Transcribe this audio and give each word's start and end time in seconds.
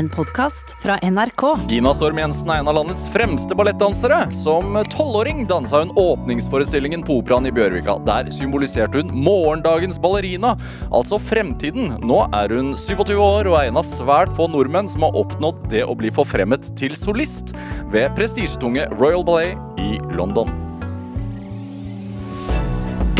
en 0.00 0.08
podkast 0.08 0.76
fra 0.82 0.98
NRK. 1.02 1.42
Gina 1.68 1.90
Storm 1.94 2.18
Jensen 2.18 2.48
er 2.48 2.62
en 2.62 2.68
av 2.70 2.76
landets 2.78 3.02
fremste 3.12 3.56
ballettdansere. 3.56 4.22
Som 4.32 4.78
tolvåring 4.92 5.42
dansa 5.48 5.82
hun 5.82 5.92
åpningsforestillingen 6.00 7.04
på 7.04 7.18
Operaen 7.20 7.48
i 7.50 7.52
Bjørvika. 7.52 7.98
Der 8.08 8.30
symboliserte 8.32 9.02
hun 9.02 9.12
morgendagens 9.12 10.00
ballerina, 10.00 10.54
altså 10.88 11.20
fremtiden. 11.20 11.98
Nå 12.00 12.22
er 12.32 12.56
hun 12.56 12.72
27 12.80 13.12
år 13.18 13.52
og 13.52 13.58
er 13.60 13.68
en 13.68 13.82
av 13.82 13.88
svært 13.90 14.32
få 14.38 14.48
nordmenn 14.48 14.88
som 14.88 15.04
har 15.04 15.20
oppnådd 15.20 15.68
det 15.74 15.84
å 15.84 15.98
bli 16.00 16.14
forfremmet 16.16 16.72
til 16.80 16.96
solist 16.96 17.52
ved 17.92 18.08
prestisjetunge 18.16 18.88
Royal 18.96 19.26
Ballet 19.28 19.80
i 19.84 20.00
London. 20.16 20.48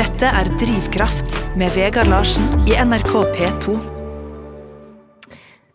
Dette 0.01 0.33
er 0.33 0.49
Drivkraft 0.57 1.43
med 1.61 1.77
Vegard 1.77 2.09
Larsen 2.09 2.49
i 2.65 2.81
NRK 2.81 3.17
P2. 3.37 4.00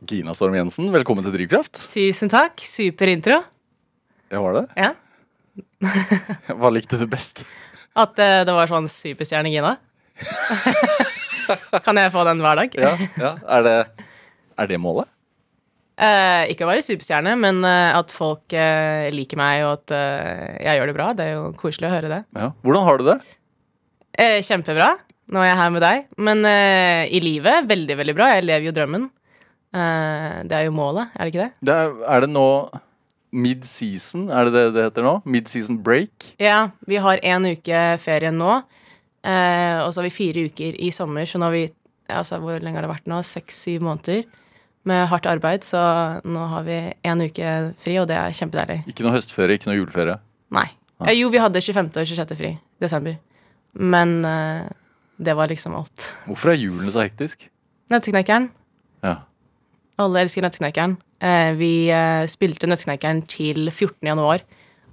Gina 0.05 0.35
Storm 0.37 0.53
Jensen, 0.53 0.91
velkommen 0.93 1.25
til 1.25 1.33
Drivkraft. 1.33 1.87
Tusen 1.89 2.29
takk. 2.29 2.61
Super 2.61 3.09
intro. 3.09 3.39
Ja, 4.29 4.41
var 4.43 4.59
det? 4.59 4.63
Ja. 4.77 4.91
Hva 6.59 6.69
likte 6.73 6.99
du 7.01 7.07
best? 7.09 7.41
At 7.97 8.19
eh, 8.21 8.43
det 8.45 8.53
var 8.53 8.69
sånn 8.69 8.89
superstjerne 8.91 9.49
Gina. 9.49 9.71
kan 11.85 11.97
jeg 12.01 12.13
få 12.13 12.25
den 12.27 12.43
hver 12.43 12.61
dag? 12.61 12.77
Ja, 12.77 12.93
ja. 13.17 13.33
Er, 13.57 13.65
det, 13.65 14.05
er 14.61 14.69
det 14.69 14.79
målet? 14.83 15.09
Eh, 15.95 16.51
ikke 16.53 16.67
å 16.67 16.69
være 16.69 16.85
superstjerne, 16.85 17.33
men 17.39 17.63
eh, 17.65 17.97
at 17.97 18.13
folk 18.13 18.53
eh, 18.53 19.07
liker 19.15 19.39
meg, 19.41 19.63
og 19.65 19.79
at 19.79 19.95
eh, 19.95 20.55
jeg 20.67 20.81
gjør 20.81 20.91
det 20.91 20.97
bra. 20.99 21.09
Det 21.17 21.25
er 21.25 21.35
jo 21.39 21.49
koselig 21.57 21.89
å 21.89 21.95
høre 21.95 22.13
det. 22.13 22.21
Ja. 22.37 22.51
Hvordan 22.67 22.85
har 22.91 23.01
du 23.01 23.09
det? 23.09 23.19
Eh, 24.21 24.37
kjempebra. 24.45 24.93
Nå 25.33 25.41
er 25.41 25.53
jeg 25.53 25.61
her 25.63 25.71
med 25.73 25.81
deg. 25.81 26.09
Men 26.21 26.45
i 26.45 27.17
livet 27.23 27.65
veldig, 27.65 27.95
veldig 27.97 28.13
bra. 28.13 28.27
Jeg 28.35 28.43
lever 28.45 28.67
jo 28.67 28.73
drømmen. 28.77 29.07
Eh, 29.75 30.41
det 30.47 30.55
er 30.57 30.67
jo 30.69 30.75
målet, 30.75 31.11
er 31.15 31.27
det 31.27 31.33
ikke 31.33 31.45
det? 31.45 31.67
det 31.67 31.75
er, 31.83 31.95
er 32.15 32.23
det 32.25 32.29
nå 32.31 32.47
mid-season? 33.35 34.29
Er 34.31 34.47
det 34.47 34.53
det 34.55 34.65
det 34.77 34.85
heter 34.87 35.03
nå? 35.03 35.17
Mid-season 35.27 35.81
break? 35.83 36.31
Ja, 36.39 36.69
vi 36.87 36.99
har 37.03 37.19
én 37.19 37.49
uke 37.51 37.81
ferie 37.99 38.31
nå. 38.31 38.61
Eh, 39.25 39.77
og 39.81 39.91
så 39.91 39.99
har 39.99 40.07
vi 40.07 40.13
fire 40.15 40.45
uker 40.47 40.77
i 40.79 40.91
sommer, 40.95 41.27
så 41.27 41.41
nå 41.41 41.49
har 41.49 41.55
vi 41.55 41.65
altså, 42.07 42.39
Hvor 42.39 42.61
lenge 42.61 42.77
har 42.77 42.85
det 42.85 42.93
vært 42.93 43.09
nå? 43.09 43.19
Seks-syv 43.25 43.83
måneder 43.83 44.23
med 44.85 45.07
hardt 45.09 45.25
arbeid. 45.25 45.65
Så 45.65 45.81
nå 46.23 46.47
har 46.53 46.65
vi 46.67 46.79
én 47.03 47.25
uke 47.25 47.51
fri, 47.81 47.97
og 47.99 48.07
det 48.11 48.19
er 48.21 48.35
kjempedeilig. 48.37 48.83
Ikke 48.91 49.05
noe 49.05 49.15
høstferie, 49.17 49.57
ikke 49.57 49.71
noe 49.71 49.79
juleferie? 49.79 50.19
Nei. 50.55 50.67
Ja. 51.01 51.11
jo, 51.11 51.27
vi 51.33 51.41
hadde 51.41 51.59
25. 51.59 51.89
og 51.91 52.07
26. 52.07 52.35
fri. 52.39 52.53
Desember. 52.79 53.17
Men 53.75 54.19
eh, 54.29 54.69
det 55.17 55.35
var 55.35 55.51
liksom 55.51 55.75
alt. 55.75 56.09
Hvorfor 56.29 56.53
er 56.53 56.61
julen 56.61 56.91
så 56.93 57.03
hektisk? 57.03 57.49
Nøtteknekkeren. 57.91 58.47
Ja. 59.03 59.17
Alle 60.01 60.25
elsker 60.25 60.43
Nøtteknekkeren. 60.43 60.97
Eh, 61.23 61.51
vi 61.59 61.71
eh, 61.93 62.25
spilte 62.31 62.67
Nøtteknekkeren 62.67 63.21
til 63.31 63.69
14. 63.71 63.95
januar. 64.09 64.43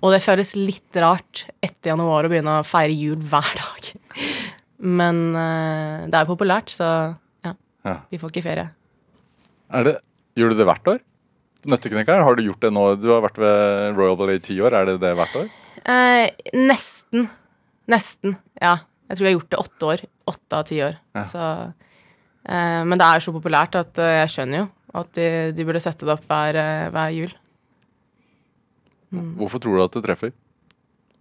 Og 0.03 0.11
det 0.15 0.23
føles 0.25 0.55
litt 0.59 0.99
rart 1.03 1.45
etter 1.63 1.93
januar 1.93 2.27
å 2.27 2.31
begynne 2.31 2.59
å 2.61 2.67
feire 2.67 2.95
jul 2.95 3.19
hver 3.23 3.51
dag. 3.59 3.91
Men 5.01 5.21
eh, 5.39 6.07
det 6.11 6.21
er 6.21 6.29
populært, 6.31 6.71
så 6.75 6.89
ja, 7.47 7.55
Ja. 7.87 7.97
vi 8.11 8.19
får 8.23 8.33
ikke 8.35 8.45
ferie. 8.47 8.69
Er 9.73 9.87
det, 9.89 9.97
gjør 10.39 10.53
du 10.53 10.59
det 10.61 10.67
hvert 10.69 10.91
år? 10.95 11.03
Nøtteknekkeren, 11.71 12.25
har 12.27 12.35
du 12.39 12.43
gjort 12.47 12.63
det 12.65 12.73
nå? 12.75 12.87
Du 12.99 13.09
har 13.13 13.23
vært 13.23 13.39
ved 13.39 13.99
Royal 13.99 14.17
Ballet 14.19 14.41
i 14.43 14.47
ti 14.49 14.57
år. 14.63 14.75
Er 14.75 14.89
det 14.91 14.97
det 15.03 15.13
hvert 15.19 15.37
år? 15.39 15.53
Eh, 15.83 16.31
nesten. 16.59 17.29
Nesten, 17.91 18.37
ja. 18.63 18.77
Jeg 19.11 19.19
tror 19.19 19.27
jeg 19.27 19.33
har 19.35 19.39
gjort 19.41 19.53
det 19.55 19.61
åtte 19.63 19.89
år. 19.93 20.03
Åtte 20.33 20.59
av 20.59 20.67
ti 20.67 20.79
år. 20.83 20.99
Ja. 21.19 21.23
Så, 21.31 21.47
eh, 22.47 22.83
men 22.87 22.99
det 22.99 23.07
er 23.07 23.23
så 23.23 23.35
populært 23.35 23.79
at 23.79 23.99
jeg 24.03 24.31
skjønner 24.35 24.65
jo 24.65 24.69
at 24.93 25.15
de, 25.17 25.29
de 25.57 25.65
burde 25.65 25.81
sette 25.83 26.05
det 26.05 26.13
opp 26.15 26.25
hver, 26.29 26.59
eh, 26.61 26.91
hver 26.93 27.15
jul. 27.17 27.33
Hvorfor 29.13 29.61
tror 29.61 29.77
du 29.77 29.85
at 29.85 29.97
det 29.97 30.05
treffer? 30.07 30.33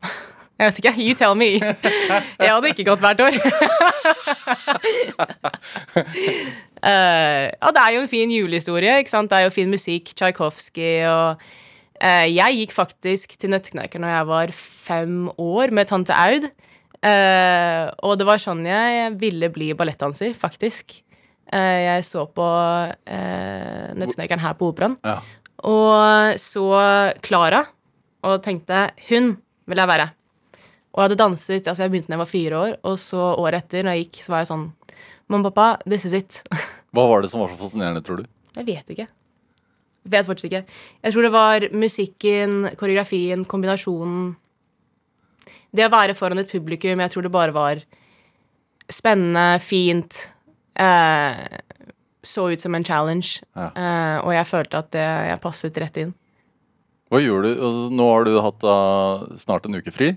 Jeg 0.62 0.70
vet 0.70 0.80
ikke. 0.82 0.94
You 1.02 1.16
tell 1.18 1.36
me. 1.36 1.58
Jeg 1.58 2.52
hadde 2.52 2.70
ikke 2.70 2.86
gått 2.86 3.02
hvert 3.02 3.22
år. 3.26 3.34
uh, 6.86 7.48
ja, 7.64 7.72
det 7.74 7.82
er 7.82 7.96
jo 7.96 8.04
en 8.04 8.12
fin 8.12 8.30
julehistorie. 8.30 9.00
ikke 9.02 9.10
sant? 9.10 9.32
Det 9.32 9.40
er 9.40 9.48
jo 9.48 9.56
fin 9.56 9.72
musikk. 9.74 10.14
Tsjajkovskij 10.14 11.08
og 11.10 11.42
uh, 11.42 12.28
Jeg 12.30 12.60
gikk 12.60 12.76
faktisk 12.78 13.34
til 13.42 13.56
Nøtteknekker 13.56 14.04
når 14.04 14.14
jeg 14.14 14.30
var 14.30 14.54
fem 14.60 15.16
år, 15.34 15.74
med 15.74 15.90
tante 15.90 16.14
Aud. 16.14 16.46
Uh, 17.02 17.90
og 18.06 18.20
det 18.22 18.30
var 18.30 18.38
sånn 18.38 18.62
jeg 18.68 19.16
ville 19.18 19.50
bli 19.50 19.72
ballettdanser, 19.74 20.38
faktisk. 20.38 21.02
Eh, 21.52 21.78
jeg 21.84 22.08
så 22.08 22.26
på 22.32 22.48
eh, 23.12 23.92
Nøtteknekkeren 24.00 24.44
her 24.44 24.58
på 24.60 24.72
Operaen. 24.72 24.96
Ja. 25.04 25.20
Og 25.68 26.40
så 26.42 26.68
Klara, 27.22 27.66
og 28.26 28.42
tenkte 28.46 28.88
hun 29.10 29.34
vil 29.70 29.82
jeg 29.82 29.92
være. 29.92 30.10
Og 30.92 31.00
jeg 31.00 31.08
hadde 31.08 31.20
danset, 31.22 31.68
altså 31.68 31.86
jeg 31.86 31.94
begynte 31.94 32.12
da 32.12 32.18
jeg 32.18 32.24
var 32.24 32.32
fire 32.32 32.62
år, 32.62 32.78
og 32.88 32.98
så 33.00 33.32
året 33.40 33.64
etter, 33.64 33.86
når 33.86 33.96
jeg 33.96 34.08
gikk, 34.08 34.22
så 34.24 34.34
var 34.34 34.44
jeg 34.44 34.52
sånn 34.52 34.70
Mamma, 35.32 35.48
pappa, 35.48 35.80
this 35.88 36.04
is 36.04 36.16
it. 36.18 36.42
Hva 36.92 37.06
var 37.08 37.24
det 37.24 37.30
som 37.32 37.40
var 37.40 37.52
så 37.54 37.56
fascinerende, 37.56 38.02
tror 38.04 38.20
du? 38.20 38.26
Jeg 38.58 38.68
vet 38.68 38.90
ikke. 38.92 39.06
Jeg 40.02 40.12
vet 40.12 40.28
fortsatt 40.28 40.50
ikke. 40.50 40.80
Jeg 41.06 41.14
tror 41.14 41.24
det 41.24 41.32
var 41.32 41.66
musikken, 41.72 42.56
koreografien, 42.76 43.46
kombinasjonen 43.48 44.34
Det 45.72 45.86
å 45.86 45.94
være 45.94 46.18
foran 46.18 46.42
et 46.42 46.52
publikum, 46.52 47.00
jeg 47.00 47.14
tror 47.14 47.24
det 47.24 47.32
bare 47.32 47.56
var 47.56 47.84
spennende, 48.92 49.62
fint. 49.64 50.26
Eh, 50.82 51.60
så 52.22 52.48
ut 52.52 52.62
som 52.62 52.76
en 52.76 52.86
challenge. 52.86 53.42
Ja. 53.58 53.70
Eh, 53.70 54.18
og 54.26 54.34
jeg 54.36 54.50
følte 54.50 54.82
at 54.82 54.92
det, 54.96 55.06
jeg 55.30 55.42
passet 55.44 55.80
rett 55.82 56.02
inn. 56.02 56.12
Hva 57.12 57.20
gjør 57.20 57.44
du? 57.44 57.50
Altså, 57.52 57.88
Nå 57.92 58.08
har 58.08 58.28
du 58.28 58.36
hatt 58.40 58.64
uh, 58.64 59.32
snart 59.42 59.66
en 59.68 59.76
uke 59.76 59.92
fri. 59.92 60.14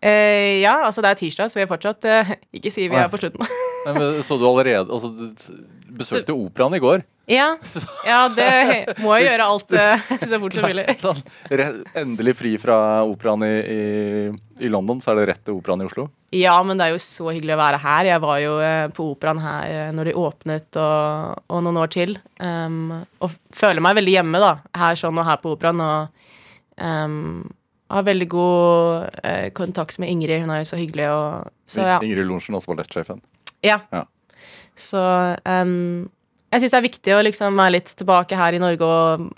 Eh, 0.00 0.60
ja, 0.62 0.78
altså 0.86 1.02
det 1.04 1.10
er 1.10 1.18
tirsdag, 1.20 1.50
så 1.52 1.58
vi 1.58 1.64
er 1.66 1.68
fortsatt 1.68 2.06
eh, 2.08 2.30
Ikke 2.56 2.70
si 2.72 2.86
vi 2.88 2.96
er 2.96 3.10
på 3.12 3.18
slutten. 3.20 3.44
Nei, 3.84 3.92
men 3.98 4.22
Så 4.24 4.38
du 4.40 4.46
allerede 4.48 4.88
altså, 4.88 5.10
du 5.12 5.96
besøkte 6.00 6.32
operaen 6.32 6.76
i 6.76 6.80
går? 6.80 7.04
Ja, 7.30 7.56
ja, 8.06 8.20
det 8.34 8.96
må 8.98 9.12
jeg 9.14 9.28
gjøre 9.28 9.44
alt 9.52 9.74
eh, 9.78 10.08
så 10.30 10.38
fort 10.42 10.56
som 10.56 10.66
mulig. 10.66 10.86
Sånn, 11.04 11.20
endelig 11.94 12.34
fri 12.40 12.56
fra 12.58 12.78
operaen 13.06 13.44
i, 13.46 13.52
i, 13.60 13.84
i 14.66 14.70
London, 14.72 14.98
så 15.02 15.12
er 15.12 15.20
det 15.20 15.28
rett 15.30 15.44
til 15.46 15.60
operaen 15.60 15.84
i 15.84 15.86
Oslo? 15.86 16.08
Ja, 16.34 16.56
men 16.66 16.80
det 16.80 16.88
er 16.88 16.96
jo 16.96 17.00
så 17.04 17.30
hyggelig 17.30 17.54
å 17.54 17.60
være 17.62 17.80
her. 17.84 18.10
Jeg 18.10 18.24
var 18.26 18.42
jo 18.42 18.58
eh, 18.66 18.88
på 18.96 19.08
operaen 19.14 19.42
her 19.44 19.70
eh, 19.70 19.94
når 19.94 20.10
de 20.10 20.18
åpnet, 20.24 20.82
og, 20.82 21.40
og 21.46 21.64
noen 21.66 21.80
år 21.84 21.94
til. 21.94 22.18
Um, 22.42 23.00
og 23.22 23.38
føler 23.54 23.82
meg 23.84 23.98
veldig 24.02 24.18
hjemme, 24.18 24.42
da, 24.42 24.52
her 24.82 24.98
sånn 24.98 25.22
og 25.22 25.30
her 25.30 25.40
på 25.42 25.54
operaen. 25.54 25.86
Og 25.86 26.78
um, 26.82 27.42
har 27.90 28.06
veldig 28.06 28.30
god 28.30 29.18
uh, 29.22 29.48
kontakt 29.54 30.02
med 30.02 30.10
Ingrid. 30.10 30.42
Hun 30.42 30.54
er 30.54 30.64
jo 30.64 30.70
så 30.74 30.78
hyggelig. 30.82 31.10
Og, 31.14 31.58
så 31.70 31.86
ja. 31.86 31.98
Ingrid 32.02 32.26
Lorentzen, 32.26 32.58
også 32.58 32.74
ballettsjefen. 32.74 33.22
ja. 33.66 33.84
Ja. 33.94 34.08
Så 34.80 35.02
um, 35.44 36.08
jeg 36.50 36.62
syns 36.64 36.72
det 36.74 36.78
er 36.80 36.86
viktig 36.88 37.14
å 37.16 37.22
liksom 37.26 37.58
være 37.60 37.76
litt 37.78 37.92
tilbake 37.98 38.38
her 38.38 38.56
i 38.56 38.62
Norge, 38.62 38.86
og 38.86 39.30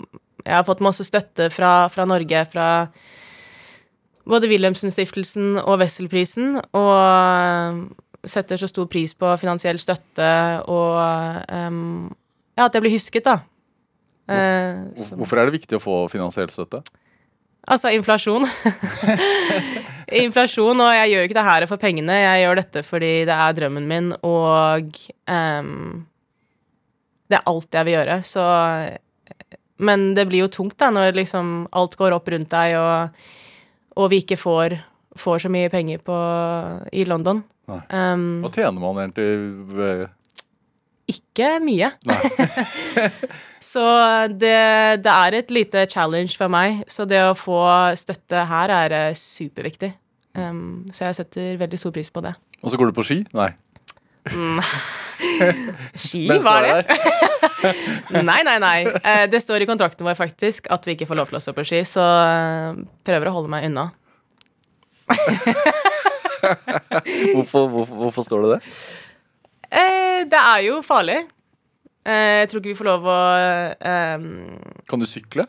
jeg 0.43 0.55
har 0.57 0.65
fått 0.67 0.81
masse 0.83 1.05
støtte 1.07 1.49
fra, 1.53 1.87
fra 1.93 2.05
Norge, 2.09 2.41
fra 2.51 2.67
både 4.27 4.47
Wilhelmsen-stiftelsen 4.51 5.57
og 5.61 5.77
Wesselprisen, 5.81 6.57
og 6.75 6.91
um, 6.95 7.81
setter 8.23 8.59
så 8.59 8.69
stor 8.71 8.87
pris 8.91 9.11
på 9.19 9.33
finansiell 9.41 9.79
støtte 9.83 10.27
og 10.71 10.95
um, 11.51 11.79
ja, 12.55 12.67
at 12.69 12.75
jeg 12.77 12.83
blir 12.85 12.93
husket, 12.95 13.25
da. 13.27 13.39
Hvor, 14.23 15.03
så- 15.03 15.17
Hvorfor 15.19 15.41
er 15.41 15.49
det 15.49 15.57
viktig 15.59 15.75
å 15.79 15.83
få 15.83 15.97
finansiell 16.11 16.47
støtte? 16.53 16.79
Altså 17.67 17.91
inflasjon. 17.95 18.43
inflasjon, 20.23 20.81
og 20.83 20.91
jeg 20.95 21.11
gjør 21.13 21.21
jo 21.21 21.27
ikke 21.29 21.37
det 21.37 21.45
her 21.47 21.65
for 21.69 21.81
pengene, 21.81 22.17
jeg 22.19 22.41
gjør 22.43 22.59
dette 22.59 22.83
fordi 22.87 23.11
det 23.29 23.35
er 23.35 23.55
drømmen 23.59 23.87
min, 23.87 24.09
og 24.27 24.97
ehm, 25.31 26.03
det 27.33 27.39
er 27.39 27.49
alt 27.49 27.79
jeg 27.79 27.89
vil 27.89 27.97
gjøre, 27.97 28.19
så 28.27 28.47
Men 29.83 30.13
det 30.13 30.27
blir 30.29 30.45
jo 30.45 30.51
tungt, 30.53 30.77
da, 30.79 30.91
når 30.93 31.17
liksom 31.17 31.67
alt 31.73 31.97
går 31.99 32.13
opp 32.15 32.29
rundt 32.29 32.51
deg, 32.53 32.77
og, 32.77 33.23
og 33.97 34.11
vi 34.13 34.21
ikke 34.21 34.37
får, 34.39 34.77
får 35.19 35.43
så 35.43 35.51
mye 35.51 35.71
penger 35.73 36.03
på, 36.05 36.17
i 36.93 37.03
London. 37.09 37.41
Ehm, 37.89 38.43
Hva 38.45 38.51
tjener 38.53 38.79
man 38.79 39.01
egentlig 39.01 40.07
ikke 41.09 41.57
mye. 41.63 41.89
så 43.73 43.83
det, 44.31 44.55
det 45.03 45.13
er 45.13 45.37
et 45.39 45.51
lite 45.51 45.85
challenge 45.91 46.37
for 46.39 46.51
meg. 46.51 46.83
Så 46.87 47.07
det 47.09 47.19
å 47.25 47.35
få 47.37 47.59
støtte 47.99 48.45
her 48.49 48.71
er 48.71 48.97
eh, 48.99 49.17
superviktig. 49.17 49.91
Um, 50.33 50.85
så 50.93 51.09
jeg 51.09 51.19
setter 51.19 51.59
veldig 51.59 51.79
stor 51.81 51.93
pris 51.93 52.09
på 52.13 52.23
det. 52.25 52.33
Og 52.63 52.71
så 52.71 52.79
går 52.79 52.89
du 52.89 52.97
på 52.97 53.05
ski? 53.05 53.19
Nei. 53.35 53.51
Ski, 56.03 56.23
hva 56.27 56.53
er 56.59 56.83
det? 56.83 56.97
nei, 58.29 58.39
nei, 58.47 58.57
nei. 58.63 58.77
Eh, 58.99 59.25
Det 59.31 59.39
står 59.43 59.63
i 59.63 59.67
kontrakten 59.69 60.05
vår 60.07 60.17
faktisk 60.19 60.67
at 60.73 60.85
vi 60.87 60.95
ikke 60.97 61.07
får 61.09 61.19
lov 61.19 61.27
til 61.31 61.39
å 61.39 61.43
stå 61.43 61.53
på 61.57 61.65
ski, 61.67 61.81
så 61.87 62.03
eh, 62.03 62.81
prøver 63.07 63.29
å 63.31 63.35
holde 63.37 63.51
meg 63.53 63.67
unna. 63.69 63.89
Hvorfor, 66.43 67.69
hvorfor, 67.71 67.95
hvorfor 67.95 68.25
står 68.27 68.41
det 68.43 68.49
det? 68.51 68.59
Eh, 69.71 70.19
det 70.27 70.39
er 70.39 70.59
jo 70.65 70.81
farlig. 70.85 71.21
Eh, 72.03 72.41
jeg 72.43 72.49
tror 72.51 72.59
ikke 72.59 72.71
vi 72.73 72.79
får 72.81 72.89
lov 72.89 73.05
å 73.07 73.17
eh, 73.79 74.25
Kan 74.91 74.99
du 74.99 75.07
sykle? 75.07 75.45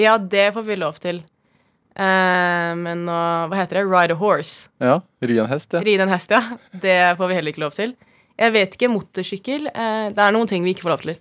Ja, 0.00 0.16
det 0.18 0.48
får 0.56 0.66
vi 0.66 0.76
lov 0.80 0.98
til. 1.02 1.22
Eh, 2.00 2.70
men 2.80 3.02
å 3.12 3.20
Hva 3.50 3.58
heter 3.60 3.80
det? 3.80 3.86
Ride 3.90 4.14
a 4.16 4.20
horse. 4.20 4.68
Ja. 4.80 4.98
Ri 5.20 5.36
en 5.42 5.50
hest, 5.50 5.74
ja. 5.76 5.82
Ri 5.84 5.98
en 6.00 6.08
hest, 6.12 6.32
ja. 6.32 6.40
Det 6.72 6.96
får 7.18 7.28
vi 7.28 7.36
heller 7.38 7.52
ikke 7.54 7.64
lov 7.66 7.76
til. 7.76 7.92
Jeg 8.40 8.54
vet 8.56 8.76
ikke. 8.78 8.88
Motorsykkel. 8.94 9.68
Eh, 9.68 10.06
det 10.16 10.22
er 10.24 10.32
noen 10.36 10.48
ting 10.48 10.64
vi 10.64 10.72
ikke 10.74 10.86
får 10.88 10.94
lov 10.94 11.04
til. 11.04 11.18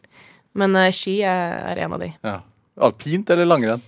Men 0.60 0.76
eh, 0.80 0.92
ski 0.96 1.18
er, 1.28 1.58
er 1.74 1.84
en 1.86 1.98
av 2.00 2.06
de. 2.06 2.14
ja. 2.24 2.38
Alpint 2.80 3.28
eller 3.34 3.44
langrenn? 3.44 3.82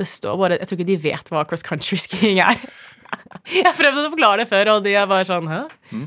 Det 0.00 0.06
står 0.08 0.38
bare 0.40 0.56
Jeg 0.56 0.64
tror 0.70 0.78
ikke 0.78 0.88
de 0.88 0.94
vet 1.02 1.26
hva 1.28 1.42
cross 1.44 1.60
country-skiing 1.68 2.38
er. 2.40 2.56
Jeg 3.52 3.74
prøvde 3.76 4.06
å 4.06 4.12
forklare 4.14 4.38
det 4.40 4.46
før, 4.48 4.70
og 4.78 4.86
de 4.86 4.94
er 4.96 5.04
bare 5.10 5.26
sånn 5.28 5.50
Hæ? 5.50 5.58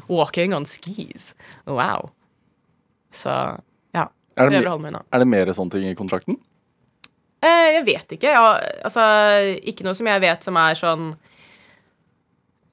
Walking 0.10 0.56
on 0.58 0.66
skis. 0.66 1.36
Wow. 1.70 2.10
Så 3.14 3.30
ja. 3.94 4.08
Er 4.34 4.50
det, 4.50 4.58
Prøver 4.58 4.72
å 4.72 4.74
holde 4.74 4.88
meg 4.88 4.96
unna. 4.96 5.04
er 5.14 5.22
det 5.22 5.28
mer 5.36 5.52
sånne 5.54 5.76
ting 5.78 5.86
i 5.92 5.94
kontrakten? 6.02 6.40
Eh, 7.46 7.68
jeg 7.78 7.86
vet 7.86 8.16
ikke. 8.18 8.32
Ja, 8.34 8.56
altså, 8.88 9.04
ikke 9.62 9.86
noe 9.86 9.98
som 9.98 10.10
jeg 10.10 10.24
vet 10.24 10.46
som 10.48 10.58
er 10.58 10.80
sånn 10.80 11.12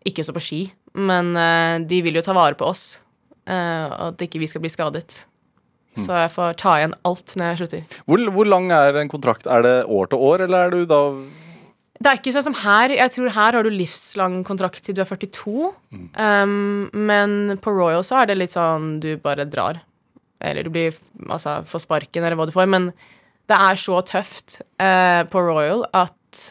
Ikke 0.09 0.25
så 0.27 0.35
på 0.35 0.43
ski, 0.43 0.63
men 0.99 1.35
eh, 1.39 1.77
de 1.89 2.01
vil 2.07 2.17
jo 2.19 2.25
ta 2.27 2.35
vare 2.37 2.59
på 2.59 2.71
oss. 2.73 2.87
eh, 3.47 3.85
og 3.87 4.15
at 4.15 4.25
ikke 4.25 4.41
vi 4.43 4.49
skal 4.51 4.65
bli 4.65 4.73
skadet. 4.73 5.27
Så 5.93 6.17
jeg 6.17 6.31
får 6.33 6.55
ta 6.57 6.73
igjen 6.79 6.95
alt 7.05 7.35
når 7.37 7.51
jeg 7.51 7.59
slutter. 7.61 7.97
Hvor, 8.09 8.23
hvor 8.33 8.49
lang 8.49 8.71
er 8.73 8.97
en 8.97 9.11
kontrakt? 9.13 9.45
Er 9.45 9.65
det 9.67 9.75
år 9.93 10.09
til 10.09 10.23
år, 10.25 10.47
eller 10.47 10.67
er 10.67 10.71
du 10.73 10.87
da 10.89 11.01
Det 12.01 12.09
er 12.09 12.17
ikke 12.17 12.33
sånn 12.33 12.47
som 12.49 12.57
her. 12.63 12.95
Jeg 12.97 13.13
tror 13.13 13.29
her 13.35 13.59
har 13.59 13.67
du 13.67 13.71
livslang 13.71 14.39
kontrakt 14.49 14.81
til 14.83 14.97
du 14.97 15.03
er 15.05 15.11
42. 15.11 15.69
Um, 16.17 16.89
men 16.97 17.59
på 17.63 17.75
Royal 17.77 18.03
så 18.09 18.23
er 18.23 18.31
det 18.31 18.39
litt 18.41 18.57
sånn 18.57 18.97
du 19.05 19.13
bare 19.23 19.45
drar. 19.45 19.83
Eller 20.41 20.65
du 20.65 20.73
blir 20.73 20.97
altså 21.29 21.61
får 21.69 21.85
sparken, 21.85 22.25
eller 22.25 22.41
hva 22.41 22.49
du 22.49 22.57
får. 22.57 22.73
Men 22.73 22.89
det 23.53 23.61
er 23.61 23.79
så 23.81 24.01
tøft 24.09 24.61
uh, 24.81 25.23
på 25.29 25.45
Royal 25.45 25.85
at 25.93 26.43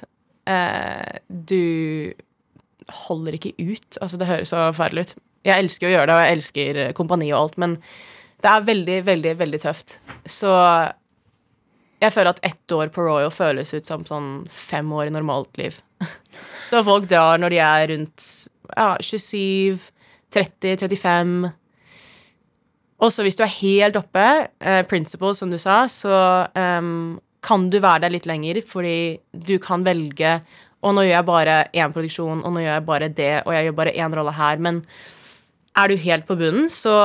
uh, 0.49 1.17
du 1.29 2.13
holder 3.07 3.37
ikke 3.37 3.55
ut. 3.57 3.97
Altså, 4.01 4.19
det 4.19 4.29
høres 4.29 4.53
så 4.53 4.67
forferdelig 4.69 5.07
ut. 5.07 5.13
Jeg 5.47 5.63
elsker 5.63 5.89
å 5.89 5.93
gjøre 5.95 6.09
det, 6.09 6.15
og 6.15 6.21
jeg 6.21 6.37
elsker 6.37 6.79
eh, 6.83 6.91
kompani 6.93 7.31
og 7.31 7.37
alt, 7.39 7.55
men 7.61 7.71
det 8.43 8.49
er 8.51 8.65
veldig, 8.67 8.97
veldig, 9.07 9.31
veldig 9.39 9.59
tøft. 9.63 9.95
Så 10.29 10.51
jeg 12.01 12.13
føler 12.13 12.35
at 12.35 12.43
ett 12.45 12.75
år 12.75 12.91
på 12.93 13.05
Royal 13.07 13.33
føles 13.33 13.73
ut 13.73 13.87
som 13.87 14.05
sånn 14.05 14.29
fem 14.53 14.91
år 14.93 15.09
i 15.09 15.15
normalt 15.15 15.57
liv. 15.57 15.79
Så 16.69 16.83
folk 16.85 17.07
drar 17.09 17.41
når 17.41 17.55
de 17.55 17.61
er 17.65 17.87
rundt 17.93 18.27
ja, 18.75 18.91
27, 19.01 19.81
30, 20.33 20.77
35. 20.85 21.33
Også 23.01 23.23
hvis 23.25 23.35
du 23.39 23.43
er 23.43 23.53
helt 23.57 23.95
oppe, 23.97 24.25
eh, 24.61 24.83
principle, 24.85 25.33
som 25.35 25.49
du 25.49 25.57
sa, 25.57 25.83
så 25.89 26.47
um, 26.55 27.19
kan 27.41 27.69
du 27.73 27.79
være 27.81 28.01
der 28.05 28.13
litt 28.13 28.27
lenger, 28.29 28.61
fordi 28.61 29.19
du 29.33 29.55
kan 29.59 29.83
velge 29.83 30.41
Og 30.83 30.95
nå 30.97 31.01
gjør 31.05 31.13
jeg 31.19 31.25
bare 31.25 31.55
én 31.77 31.91
produksjon, 31.93 32.39
og 32.45 32.53
nå 32.53 32.61
gjør 32.63 32.73
jeg 32.73 32.85
bare 32.85 33.07
det, 33.09 33.33
og 33.45 33.53
jeg 33.53 33.65
gjør 33.67 33.75
bare 33.77 33.91
én 33.93 34.15
rolle 34.17 34.31
her. 34.33 34.57
Men 34.57 34.79
er 35.77 35.87
du 35.87 35.95
helt 35.95 36.25
på 36.25 36.35
bunnen, 36.39 36.69
så 36.73 36.95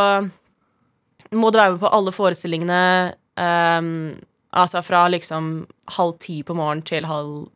må 1.33 1.51
du 1.53 1.59
være 1.59 1.75
med 1.75 1.81
på 1.85 1.93
alle 1.93 2.13
forestillingene 2.13 3.15
Um, 3.37 4.17
Altså 4.57 4.81
fra 4.81 5.03
liksom 5.13 5.67
halv 5.99 6.15
ti 6.19 6.39
på 6.43 6.55
morgenen 6.57 6.81
til 6.89 7.05
halv 7.05 7.51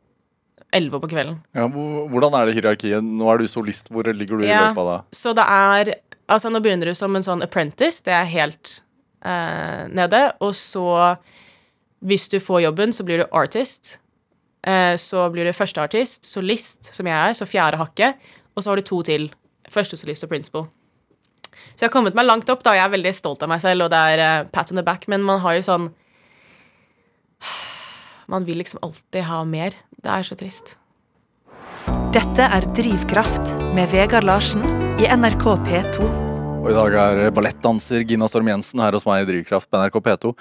elleve 0.76 1.00
på 1.00 1.08
kvelden. 1.08 1.38
ja, 1.56 1.64
Hvordan 1.66 2.34
er 2.36 2.44
det 2.50 2.54
hierarkiet? 2.58 3.02
Nå 3.02 3.25
er 3.32 3.38
du 3.40 3.48
solist. 3.48 3.88
Hvor 3.88 4.04
ligger 4.12 4.36
du 4.36 4.44
i 4.44 4.48
Ja. 4.48 4.66
løpet 4.69 4.78
av 4.82 4.90
det? 4.90 5.16
Så 5.16 5.32
det 5.34 5.46
er 5.48 5.94
Altså, 6.31 6.50
nå 6.53 6.61
begynner 6.62 6.91
du 6.91 6.94
som 6.94 7.17
en 7.17 7.27
sånn 7.27 7.43
apprentice, 7.43 8.05
det 8.06 8.15
er 8.15 8.29
helt 8.31 8.77
eh, 9.27 9.87
nede. 9.91 10.23
Og 10.44 10.55
så, 10.56 10.87
hvis 12.06 12.29
du 12.31 12.38
får 12.43 12.65
jobben, 12.69 12.94
så 12.94 13.06
blir 13.06 13.23
du 13.23 13.27
artist. 13.37 13.97
Eh, 14.62 14.94
så 15.00 15.27
blir 15.35 15.49
du 15.49 15.56
førsteartist, 15.56 16.29
solist, 16.29 16.93
som 16.94 17.09
jeg 17.09 17.17
er, 17.17 17.35
så 17.37 17.49
fjerde 17.49 17.81
hakket. 17.81 18.31
Og 18.55 18.62
så 18.62 18.73
har 18.73 18.81
du 18.81 18.87
to 18.87 19.00
til. 19.06 19.31
Førstesolist 19.71 20.27
og 20.27 20.32
principal. 20.32 20.69
Så 21.75 21.85
jeg 21.85 21.88
har 21.88 21.94
kommet 21.94 22.17
meg 22.19 22.27
langt 22.27 22.50
opp, 22.53 22.62
da. 22.67 22.75
Jeg 22.79 22.87
er 22.87 22.94
veldig 22.94 23.15
stolt 23.17 23.43
av 23.44 23.50
meg 23.50 23.62
selv, 23.62 23.87
og 23.87 23.93
det 23.93 24.00
er 24.15 24.25
eh, 24.27 24.50
pat 24.55 24.71
on 24.71 24.81
the 24.81 24.87
back, 24.87 25.09
men 25.11 25.27
man 25.27 25.43
har 25.44 25.59
jo 25.59 25.67
sånn 25.67 25.91
Man 28.31 28.44
vil 28.47 28.61
liksom 28.61 28.79
alltid 28.87 29.25
ha 29.27 29.41
mer. 29.43 29.75
Det 29.99 30.11
er 30.12 30.23
så 30.23 30.37
trist. 30.38 30.77
Dette 32.15 32.47
er 32.47 32.69
Drivkraft 32.79 33.56
med 33.75 33.91
Vegard 33.91 34.29
Larsen 34.29 34.89
i 35.00 35.06
NRK 35.08 35.44
P2. 35.64 36.06
Og 36.61 36.67
i 36.69 36.75
dag 36.76 36.94
er 37.00 37.31
ballettdanser 37.32 38.02
Gina 38.05 38.26
Storm 38.29 38.50
Jensen 38.50 38.82
her 38.85 38.93
hos 38.93 39.06
meg 39.08 39.23
i 39.23 39.29
Drivkraft 39.31 39.70
på 39.73 39.79
NRK 39.81 39.97
P2. 40.05 40.32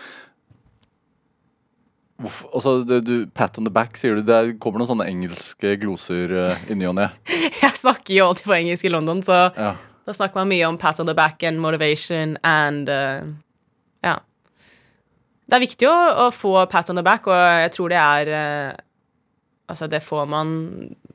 Hvorfor, 2.19 2.49
altså, 2.51 2.73
du, 2.83 2.97
du, 2.99 3.13
pat 3.31 3.55
on 3.61 3.69
the 3.69 3.71
back, 3.71 3.95
sier 3.95 4.19
du. 4.19 4.25
Det 4.27 4.35
er- 4.35 4.51
kommer 4.59 4.81
noen 4.81 4.89
sånne 4.91 5.07
engelske 5.07 5.77
gloser 5.79 6.35
uh, 6.35 6.67
i 6.67 6.75
ny 6.75 6.89
og 6.91 6.97
ne. 6.99 7.07
Jeg 7.63 7.79
snakker 7.79 8.17
jo 8.17 8.27
alltid 8.27 8.49
på 8.51 8.57
engelsk 8.57 8.89
i 8.89 8.91
London, 8.91 9.23
så 9.23 9.45
Ja. 9.55 9.77
Da 10.09 10.17
snakker 10.17 10.41
man 10.41 10.49
mye 10.51 10.67
om 10.67 10.75
pat 10.81 10.99
on 10.99 11.07
the 11.07 11.15
back 11.15 11.43
and 11.47 11.61
motivation 11.63 12.35
and 12.43 12.91
uh, 12.91 13.23
Ja. 14.03 14.17
Det 15.47 15.55
er 15.55 15.63
viktig 15.69 15.87
å, 15.87 15.97
å 16.27 16.29
få 16.35 16.57
pat 16.67 16.91
on 16.91 16.99
the 16.99 17.05
back, 17.07 17.31
og 17.31 17.39
jeg 17.63 17.71
tror 17.77 17.95
det 17.95 18.03
er 18.03 18.35
uh, 18.35 18.85
Altså, 19.69 19.87
det 19.87 20.01
får 20.03 20.25
man 20.27 20.49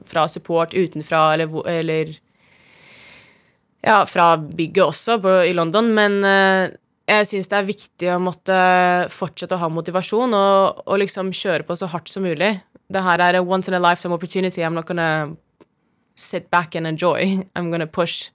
fra 0.06 0.28
support 0.30 0.72
utenfra, 0.72 1.32
eller, 1.34 1.50
eller 1.68 2.14
Ja, 3.84 4.00
fra 4.08 4.34
bygget 4.38 4.84
også, 4.86 5.18
på, 5.20 5.32
i 5.44 5.52
London, 5.56 5.90
men 5.96 6.20
uh, 6.24 6.72
jeg 7.04 7.28
syns 7.28 7.50
det 7.52 7.58
er 7.58 7.68
viktig 7.68 8.12
å 8.14 8.20
måtte 8.22 8.58
fortsette 9.12 9.58
å 9.58 9.60
ha 9.60 9.68
motivasjon 9.72 10.36
og, 10.38 10.84
og 10.88 11.00
liksom 11.02 11.34
kjøre 11.36 11.66
på 11.68 11.76
så 11.76 11.88
hardt 11.92 12.08
som 12.08 12.24
mulig. 12.24 12.54
Det 12.88 13.02
her 13.04 13.20
er 13.20 13.38
a 13.38 13.42
once 13.44 13.68
in 13.68 13.76
a 13.76 13.82
lifetime 13.82 14.16
opportunity. 14.16 14.62
I'm 14.64 14.76
not 14.76 14.88
gonna 14.88 15.34
sit 16.16 16.50
back 16.50 16.74
and 16.74 16.86
enjoy. 16.86 17.44
I'm 17.54 17.70
gonna 17.70 17.86
push 17.86 18.30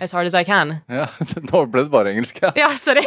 as 0.00 0.12
hard 0.12 0.26
as 0.26 0.34
I 0.34 0.44
can. 0.44 0.78
Ja, 0.88 1.08
Nå 1.52 1.66
ble 1.72 1.84
det 1.84 1.92
bare 1.92 2.12
engelsk. 2.14 2.40
Ja. 2.42 2.52
Ja, 2.56 2.70
sorry. 2.80 3.04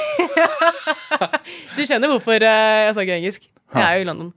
du 1.77 1.83
skjønner 1.85 2.11
hvorfor 2.13 2.37
eh, 2.37 2.85
jeg 2.85 2.95
snakker 2.97 3.17
engelsk. 3.17 3.49
Jeg 3.73 3.85
er 3.85 3.97
jo 3.97 4.05
i 4.05 4.09
London. 4.09 4.31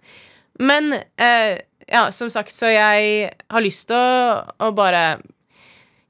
Men 0.61 0.93
eh, 0.97 1.61
ja, 1.89 2.07
som 2.13 2.31
sagt, 2.33 2.55
så 2.55 2.71
jeg 2.73 3.31
har 3.33 3.65
lyst 3.65 3.89
til 3.91 3.97
å, 3.97 4.41
å 4.61 4.73
bare 4.77 5.05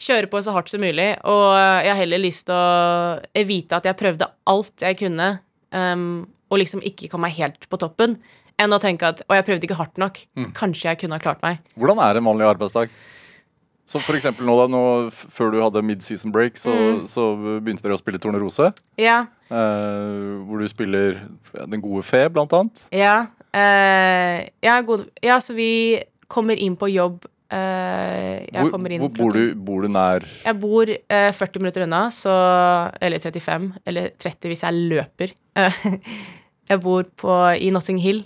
kjøre 0.02 0.30
på 0.30 0.42
så 0.42 0.54
hardt 0.56 0.72
som 0.72 0.82
mulig, 0.82 1.08
og 1.28 1.46
jeg 1.54 1.92
har 1.92 2.00
heller 2.00 2.22
lyst 2.22 2.48
til 2.48 2.58
å 2.58 3.46
vite 3.46 3.78
at 3.78 3.88
jeg 3.88 3.98
prøvde 3.98 4.28
alt 4.50 4.84
jeg 4.84 4.98
kunne, 4.98 5.28
um, 5.70 6.24
og 6.52 6.60
liksom 6.60 6.82
ikke 6.84 7.08
kom 7.12 7.22
meg 7.24 7.36
helt 7.38 7.68
på 7.70 7.80
toppen, 7.80 8.18
enn 8.60 8.74
å 8.74 8.80
tenke 8.82 9.08
at 9.08 9.22
Og 9.24 9.34
jeg 9.38 9.46
prøvde 9.46 9.66
ikke 9.66 9.78
hardt 9.78 9.98
nok. 9.98 10.18
Kanskje 10.54 10.90
jeg 10.90 10.98
kunne 11.00 11.16
ha 11.16 11.22
klart 11.22 11.40
meg. 11.42 11.62
Hvordan 11.74 12.02
er 12.04 12.18
en 12.18 12.26
vanlig 12.28 12.46
arbeidsdag? 12.50 12.92
Så 13.88 14.00
for 14.00 14.16
eksempel 14.16 14.46
nå 14.46 14.54
da, 14.60 14.68
nå, 14.70 14.82
Før 15.10 15.52
du 15.52 15.58
hadde 15.60 15.82
mid-season 15.84 16.32
break, 16.34 16.60
så, 16.60 16.72
så 17.10 17.32
begynte 17.36 17.84
dere 17.84 17.96
å 17.96 18.00
spille 18.00 18.20
Tornerose. 18.22 18.70
Ja, 19.00 19.24
eh, 19.50 20.38
hvor 20.46 20.62
du 20.62 20.68
spiller 20.70 21.24
Den 21.64 21.82
gode 21.82 22.04
fe, 22.06 22.26
blant 22.32 22.54
annet. 22.56 22.84
Ja, 22.94 23.16
eh, 23.56 24.46
ja, 24.64 24.78
god, 24.86 25.08
ja, 25.24 25.40
så 25.42 25.56
vi 25.56 25.72
kommer 26.32 26.56
inn 26.56 26.78
på 26.80 26.88
jobb 26.92 27.26
Jeg 27.52 28.56
Hvor, 28.56 28.70
kommer 28.72 28.92
inn 28.94 29.02
hvor 29.02 29.10
bor, 29.12 29.36
du, 29.36 29.54
bor 29.60 29.84
du 29.84 29.88
nær 29.92 30.24
Jeg 30.44 30.56
bor 30.62 30.88
eh, 30.88 31.30
40 31.36 31.60
minutter 31.60 31.84
unna, 31.86 32.06
så 32.14 32.32
Eller 33.02 33.20
35. 33.20 33.66
Eller 33.86 34.10
30 34.16 34.48
hvis 34.52 34.62
jeg 34.64 34.86
løper. 34.92 35.34
Eh, 35.60 35.80
jeg 36.72 36.80
bor 36.84 37.04
på, 37.20 37.34
i 37.60 37.68
Notting 37.74 38.00
Hill. 38.00 38.22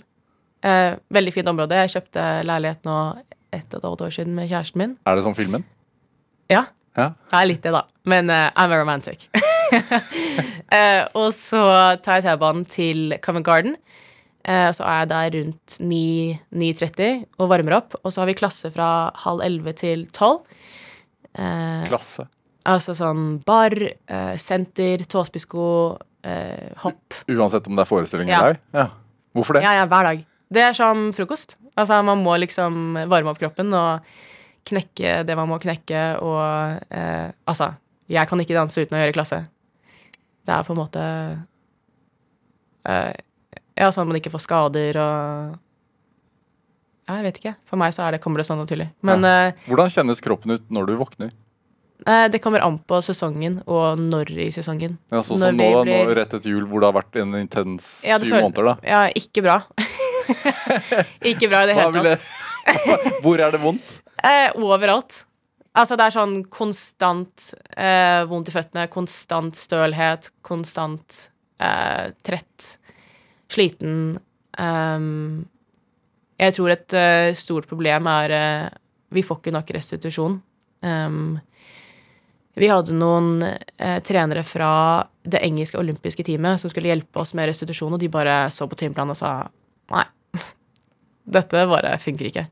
Eh, 0.63 0.95
veldig 1.13 1.33
fint 1.35 1.51
område. 1.51 1.75
Jeg 1.83 1.95
kjøpte 1.97 2.23
leilighet 2.47 2.87
nå 2.87 2.97
ett 3.55 3.67
og 3.73 3.79
et 3.81 3.87
halvt 3.89 4.05
år 4.07 4.15
siden 4.15 4.33
med 4.37 4.49
kjæresten 4.51 4.81
min. 4.83 4.95
Er 5.07 5.15
det 5.19 5.23
som 5.27 5.35
filmen? 5.37 5.63
Ja, 6.51 6.65
Ja. 6.97 7.11
det 7.29 7.37
er 7.41 7.45
litt 7.51 7.61
det, 7.63 7.71
da. 7.75 7.83
Men 8.09 8.29
uh, 8.31 8.49
I'm 8.57 8.71
a 8.73 8.79
romantic. 8.79 9.27
uh, 9.35 11.03
og 11.19 11.29
så 11.35 11.61
tar 12.03 12.21
jeg 12.21 12.25
T-banen 12.25 12.65
til 12.65 13.13
Covent 13.21 13.45
Garden. 13.45 13.75
Eh, 14.47 14.69
så 14.71 14.85
er 14.87 15.01
jeg 15.01 15.09
der 15.11 15.33
rundt 15.37 15.77
9.30 15.83 17.25
og 17.41 17.49
varmer 17.51 17.75
opp. 17.81 17.97
Og 18.03 18.13
så 18.13 18.21
har 18.23 18.29
vi 18.29 18.37
klasse 18.39 18.71
fra 18.71 18.89
halv 19.25 19.43
elleve 19.43 19.73
til 19.75 20.05
tolv. 20.15 20.45
Eh, 21.37 21.83
Klasse. 21.89 22.25
altså 22.67 22.95
sånn 22.97 23.41
bar, 23.45 23.71
eh, 23.75 24.35
senter, 24.41 25.03
tåspissko, 25.05 25.65
eh, 26.23 26.71
hopp. 26.83 27.13
Uansett 27.29 27.67
om 27.67 27.75
det 27.75 27.83
er 27.83 27.89
forestilling 27.91 28.29
Ja. 28.31 28.39
eller 28.39 28.55
ei? 28.55 28.59
Ja. 28.73 28.87
Hvorfor 29.35 29.53
det? 29.53 29.63
Ja, 29.63 29.73
ja, 29.81 29.85
hver 29.85 30.03
dag. 30.03 30.25
Det 30.51 30.61
er 30.63 30.73
som 30.73 31.11
frokost. 31.13 31.57
Altså, 31.77 32.01
man 32.03 32.23
må 32.23 32.37
liksom 32.39 32.95
varme 33.09 33.29
opp 33.29 33.37
kroppen 33.39 33.71
og 33.73 34.01
knekke 34.65 35.25
det 35.27 35.35
man 35.37 35.47
må 35.47 35.59
knekke, 35.61 36.21
og 36.21 36.81
eh, 36.89 37.31
Altså, 37.47 37.75
jeg 38.09 38.27
kan 38.27 38.39
ikke 38.39 38.55
danse 38.55 38.81
uten 38.81 38.97
å 38.97 39.03
gjøre 39.03 39.13
klasse. 39.13 39.47
Det 40.47 40.53
er 40.55 40.63
på 40.63 40.71
en 40.73 40.79
måte 40.79 41.03
eh, 42.87 43.13
Ja, 43.77 43.89
sånn 43.93 44.07
at 44.07 44.11
man 44.11 44.17
ikke 44.19 44.31
får 44.33 44.41
skader 44.47 44.97
og 44.97 45.57
Jeg 47.07 47.23
vet 47.23 47.37
ikke. 47.39 47.53
For 47.69 47.79
meg 47.79 47.93
så 47.95 48.03
er 48.07 48.15
det, 48.17 48.21
kommer 48.23 48.41
det 48.41 48.47
sånn 48.49 48.59
naturlig. 48.59 48.89
Men 49.05 49.23
ja. 49.23 49.51
Hvordan 49.69 49.91
kjennes 49.93 50.19
kroppen 50.23 50.57
ut 50.57 50.65
når 50.73 50.89
du 50.89 50.95
våkner? 50.99 51.29
Eh, 52.05 52.25
det 52.29 52.39
kommer 52.43 52.61
an 52.65 52.77
på 52.87 52.99
sesongen 53.01 53.61
og 53.65 53.97
når 53.99 54.29
i 54.43 54.49
sesongen. 54.53 54.97
Ja, 55.11 55.21
sånn 55.25 55.39
som 55.41 55.55
nå, 55.57 55.69
blir- 55.87 56.05
nå 56.07 56.15
rett 56.19 56.33
etter 56.35 56.51
jul, 56.51 56.65
hvor 56.69 56.83
det 56.83 56.89
har 56.91 56.97
vært 56.99 57.15
en 57.21 57.33
intens 57.39 57.87
Ja, 58.05 58.19
syv 58.19 58.29
føler- 58.33 58.43
måneder, 58.45 58.63
da. 58.65 58.75
Ja, 58.83 59.01
ikke 59.15 59.41
bra. 59.45 59.61
ikke 61.31 61.49
bra 61.49 61.63
i 61.63 61.69
det 61.71 61.77
hele 61.77 62.03
tatt. 62.03 62.27
hvor 63.23 63.39
er 63.39 63.51
det 63.55 63.61
vondt? 63.63 63.87
Eh, 64.23 64.51
overalt. 64.59 65.23
Altså, 65.77 65.95
det 65.97 66.07
er 66.07 66.15
sånn 66.15 66.37
konstant 66.49 67.51
eh, 67.77 68.23
vondt 68.29 68.49
i 68.49 68.53
føttene, 68.55 68.87
konstant 68.91 69.55
stølhet, 69.57 70.31
konstant 70.45 71.29
eh, 71.61 72.09
trett, 72.25 72.71
sliten. 73.51 74.17
Um, 74.57 75.45
jeg 76.37 76.53
tror 76.57 76.73
et 76.73 76.95
uh, 76.97 77.33
stort 77.37 77.67
problem 77.69 78.09
er 78.11 78.33
uh, 78.35 78.77
vi 79.13 79.23
får 79.25 79.41
ikke 79.41 79.53
nok 79.55 79.71
restitusjon. 79.77 80.39
Um, 80.85 81.37
vi 82.57 82.69
hadde 82.69 82.97
noen 82.97 83.41
uh, 83.45 83.99
trenere 84.05 84.43
fra 84.45 84.71
det 85.27 85.41
engelske 85.45 85.79
olympiske 85.79 86.25
teamet 86.25 86.61
som 86.61 86.73
skulle 86.73 86.91
hjelpe 86.91 87.21
oss 87.21 87.33
med 87.37 87.49
restitusjon, 87.51 87.93
og 87.93 88.01
de 88.01 88.11
bare 88.11 88.45
så 88.53 88.67
på 88.69 88.77
timeplanen 88.79 89.15
og 89.15 89.19
sa 89.19 89.31
nei, 89.93 90.05
dette 91.37 91.65
bare 91.69 91.97
funker 92.01 92.31
ikke. 92.31 92.45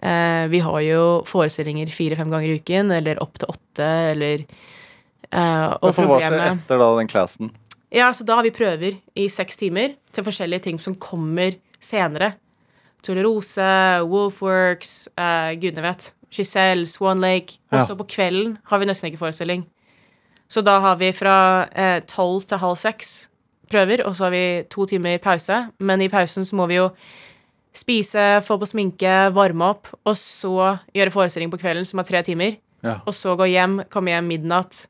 Vi 0.00 0.60
har 0.64 0.76
jo 0.80 1.00
forestillinger 1.28 1.90
fire-fem 1.92 2.30
ganger 2.32 2.48
i 2.48 2.54
uken, 2.62 2.92
eller 2.96 3.18
opp 3.20 3.34
til 3.36 3.50
åtte, 3.52 3.88
eller 4.14 4.46
uh, 5.28 5.76
Og 5.76 5.92
problemet 5.92 6.08
hva 6.08 6.20
skjer 6.24 6.46
etter 6.54 6.80
da 6.80 6.88
den 6.96 7.10
classen? 7.12 7.52
Ja, 7.90 8.12
så 8.14 8.24
da 8.26 8.38
har 8.38 8.46
vi 8.46 8.54
prøver 8.54 9.00
i 9.18 9.26
seks 9.32 9.58
timer 9.58 9.96
til 10.14 10.26
forskjellige 10.26 10.66
ting 10.68 10.78
som 10.82 10.94
kommer 10.94 11.56
senere. 11.82 12.34
Tolerose, 13.02 13.66
Wolfworks, 14.06 15.08
uh, 15.18 15.50
gudene 15.58 15.88
vet. 15.88 16.12
Giselle, 16.30 16.86
Swan 16.86 17.20
Lake. 17.20 17.58
Ja. 17.72 17.82
så 17.86 17.96
på 17.98 18.06
kvelden 18.06 18.58
har 18.70 18.78
vi 18.78 18.86
nesten 18.86 19.10
ikke 19.10 19.24
forestilling. 19.24 19.64
Så 20.50 20.62
da 20.66 20.78
har 20.82 20.98
vi 20.98 21.10
fra 21.14 21.66
tolv 21.66 22.06
tolv 22.10 22.46
til 22.46 22.58
halv 22.58 22.76
seks 22.78 23.30
prøver, 23.70 24.02
og 24.06 24.16
så 24.16 24.26
har 24.26 24.34
vi 24.34 24.44
to 24.70 24.86
timer 24.86 25.18
pause. 25.22 25.68
Men 25.78 26.02
i 26.02 26.10
pausen 26.10 26.44
så 26.44 26.56
må 26.58 26.66
vi 26.70 26.80
jo 26.80 26.88
spise, 27.76 28.40
få 28.42 28.58
på 28.58 28.66
sminke, 28.66 29.30
varme 29.34 29.70
opp, 29.70 29.92
og 30.04 30.16
så 30.18 30.76
gjøre 30.94 31.14
forestilling 31.14 31.52
på 31.52 31.60
kvelden, 31.62 31.86
som 31.86 32.02
er 32.02 32.08
tre 32.08 32.22
timer. 32.26 32.58
Ja. 32.82 32.98
Og 33.06 33.14
så 33.14 33.36
gå 33.38 33.46
hjem, 33.50 33.82
komme 33.92 34.14
hjem 34.14 34.30
midnatt, 34.32 34.86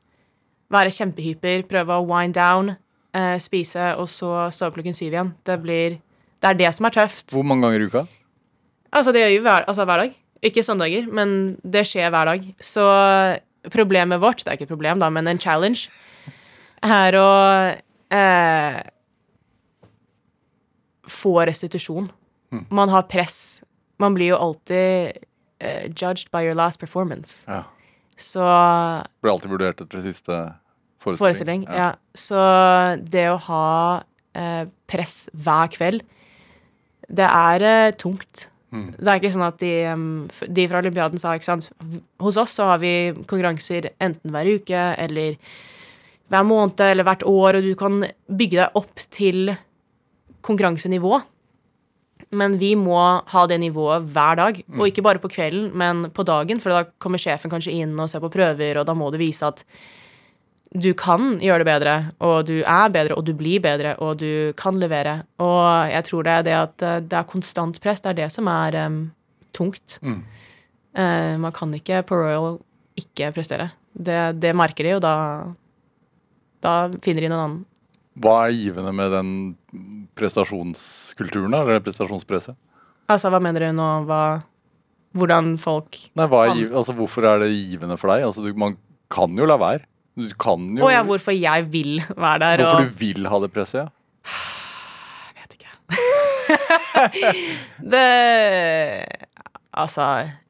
være 0.71 0.93
kjempehyper, 0.95 1.67
prøve 1.69 1.97
å 1.97 2.07
wind 2.07 2.37
down, 2.37 2.75
eh, 3.17 3.37
spise, 3.41 3.91
og 3.99 4.07
så 4.09 4.49
opp 4.49 4.77
klokken 4.77 4.95
syv 4.95 5.11
igjen. 5.13 5.33
Det 5.47 5.59
blir 5.63 5.99
Det 6.41 6.49
er 6.49 6.57
det 6.57 6.71
som 6.73 6.87
er 6.87 6.95
tøft. 6.95 7.29
Hvor 7.35 7.45
mange 7.45 7.61
ganger 7.67 7.83
i 7.83 7.85
uka? 7.91 8.05
Altså, 8.91 9.11
det 9.13 9.21
gjør 9.21 9.29
vi 9.35 9.41
hver, 9.45 9.65
altså, 9.67 9.85
hver 9.85 9.97
dag. 10.01 10.15
Ikke 10.41 10.63
søndager, 10.65 11.05
men 11.13 11.57
det 11.61 11.83
skjer 11.85 12.09
hver 12.09 12.25
dag. 12.31 12.47
Så 12.59 12.81
problemet 13.69 14.21
vårt, 14.21 14.41
det 14.41 14.47
er 14.47 14.57
ikke 14.57 14.65
et 14.65 14.73
problem, 14.73 14.99
da, 14.99 15.09
men 15.13 15.27
en 15.29 15.39
challenge, 15.39 15.91
er 16.81 17.13
å 17.13 17.27
eh, 18.09 18.79
få 21.05 21.35
restitusjon. 21.45 22.09
Man 22.73 22.89
har 22.89 23.05
press. 23.07 23.61
Man 24.01 24.15
blir 24.17 24.33
jo 24.33 24.39
alltid 24.41 25.21
eh, 25.61 25.85
judged 25.93 26.31
by 26.33 26.41
your 26.43 26.57
last 26.57 26.79
performance. 26.79 27.45
Ja. 27.47 27.63
Så 28.17 28.41
Blir 29.21 29.31
alltid 29.31 29.53
vurdert 29.53 29.81
etter 29.81 30.01
det 30.01 30.09
siste 30.09 30.39
forestilling. 31.01 31.65
Forestilling, 31.65 31.65
ja. 31.67 31.91
Så 32.13 32.39
det 33.01 33.27
å 33.31 33.39
ha 33.49 33.67
eh, 34.37 34.63
press 34.91 35.25
hver 35.33 35.71
kveld, 35.73 36.05
det 37.11 37.27
er 37.27 37.67
eh, 37.67 37.93
tungt. 37.99 38.47
Det 38.71 39.03
er 39.03 39.19
ikke 39.19 39.33
sånn 39.33 39.43
at 39.43 39.57
de, 39.59 39.73
de 40.47 40.63
fra 40.71 40.79
Olympiaden 40.79 41.19
sa, 41.19 41.33
ikke 41.35 41.49
sant 41.49 41.65
Hos 42.23 42.37
oss 42.39 42.53
så 42.55 42.69
har 42.69 42.79
vi 42.79 43.11
konkurranser 43.27 43.89
enten 43.99 44.31
hver 44.31 44.47
uke 44.47 44.83
eller 44.95 45.35
hver 46.31 46.45
måned 46.47 46.79
eller 46.85 47.03
hvert 47.03 47.25
år, 47.27 47.59
og 47.59 47.67
du 47.67 47.73
kan 47.75 47.99
bygge 48.31 48.61
deg 48.61 48.79
opp 48.79 49.03
til 49.11 49.51
konkurransenivå. 50.47 51.19
Men 52.39 52.55
vi 52.61 52.69
må 52.79 52.95
ha 53.27 53.41
det 53.51 53.57
nivået 53.59 54.05
hver 54.15 54.39
dag, 54.39 54.61
og 54.77 54.85
ikke 54.87 55.03
bare 55.03 55.19
på 55.19 55.33
kvelden, 55.33 55.73
men 55.75 56.05
på 56.15 56.23
dagen, 56.23 56.63
for 56.63 56.71
da 56.71 56.85
kommer 57.03 57.19
sjefen 57.19 57.51
kanskje 57.51 57.75
inn 57.75 57.99
og 57.99 58.07
ser 58.07 58.23
på 58.23 58.31
prøver, 58.31 58.79
og 58.79 58.87
da 58.87 58.95
må 58.95 59.09
du 59.11 59.19
vise 59.19 59.43
at 59.43 59.65
du 60.71 60.93
kan 60.95 61.35
gjøre 61.43 61.65
det 61.65 61.67
bedre, 61.67 61.93
og 62.23 62.45
du 62.47 62.61
er 62.61 62.91
bedre, 62.93 63.15
og 63.17 63.25
du 63.27 63.33
blir 63.35 63.59
bedre, 63.63 63.95
og 63.99 64.21
du 64.21 64.53
kan 64.59 64.77
levere. 64.79 65.17
Og 65.43 65.91
jeg 65.91 66.07
tror 66.07 66.27
det 66.27 66.35
er 66.35 66.45
det 66.47 66.53
at 66.55 66.85
eh, 66.87 67.01
det 67.03 67.17
er 67.19 67.27
konstant 67.27 67.79
press, 67.83 67.99
det 68.03 68.13
er 68.13 68.19
det 68.21 68.29
som 68.31 68.47
er 68.47 68.77
um, 68.85 69.01
tungt. 69.51 69.97
Mm. 69.99 70.21
Uh, 70.95 71.35
man 71.43 71.51
kan 71.55 71.75
ikke 71.75 72.03
på 72.07 72.15
Royal 72.15 72.61
ikke 72.99 73.33
prestere. 73.35 73.71
Det, 73.91 74.39
det 74.39 74.55
merker 74.55 74.87
de, 74.87 74.95
og 74.95 75.03
da, 75.03 75.15
da 76.63 76.75
finner 77.03 77.27
de 77.27 77.33
noen 77.33 77.43
annen. 77.43 77.59
Hva 78.21 78.37
er 78.45 78.55
givende 78.55 78.95
med 78.95 79.11
den 79.15 79.35
prestasjonskulturen? 80.19 81.55
Eller 81.55 81.83
prestasjonspresset? 81.83 82.55
Altså, 83.11 83.31
hva 83.31 83.43
mener 83.43 83.67
du 83.67 83.75
nå? 83.75 83.91
Hva, 84.07 84.23
hvordan 85.19 85.55
folk 85.59 85.97
Nei, 86.15 86.27
er 86.27 86.71
altså, 86.71 86.95
hvorfor 86.95 87.27
er 87.27 87.43
det 87.43 87.51
givende 87.55 87.99
for 87.99 88.13
deg? 88.13 88.27
Altså, 88.27 88.43
du, 88.43 88.51
man 88.55 88.77
kan 89.11 89.35
jo 89.35 89.47
la 89.47 89.59
være. 89.59 89.87
Du 90.19 90.27
kan 90.39 90.65
jo 90.77 90.83
Å 90.85 90.91
ja, 90.91 91.01
hvorfor 91.07 91.31
jeg 91.35 91.67
vil 91.71 92.01
være 92.17 92.39
der, 92.43 92.63
Hvorfor 92.65 92.83
og 92.83 92.89
du 92.91 92.97
vil 92.99 93.27
ha 93.31 93.39
det 93.45 93.51
presset, 93.55 93.85
ja. 93.85 93.87
Jeg 95.31 95.45
vet 95.45 95.53
ikke. 95.55 95.71
det 97.93 98.07
Altså 99.71 100.07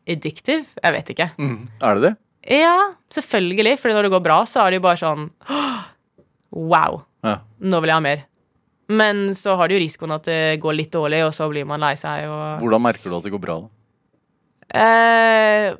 Addictive? 0.09 0.65
Jeg 0.81 0.93
vet 0.95 1.11
ikke. 1.13 1.27
Mm. 1.37 1.59
Er 1.85 1.95
det 1.99 2.03
det? 2.07 2.13
Ja, 2.57 2.73
selvfølgelig. 3.13 3.75
Fordi 3.79 3.93
når 3.93 4.07
det 4.07 4.11
går 4.15 4.23
bra, 4.25 4.39
så 4.49 4.63
er 4.65 4.73
det 4.73 4.79
jo 4.81 4.85
bare 4.87 4.97
sånn 4.99 5.27
Wow, 6.71 7.03
Ja. 7.23 7.37
nå 7.61 7.79
vil 7.83 7.91
jeg 7.93 7.95
ha 7.99 8.03
mer. 8.03 8.23
Men 8.91 9.21
så 9.37 9.53
har 9.55 9.69
det 9.69 9.77
jo 9.77 9.83
risikoen 9.85 10.11
at 10.17 10.25
det 10.27 10.39
går 10.59 10.73
litt 10.75 10.91
dårlig, 10.91 11.21
og 11.23 11.31
så 11.37 11.45
blir 11.47 11.63
man 11.69 11.79
lei 11.79 11.93
seg 12.01 12.25
og 12.27 12.59
Hvordan 12.65 12.81
merker 12.83 13.07
du 13.07 13.15
at 13.21 13.23
det 13.23 13.31
går 13.31 13.43
bra, 13.45 13.55
da? 13.61 13.69
eh, 14.81 15.77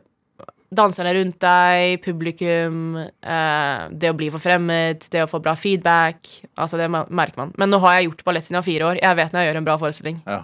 Danserne 0.72 1.12
rundt 1.18 1.36
deg, 1.44 1.98
publikum, 2.04 2.96
eh, 2.96 3.80
det 3.92 4.08
å 4.12 4.16
bli 4.16 4.30
forfremmet, 4.32 5.10
det 5.12 5.26
å 5.26 5.28
få 5.28 5.42
bra 5.44 5.52
feedback. 5.60 6.30
Altså, 6.56 6.78
det 6.80 6.88
merker 6.92 7.42
man. 7.42 7.52
Men 7.60 7.70
nå 7.74 7.80
har 7.84 7.98
jeg 7.98 8.08
gjort 8.08 8.24
ballett 8.24 8.46
siden 8.48 8.56
jeg 8.56 8.64
var 8.64 8.70
fire 8.70 8.88
år. 8.94 9.02
Jeg 9.02 9.18
vet 9.20 9.34
når 9.36 9.42
jeg 9.44 9.50
gjør 9.52 9.60
en 9.60 9.68
bra 9.68 9.76
forestilling. 9.82 10.22
Ja. 10.28 10.44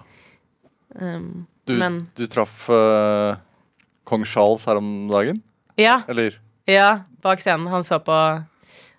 Um, 1.00 1.46
Du, 1.68 1.74
Men- 1.76 2.08
du 2.16 2.26
traff 2.26 2.68
uh, 2.72 3.36
kong 4.08 4.24
Charles 4.24 4.64
her 4.64 4.76
om 4.80 5.08
dagen? 5.08 5.42
ja, 5.76 6.02
Eller? 6.08 6.38
ja, 6.66 7.00
bak 7.22 7.40
scenen. 7.40 7.66
Han 7.68 7.84
så 7.84 7.98
på 8.00 8.16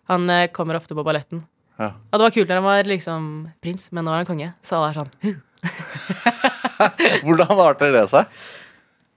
Han 0.09 0.29
uh, 0.29 0.47
kommer 0.53 0.75
ofte 0.77 0.93
på 0.97 1.03
balletten. 1.05 1.43
Ja. 1.79 1.91
Og 2.11 2.19
det 2.19 2.25
var 2.25 2.31
kult 2.35 2.47
når 2.49 2.55
han 2.59 2.63
var 2.63 2.83
liksom 2.89 3.51
prins, 3.61 3.91
men 3.91 4.05
nå 4.05 4.11
er 4.11 4.17
han 4.23 4.25
konge. 4.29 4.53
Så 4.61 4.77
alle 4.77 4.89
er 4.89 4.97
sånn 4.99 5.41
Hvordan 7.25 7.59
arter 7.63 7.91
det 7.93 8.05
seg? 8.11 8.25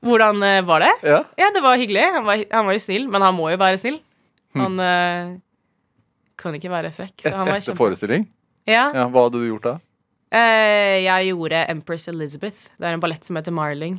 Hvordan 0.03 0.43
eh, 0.43 0.61
var 0.67 0.83
det? 0.83 0.93
Ja. 1.07 1.23
Ja, 1.39 1.51
det 1.55 1.63
var 1.63 1.79
hyggelig. 1.79 2.03
Han 2.17 2.27
var, 2.27 2.45
han 2.51 2.67
var 2.67 2.77
jo 2.77 2.83
snill, 2.83 3.07
men 3.11 3.23
han 3.23 3.37
må 3.37 3.53
jo 3.53 3.59
være 3.61 3.79
snill. 3.79 4.01
Hm. 4.53 4.61
Han 4.65 4.83
eh, 4.83 5.33
kan 6.43 6.59
ikke 6.59 6.73
være 6.73 6.91
frekk. 6.95 7.15
Så 7.21 7.31
Et, 7.31 7.37
han 7.37 7.47
var 7.47 7.59
etter 7.59 7.71
kjempe... 7.71 7.81
forestilling? 7.85 8.27
Ja. 8.69 8.89
Ja, 8.95 9.07
Hva 9.11 9.27
hadde 9.27 9.43
du 9.43 9.47
gjort 9.47 9.69
da? 9.69 9.77
Uh, 10.33 10.99
jeg 11.05 11.29
gjorde 11.29 11.67
Empress 11.69 12.09
Elizabeth. 12.09 12.71
Det 12.81 12.89
er 12.89 12.97
en 12.97 13.03
ballett 13.03 13.27
som 13.27 13.37
heter 13.37 13.55
Marling. 13.55 13.99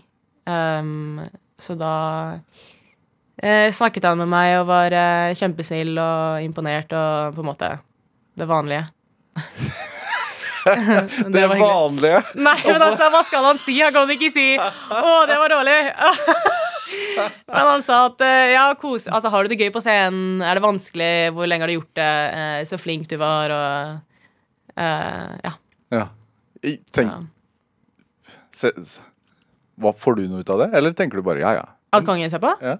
Um, 0.50 1.22
så 1.62 1.76
da 1.80 1.94
uh, 2.34 3.70
snakket 3.72 4.10
han 4.10 4.20
med 4.20 4.32
meg 4.34 4.58
og 4.60 4.68
var 4.72 4.96
uh, 4.98 5.36
kjempesnill 5.38 5.94
og 6.02 6.44
imponert 6.44 6.96
og 6.98 7.38
på 7.38 7.46
en 7.46 7.52
måte 7.54 7.74
det 8.40 8.50
vanlige. 8.50 8.88
Det, 11.34 11.44
var 11.48 11.60
vanlige. 11.60 12.22
Nei, 12.40 12.56
men 12.66 12.82
altså, 12.82 13.10
hva 13.12 13.22
skal 13.28 13.46
han 13.50 13.60
si? 13.62 13.76
Han 13.82 13.94
kan 13.96 14.10
ikke 14.14 14.32
si 14.34 14.46
'Å, 14.58 15.26
det 15.30 15.38
var 15.42 15.54
dårlig'. 15.54 15.92
men 17.54 17.70
han 17.70 17.84
sa 17.86 18.06
at 18.08 18.24
eh, 18.24 18.54
ja, 18.54 18.66
kos 18.80 19.08
Altså, 19.08 19.32
har 19.34 19.44
du 19.44 19.54
det 19.54 19.60
gøy 19.60 19.72
på 19.76 19.84
scenen? 19.84 20.42
Er 20.46 20.58
det 20.58 20.66
vanskelig? 20.66 21.14
Hvor 21.36 21.50
lenge 21.50 21.66
har 21.66 21.72
du 21.72 21.78
gjort 21.78 22.00
det? 22.00 22.14
Eh, 22.40 22.60
så 22.70 22.80
flink 22.80 23.10
du 23.12 23.18
var, 23.22 23.54
og 23.54 24.80
uh, 24.80 25.32
Ja. 25.44 25.56
Ja. 25.94 26.08
Tenk, 26.96 27.28
se, 28.56 28.72
se, 28.88 29.04
hva 29.82 29.92
Får 29.98 30.16
du 30.16 30.28
noe 30.32 30.46
ut 30.46 30.52
av 30.54 30.64
det, 30.64 30.72
eller 30.78 30.96
tenker 30.96 31.20
du 31.20 31.26
bare 31.26 31.44
ja, 31.44 31.58
ja? 31.60 31.66
At 31.94 32.08
kongen 32.08 32.32
ser 32.32 32.42
på? 32.42 32.54
Ja. 32.64 32.80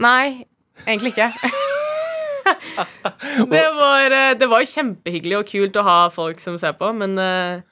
Nei, 0.00 0.46
egentlig 0.86 1.14
ikke. 1.14 1.30
det, 3.52 3.64
var, 3.76 4.14
eh, 4.14 4.32
det 4.38 4.48
var 4.50 4.62
jo 4.62 4.70
kjempehyggelig 4.70 5.38
og 5.38 5.48
kult 5.48 5.78
å 5.80 5.86
ha 5.86 5.98
folk 6.12 6.42
som 6.42 6.58
ser 6.60 6.74
på, 6.78 6.90
men 6.96 7.16
eh, 7.20 7.62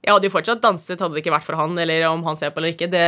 jeg 0.00 0.14
hadde 0.14 0.30
jo 0.30 0.34
fortsatt 0.34 0.62
danset 0.64 1.00
hadde 1.00 1.16
det 1.16 1.24
ikke 1.24 1.34
vært 1.34 1.46
for 1.46 1.58
han, 1.60 1.76
eller 1.80 2.06
om 2.08 2.24
han 2.24 2.38
ser 2.40 2.54
på 2.54 2.62
eller 2.62 2.74
ikke. 2.74 2.88
Det 2.92 3.04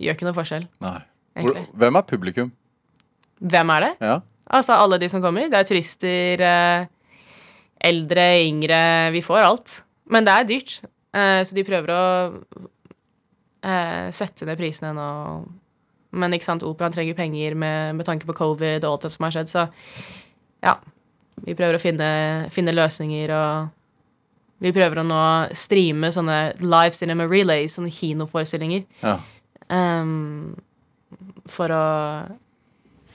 gjør 0.00 0.16
ikke 0.16 0.28
noe 0.28 0.36
forskjell. 0.36 0.68
Nei. 0.84 0.98
Egentlig. 1.36 1.66
hvem 1.76 1.98
er 1.98 2.04
publikum? 2.08 2.52
Hvem 3.44 3.72
er 3.74 3.84
det? 3.84 3.90
Ja. 4.00 4.14
Altså 4.56 4.78
alle 4.80 4.96
de 5.02 5.10
som 5.12 5.20
kommer. 5.20 5.50
Det 5.52 5.58
er 5.58 5.68
turister, 5.68 6.44
eh, 6.46 6.86
eldre, 7.84 8.24
yngre. 8.46 8.80
Vi 9.12 9.20
får 9.24 9.44
alt. 9.44 9.74
Men 10.08 10.24
det 10.24 10.32
er 10.32 10.48
dyrt, 10.48 10.78
så 11.16 11.56
de 11.56 11.64
prøver 11.66 11.90
å 11.90 12.02
sette 14.14 14.46
ned 14.46 14.60
prisene 14.60 14.92
nå 14.94 15.06
Men 16.10 16.34
ikke 16.36 16.46
sant, 16.46 16.62
operaen 16.62 16.94
trenger 16.94 17.16
penger 17.18 17.56
med, 17.58 17.96
med 17.98 18.06
tanke 18.06 18.28
på 18.28 18.36
covid 18.36 18.84
og 18.84 18.92
alt 18.92 19.06
det 19.08 19.12
som 19.12 19.26
har 19.26 19.34
skjedd, 19.34 19.50
så 19.50 19.66
ja. 20.64 20.76
Vi 21.44 21.52
prøver 21.52 21.76
å 21.76 21.80
finne, 21.82 22.06
finne 22.54 22.72
løsninger, 22.72 23.32
og 23.36 24.62
vi 24.64 24.72
prøver 24.72 25.02
å 25.02 25.04
nå 25.04 25.22
streame 25.52 26.08
sånne 26.14 26.38
live 26.62 26.96
cinema 26.96 27.26
relays, 27.28 27.76
sånne 27.76 27.92
kinoforestillinger, 27.92 28.86
Ja. 29.04 29.18
Um, 29.66 30.54
for 31.50 31.72
å 31.74 31.84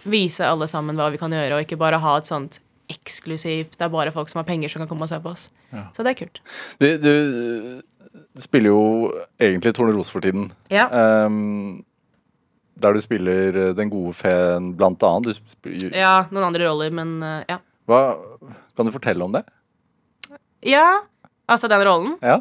vise 0.03 0.43
alle 0.43 0.67
sammen 0.67 0.98
hva 1.00 1.07
vi 1.13 1.19
kan 1.21 1.31
gjøre, 1.31 1.55
og 1.55 1.63
ikke 1.63 1.79
bare 1.79 2.00
ha 2.03 2.17
et 2.19 2.27
sånt 2.27 2.60
eksklusivt 2.91 3.77
Det 3.77 3.86
er 3.86 3.91
bare 3.93 4.12
folk 4.12 4.27
som 4.27 4.41
har 4.41 4.48
penger, 4.50 4.67
som 4.67 4.81
kan 4.83 4.89
komme 4.89 5.07
og 5.07 5.12
se 5.12 5.19
på 5.24 5.31
oss. 5.31 5.45
Ja. 5.71 5.86
Så 5.95 6.03
det 6.03 6.12
er 6.12 6.19
kult. 6.19 6.41
Du, 6.81 6.88
du 7.00 8.41
spiller 8.41 8.74
jo 8.74 8.81
egentlig 9.39 9.71
Torne 9.77 9.95
Rose 9.95 10.12
for 10.12 10.24
tiden. 10.24 10.50
Ja. 10.74 10.89
Ehm, 10.91 11.86
der 12.83 12.97
du 12.97 13.01
spiller 13.03 13.57
eh, 13.67 13.73
den 13.77 13.91
gode 13.91 14.13
feen, 14.17 14.71
blant 14.77 15.03
annet. 15.05 15.41
Du 15.63 15.71
ja, 15.89 16.25
noen 16.31 16.50
andre 16.50 16.67
roller, 16.69 16.93
men 16.95 17.17
eh, 17.25 17.53
ja. 17.53 17.59
hva, 17.89 18.01
kan 18.77 18.88
du 18.88 18.93
fortelle 18.95 19.25
om 19.25 19.35
det? 19.35 19.43
Ja, 20.65 21.01
altså 21.50 21.69
den 21.71 21.85
rollen. 21.88 22.15
Ja? 22.21 22.39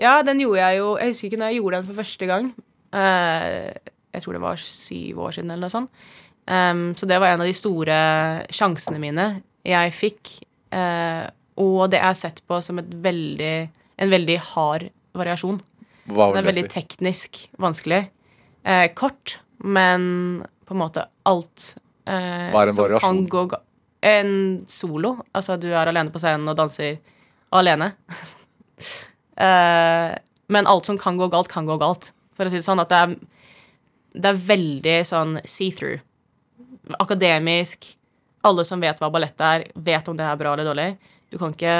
Ja, 0.00 0.20
den 0.24 0.40
gjorde 0.40 0.62
jeg 0.62 0.78
jo 0.78 0.92
Jeg 0.96 1.12
husker 1.12 1.26
ikke 1.28 1.38
når 1.42 1.50
jeg 1.50 1.60
gjorde 1.60 1.78
den 1.78 1.88
for 1.90 2.00
første 2.00 2.28
gang. 2.30 2.52
Uh, 2.90 3.68
jeg 4.10 4.22
tror 4.24 4.34
det 4.34 4.42
var 4.42 4.62
syv 4.64 5.20
år 5.26 5.34
siden, 5.36 5.50
eller 5.52 5.68
noe 5.68 5.74
sånt. 5.74 6.06
Um, 6.50 6.86
så 6.98 7.06
det 7.06 7.20
var 7.20 7.34
en 7.34 7.44
av 7.44 7.46
de 7.46 7.54
store 7.54 7.98
sjansene 8.50 8.98
mine 9.02 9.26
jeg 9.66 9.92
fikk. 9.94 10.32
Uh, 10.72 11.28
og 11.60 11.90
det 11.92 12.00
er 12.00 12.16
sett 12.18 12.40
på 12.48 12.58
som 12.64 12.80
et 12.80 12.88
veldig, 13.04 13.54
en 14.00 14.14
veldig 14.14 14.38
hard 14.54 14.88
variasjon. 15.16 15.60
Hva 16.10 16.30
vil 16.30 16.38
Den 16.38 16.42
er 16.42 16.48
veldig 16.48 16.66
si? 16.66 16.72
teknisk 16.78 17.40
vanskelig. 17.60 18.00
Eh, 18.64 18.86
kort, 18.96 19.38
men 19.64 20.46
på 20.64 20.74
en 20.74 20.80
måte 20.80 21.04
alt 21.28 21.74
eh, 22.06 22.48
Hva 22.52 22.62
er 22.62 22.70
en 22.70 22.76
som 22.76 22.84
variasjon? 22.84 23.02
kan 23.04 23.26
gå 23.28 23.44
ga 23.52 23.60
En 24.00 24.32
solo. 24.70 25.16
Altså, 25.36 25.58
du 25.60 25.68
er 25.68 25.90
alene 25.90 26.12
på 26.12 26.20
scenen 26.22 26.48
og 26.48 26.56
danser 26.56 27.00
alene. 27.52 27.90
eh, 29.46 30.12
men 30.50 30.70
alt 30.70 30.88
som 30.88 30.98
kan 30.98 31.18
gå 31.20 31.28
galt, 31.28 31.50
kan 31.52 31.68
gå 31.68 31.76
galt. 31.80 32.12
For 32.32 32.48
å 32.48 32.52
si 32.52 32.62
det 32.62 32.64
sånn 32.64 32.80
at 32.80 32.88
det 32.88 33.00
er, 33.04 33.12
det 34.16 34.30
er 34.30 34.40
veldig 34.48 34.96
sånn 35.04 35.36
see-through. 35.44 36.00
Akademisk. 36.96 37.90
Alle 38.48 38.64
som 38.64 38.80
vet 38.80 39.02
hva 39.02 39.12
ballett 39.12 39.44
er, 39.44 39.66
vet 39.76 40.08
om 40.08 40.16
det 40.16 40.24
er 40.24 40.40
bra 40.40 40.54
eller 40.54 40.70
dårlig. 40.70 40.88
Du 41.30 41.36
kan 41.38 41.52
ikke 41.52 41.76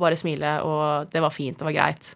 bare 0.00 0.16
smile 0.18 0.56
og 0.66 1.12
'det 1.12 1.20
var 1.22 1.30
fint, 1.30 1.58
det 1.58 1.68
var 1.68 1.76
greit'. 1.76 2.14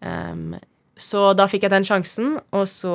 Um, 0.00 0.54
så 0.96 1.34
da 1.36 1.44
fikk 1.50 1.66
jeg 1.66 1.74
den 1.74 1.84
sjansen, 1.84 2.38
og 2.52 2.64
så 2.68 2.94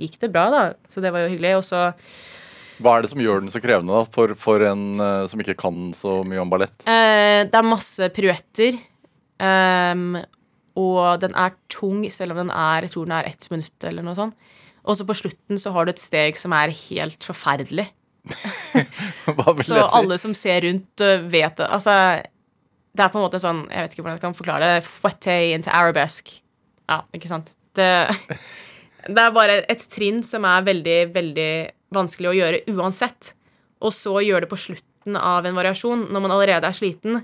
gikk 0.00 0.18
det 0.22 0.30
bra, 0.34 0.46
da. 0.52 0.62
Så 0.90 1.02
det 1.04 1.12
var 1.14 1.24
jo 1.24 1.32
hyggelig. 1.34 1.54
Og 1.60 1.64
så 1.66 1.82
Hva 2.82 2.96
er 2.98 3.06
det 3.06 3.10
som 3.12 3.20
gjør 3.22 3.40
den 3.44 3.52
så 3.52 3.60
krevende 3.64 3.94
da, 3.96 4.04
for, 4.12 4.34
for 4.36 4.60
en 4.68 5.00
uh, 5.00 5.24
som 5.30 5.40
ikke 5.40 5.56
kan 5.58 5.90
så 5.96 6.18
mye 6.28 6.42
om 6.42 6.50
ballett? 6.52 6.76
Uh, 6.84 7.44
Det 7.48 7.56
er 7.56 7.66
masse 7.70 8.10
piruetter. 8.16 8.78
Um, 9.40 10.16
og 10.76 11.20
den 11.22 11.34
er 11.36 11.54
tung, 11.72 12.02
selv 12.12 12.32
om 12.34 12.38
den 12.44 12.50
er 12.52 12.84
Jeg 12.84 12.92
tror 12.94 13.04
den 13.08 13.16
er 13.16 13.28
ett 13.28 13.48
minutt, 13.52 13.76
eller 13.84 14.04
noe 14.04 14.16
sånt. 14.16 14.36
Og 14.86 14.94
så 14.96 15.06
på 15.08 15.16
slutten 15.18 15.58
så 15.58 15.72
har 15.74 15.84
du 15.88 15.90
et 15.94 16.00
steg 16.02 16.36
som 16.38 16.52
er 16.54 16.70
helt 16.70 17.24
forferdelig. 17.26 17.88
Hva 19.26 19.52
vil 19.56 19.64
Så 19.64 19.72
si? 19.72 19.80
si? 19.80 19.96
alle 19.98 20.18
som 20.20 20.34
ser 20.36 20.60
rundt, 20.66 21.02
øh, 21.02 21.24
vet 21.32 21.56
det. 21.58 21.66
Altså, 21.72 21.94
det 22.96 23.04
er 23.04 23.10
på 23.12 23.18
en 23.20 23.24
måte 23.26 23.38
sånn 23.42 23.64
Jeg 23.70 23.82
vet 23.86 23.92
ikke 23.94 24.04
hvordan 24.04 24.16
jeg 24.18 24.24
kan 24.24 24.36
forklare 24.38 24.68
det. 24.76 24.84
Fouette 24.86 25.36
into 25.54 25.72
arabesque. 25.74 26.40
Ja, 26.90 27.00
ikke 27.16 27.30
sant? 27.32 27.54
Det, 27.76 27.88
det 29.08 29.22
er 29.22 29.34
bare 29.34 29.60
et 29.70 29.82
trinn 29.92 30.22
som 30.26 30.46
er 30.48 30.64
veldig, 30.66 30.98
veldig 31.14 31.50
vanskelig 31.94 32.30
å 32.30 32.36
gjøre 32.36 32.62
uansett. 32.74 33.32
Og 33.84 33.92
så 33.94 34.18
gjøre 34.24 34.46
det 34.46 34.52
på 34.52 34.60
slutten 34.60 35.18
av 35.20 35.46
en 35.46 35.56
variasjon, 35.56 36.08
når 36.10 36.24
man 36.24 36.34
allerede 36.34 36.68
er 36.68 36.76
sliten. 36.76 37.20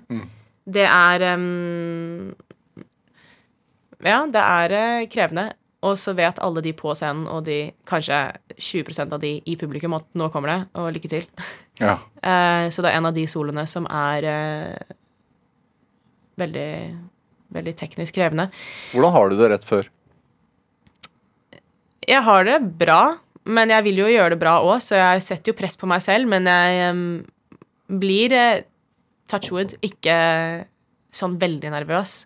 Det 0.63 0.87
er 0.87 1.25
um, 1.35 2.31
Ja, 4.03 4.23
det 4.31 4.43
er 4.43 4.77
eh, 4.77 5.09
krevende. 5.11 5.53
Og 5.83 5.97
så 5.99 6.15
vet 6.15 6.39
alle 6.39 6.63
de 6.63 6.71
på 6.79 6.93
scenen, 6.95 7.25
og 7.27 7.43
de 7.49 7.73
kanskje 7.91 8.19
20% 8.55 9.17
av 9.17 9.23
de 9.23 9.33
i 9.51 9.57
publikum, 9.59 9.97
at 9.99 10.07
nå 10.15 10.29
kommer 10.31 10.53
det, 10.53 10.59
og 10.79 10.93
lykke 10.95 11.11
til. 11.11 11.27
Ja. 11.83 11.97
Uh, 12.23 12.69
så 12.73 12.85
det 12.85 12.93
er 12.93 13.01
en 13.01 13.09
av 13.11 13.17
de 13.17 13.27
solene 13.31 13.65
som 13.67 13.89
er 13.91 14.29
uh, 14.29 14.95
veldig, 16.39 16.71
veldig 17.59 17.75
teknisk 17.81 18.15
krevende. 18.21 18.47
Hvordan 18.93 19.17
har 19.17 19.33
du 19.33 19.37
det 19.41 19.51
rett 19.57 19.67
før? 19.67 19.91
Jeg 22.09 22.25
har 22.27 22.47
det 22.49 22.59
bra, 22.81 23.03
men 23.47 23.71
jeg 23.71 23.87
vil 23.87 24.03
jo 24.03 24.11
gjøre 24.11 24.35
det 24.35 24.41
bra 24.43 24.57
òg, 24.65 24.77
så 24.83 24.99
jeg 24.99 25.23
setter 25.27 25.53
jo 25.53 25.59
press 25.59 25.79
på 25.79 25.89
meg 25.91 26.03
selv, 26.03 26.29
men 26.31 26.49
jeg 26.51 26.91
um, 26.91 27.07
blir 28.03 28.35
eh, 28.35 28.65
touchwood 29.31 29.77
ikke 29.85 30.17
sånn 31.15 31.39
veldig 31.41 31.73
nervøs. 31.75 32.23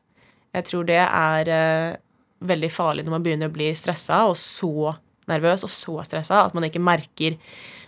Jeg 0.57 0.69
tror 0.69 0.87
det 0.89 1.01
er 1.03 1.51
eh, 1.53 1.99
veldig 2.47 2.71
farlig 2.73 3.05
når 3.05 3.17
man 3.17 3.27
begynner 3.27 3.51
å 3.51 3.57
bli 3.57 3.69
stressa, 3.77 4.25
og 4.31 4.37
så 4.41 4.95
nervøs 5.29 5.67
og 5.67 5.73
så 5.73 5.99
stressa, 6.07 6.45
at 6.47 6.57
man 6.57 6.69
ikke 6.69 6.83
merker 6.83 7.41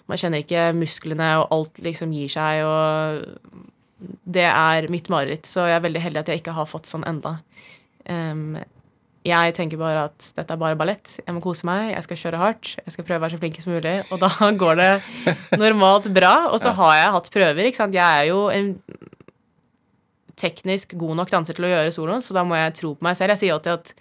Man 0.09 0.17
kjenner 0.17 0.41
ikke 0.41 0.71
musklene, 0.73 1.27
og 1.37 1.51
alt 1.53 1.79
liksom 1.85 2.15
gir 2.17 2.31
seg, 2.33 2.63
og 2.65 4.15
det 4.25 4.47
er 4.49 4.87
mitt 4.89 5.11
mareritt. 5.13 5.45
Så 5.45 5.67
jeg 5.69 5.77
er 5.77 5.83
veldig 5.85 6.01
heldig 6.01 6.23
at 6.23 6.31
jeg 6.33 6.41
ikke 6.41 6.55
har 6.57 6.65
fått 6.71 6.89
sånn 6.89 7.05
enda. 7.05 7.35
Em, 8.09 8.55
jeg 9.29 9.55
tenker 9.57 9.81
bare 9.81 10.07
at 10.09 10.31
dette 10.37 10.55
er 10.55 10.61
bare 10.61 10.79
ballett. 10.79 11.19
Jeg 11.21 11.35
må 11.37 11.43
kose 11.45 11.67
meg, 11.69 11.93
jeg 11.93 12.07
skal 12.07 12.21
kjøre 12.23 12.41
hardt. 12.41 12.73
Jeg 12.81 12.95
skal 12.95 13.07
prøve 13.07 13.21
å 13.21 13.25
være 13.27 13.37
så 13.37 13.41
flink 13.43 13.61
som 13.63 13.75
mulig, 13.75 13.95
og 14.09 14.23
da 14.23 14.31
går 14.63 14.81
det 14.81 14.91
normalt 15.61 16.09
bra. 16.15 16.35
Og 16.53 16.59
så 16.63 16.73
har 16.79 16.97
jeg 16.99 17.15
hatt 17.17 17.31
prøver, 17.35 17.69
ikke 17.69 17.83
sant. 17.83 17.97
Jeg 17.97 18.23
er 18.23 18.31
jo 18.31 18.47
en 18.55 18.73
teknisk 20.39 20.95
god 20.99 21.19
nok 21.19 21.33
danser 21.33 21.57
til 21.57 21.67
å 21.67 21.73
gjøre 21.73 21.95
soloen, 21.95 22.23
så 22.23 22.37
da 22.37 22.45
må 22.47 22.59
jeg 22.59 22.77
tro 22.79 22.95
på 22.95 23.07
meg 23.07 23.19
selv. 23.19 23.35
Jeg 23.35 23.43
sier 23.43 23.57
alltid 23.57 23.75
at 23.75 23.95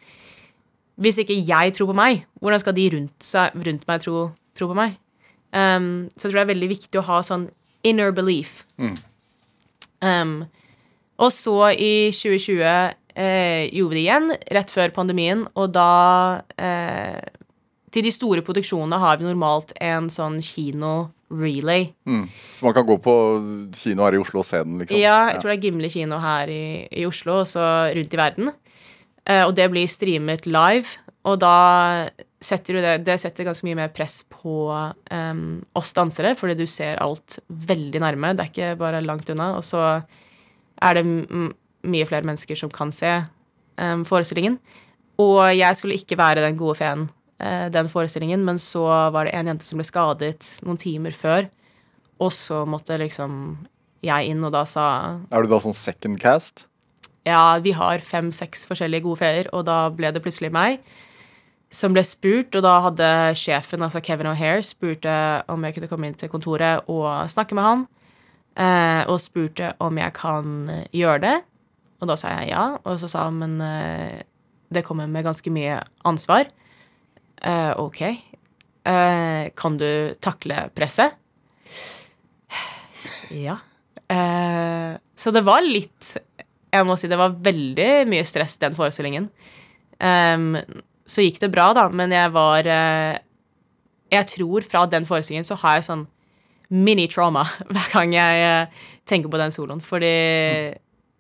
hvis 0.98 1.20
ikke 1.22 1.38
jeg 1.46 1.74
tror 1.78 1.92
på 1.92 1.98
meg, 1.98 2.24
hvordan 2.42 2.62
skal 2.62 2.76
de 2.78 2.88
rundt, 2.96 3.18
seg, 3.22 3.58
rundt 3.68 3.86
meg 3.90 4.02
tro, 4.02 4.30
tro 4.58 4.70
på 4.72 4.78
meg? 4.78 4.98
Um, 5.54 6.08
så 6.18 6.28
jeg 6.28 6.32
tror 6.32 6.40
det 6.40 6.46
er 6.46 6.54
veldig 6.54 6.70
viktig 6.74 7.02
å 7.02 7.06
ha 7.08 7.20
sånn 7.26 7.48
inner 7.86 8.14
belief. 8.16 8.64
Um, 10.02 10.40
og 11.18 11.32
så 11.34 11.72
i 11.74 12.10
2020 12.14 13.07
eh, 13.18 13.68
gjorde 13.74 13.98
det 13.98 14.04
igjen, 14.04 14.32
rett 14.58 14.74
før 14.74 14.94
pandemien, 14.96 15.46
og 15.58 15.74
da 15.76 16.44
eh, 16.58 17.20
Til 17.92 18.04
de 18.04 18.12
store 18.12 18.44
produksjonene 18.46 19.00
har 19.00 19.18
vi 19.18 19.26
normalt 19.26 19.72
en 19.82 20.10
sånn 20.12 20.42
kino-relay. 20.44 21.88
Så 22.04 22.66
man 22.68 22.76
kan 22.76 22.86
gå 22.86 22.98
på 23.02 23.14
kino 23.74 24.04
her 24.04 24.18
i 24.18 24.20
Oslo 24.22 24.44
og 24.44 24.46
se 24.46 24.60
den, 24.60 24.76
liksom? 24.82 25.00
Ja, 25.00 25.32
jeg 25.32 25.40
tror 25.40 25.54
det 25.54 25.56
er 25.56 25.64
Gimle 25.64 25.90
kino 25.90 26.20
her 26.22 26.52
i, 26.52 26.66
i 26.92 27.08
Oslo, 27.08 27.40
og 27.42 27.48
så 27.50 27.64
rundt 27.96 28.14
i 28.14 28.20
verden. 28.20 28.52
Eh, 29.24 29.44
og 29.48 29.56
det 29.58 29.70
blir 29.72 29.88
streamet 29.90 30.46
live, 30.46 31.00
og 31.28 31.40
da 31.42 31.56
setter 32.38 32.78
du 32.78 32.84
det 32.84 32.98
Det 33.08 33.16
setter 33.20 33.48
ganske 33.48 33.66
mye 33.66 33.80
mer 33.80 33.90
press 33.96 34.22
på 34.30 34.70
um, 34.70 35.40
oss 35.80 35.94
dansere, 35.98 36.36
fordi 36.38 36.58
du 36.60 36.68
ser 36.70 37.00
alt 37.04 37.40
veldig 37.48 38.04
nærme. 38.04 38.36
Det 38.38 38.44
er 38.44 38.52
ikke 38.52 38.76
bare 38.80 39.02
langt 39.02 39.32
unna. 39.34 39.56
Og 39.58 39.66
så 39.66 39.82
er 40.78 41.00
det 41.00 41.06
mye 41.86 42.08
flere 42.10 42.26
mennesker 42.28 42.58
som 42.58 42.72
kan 42.74 42.94
se 42.96 43.12
um, 43.78 44.06
forestillingen. 44.08 44.58
Og 45.22 45.42
jeg 45.58 45.78
skulle 45.78 45.98
ikke 45.98 46.18
være 46.20 46.46
den 46.46 46.58
gode 46.60 46.78
feen 46.80 47.08
uh, 47.44 47.68
den 47.74 47.92
forestillingen, 47.92 48.46
men 48.46 48.62
så 48.62 48.86
var 49.14 49.28
det 49.28 49.36
en 49.38 49.54
jente 49.54 49.68
som 49.68 49.82
ble 49.82 49.88
skadet 49.88 50.54
noen 50.66 50.82
timer 50.82 51.16
før, 51.16 51.50
og 52.18 52.34
så 52.34 52.64
måtte 52.66 52.98
liksom 52.98 53.58
jeg 54.06 54.32
inn, 54.32 54.42
og 54.46 54.54
da 54.54 54.64
sa 54.70 54.88
Er 55.34 55.44
du 55.44 55.52
da 55.52 55.62
sånn 55.62 55.76
second 55.76 56.22
cast? 56.22 56.68
ja, 57.28 57.60
vi 57.64 57.74
har 57.76 58.04
fem-seks 58.04 58.66
forskjellige 58.70 59.06
gode 59.06 59.22
feer, 59.22 59.52
og 59.56 59.66
da 59.68 59.88
ble 59.94 60.12
det 60.14 60.24
plutselig 60.24 60.52
meg 60.54 60.80
som 61.74 61.92
ble 61.92 62.04
spurt, 62.08 62.56
og 62.56 62.64
da 62.64 62.78
hadde 62.86 63.08
sjefen, 63.36 63.84
altså 63.84 64.00
Kevin 64.04 64.30
O'Hare, 64.32 64.64
spurte 64.64 65.14
om 65.52 65.66
jeg 65.68 65.76
kunne 65.76 65.90
komme 65.92 66.08
inn 66.08 66.16
til 66.16 66.32
kontoret 66.32 66.88
og 66.88 67.10
snakke 67.28 67.58
med 67.58 67.66
han, 67.66 67.82
eh, 68.56 69.04
og 69.12 69.20
spurte 69.20 69.74
om 69.84 70.00
jeg 70.00 70.16
kan 70.16 70.72
gjøre 70.96 71.20
det, 71.26 71.36
og 71.98 72.10
da 72.10 72.18
sa 72.20 72.34
jeg 72.40 72.52
ja, 72.52 72.64
og 72.78 72.98
så 73.02 73.10
sa 73.10 73.26
han, 73.28 73.40
men 73.42 73.58
uh, 73.62 74.22
det 74.74 74.86
kommer 74.86 75.10
med 75.10 75.26
ganske 75.26 75.52
mye 75.54 75.80
ansvar. 76.08 76.50
Uh, 77.42 77.74
ok. 77.82 78.02
Uh, 78.88 79.50
kan 79.58 79.80
du 79.80 80.14
takle 80.24 80.68
presset? 80.78 81.18
Ja. 83.36 83.60
Så 84.08 85.34
det 85.36 85.42
var 85.44 85.66
litt 85.66 86.14
Jeg 86.72 86.86
må 86.88 86.96
si 86.96 87.10
det 87.12 87.18
var 87.20 87.34
veldig 87.44 88.06
mye 88.08 88.24
stress 88.24 88.54
den 88.62 88.78
forestillingen. 88.78 89.26
Um, 90.00 90.56
så 91.04 91.26
gikk 91.26 91.42
det 91.42 91.50
bra, 91.52 91.66
da, 91.76 91.90
men 91.92 92.14
jeg 92.16 92.32
var 92.32 92.64
Jeg 92.64 94.30
tror 94.32 94.64
fra 94.64 94.86
den 94.88 95.04
forestillingen 95.10 95.50
så 95.50 95.60
har 95.60 95.76
jeg 95.76 95.90
sånn 95.90 96.06
mini-trauma 96.72 97.44
hver 97.74 97.92
gang 97.92 98.16
jeg 98.16 98.72
tenker 99.10 99.34
på 99.34 99.42
den 99.44 99.52
soloen. 99.52 99.84
Fordi 99.84 100.14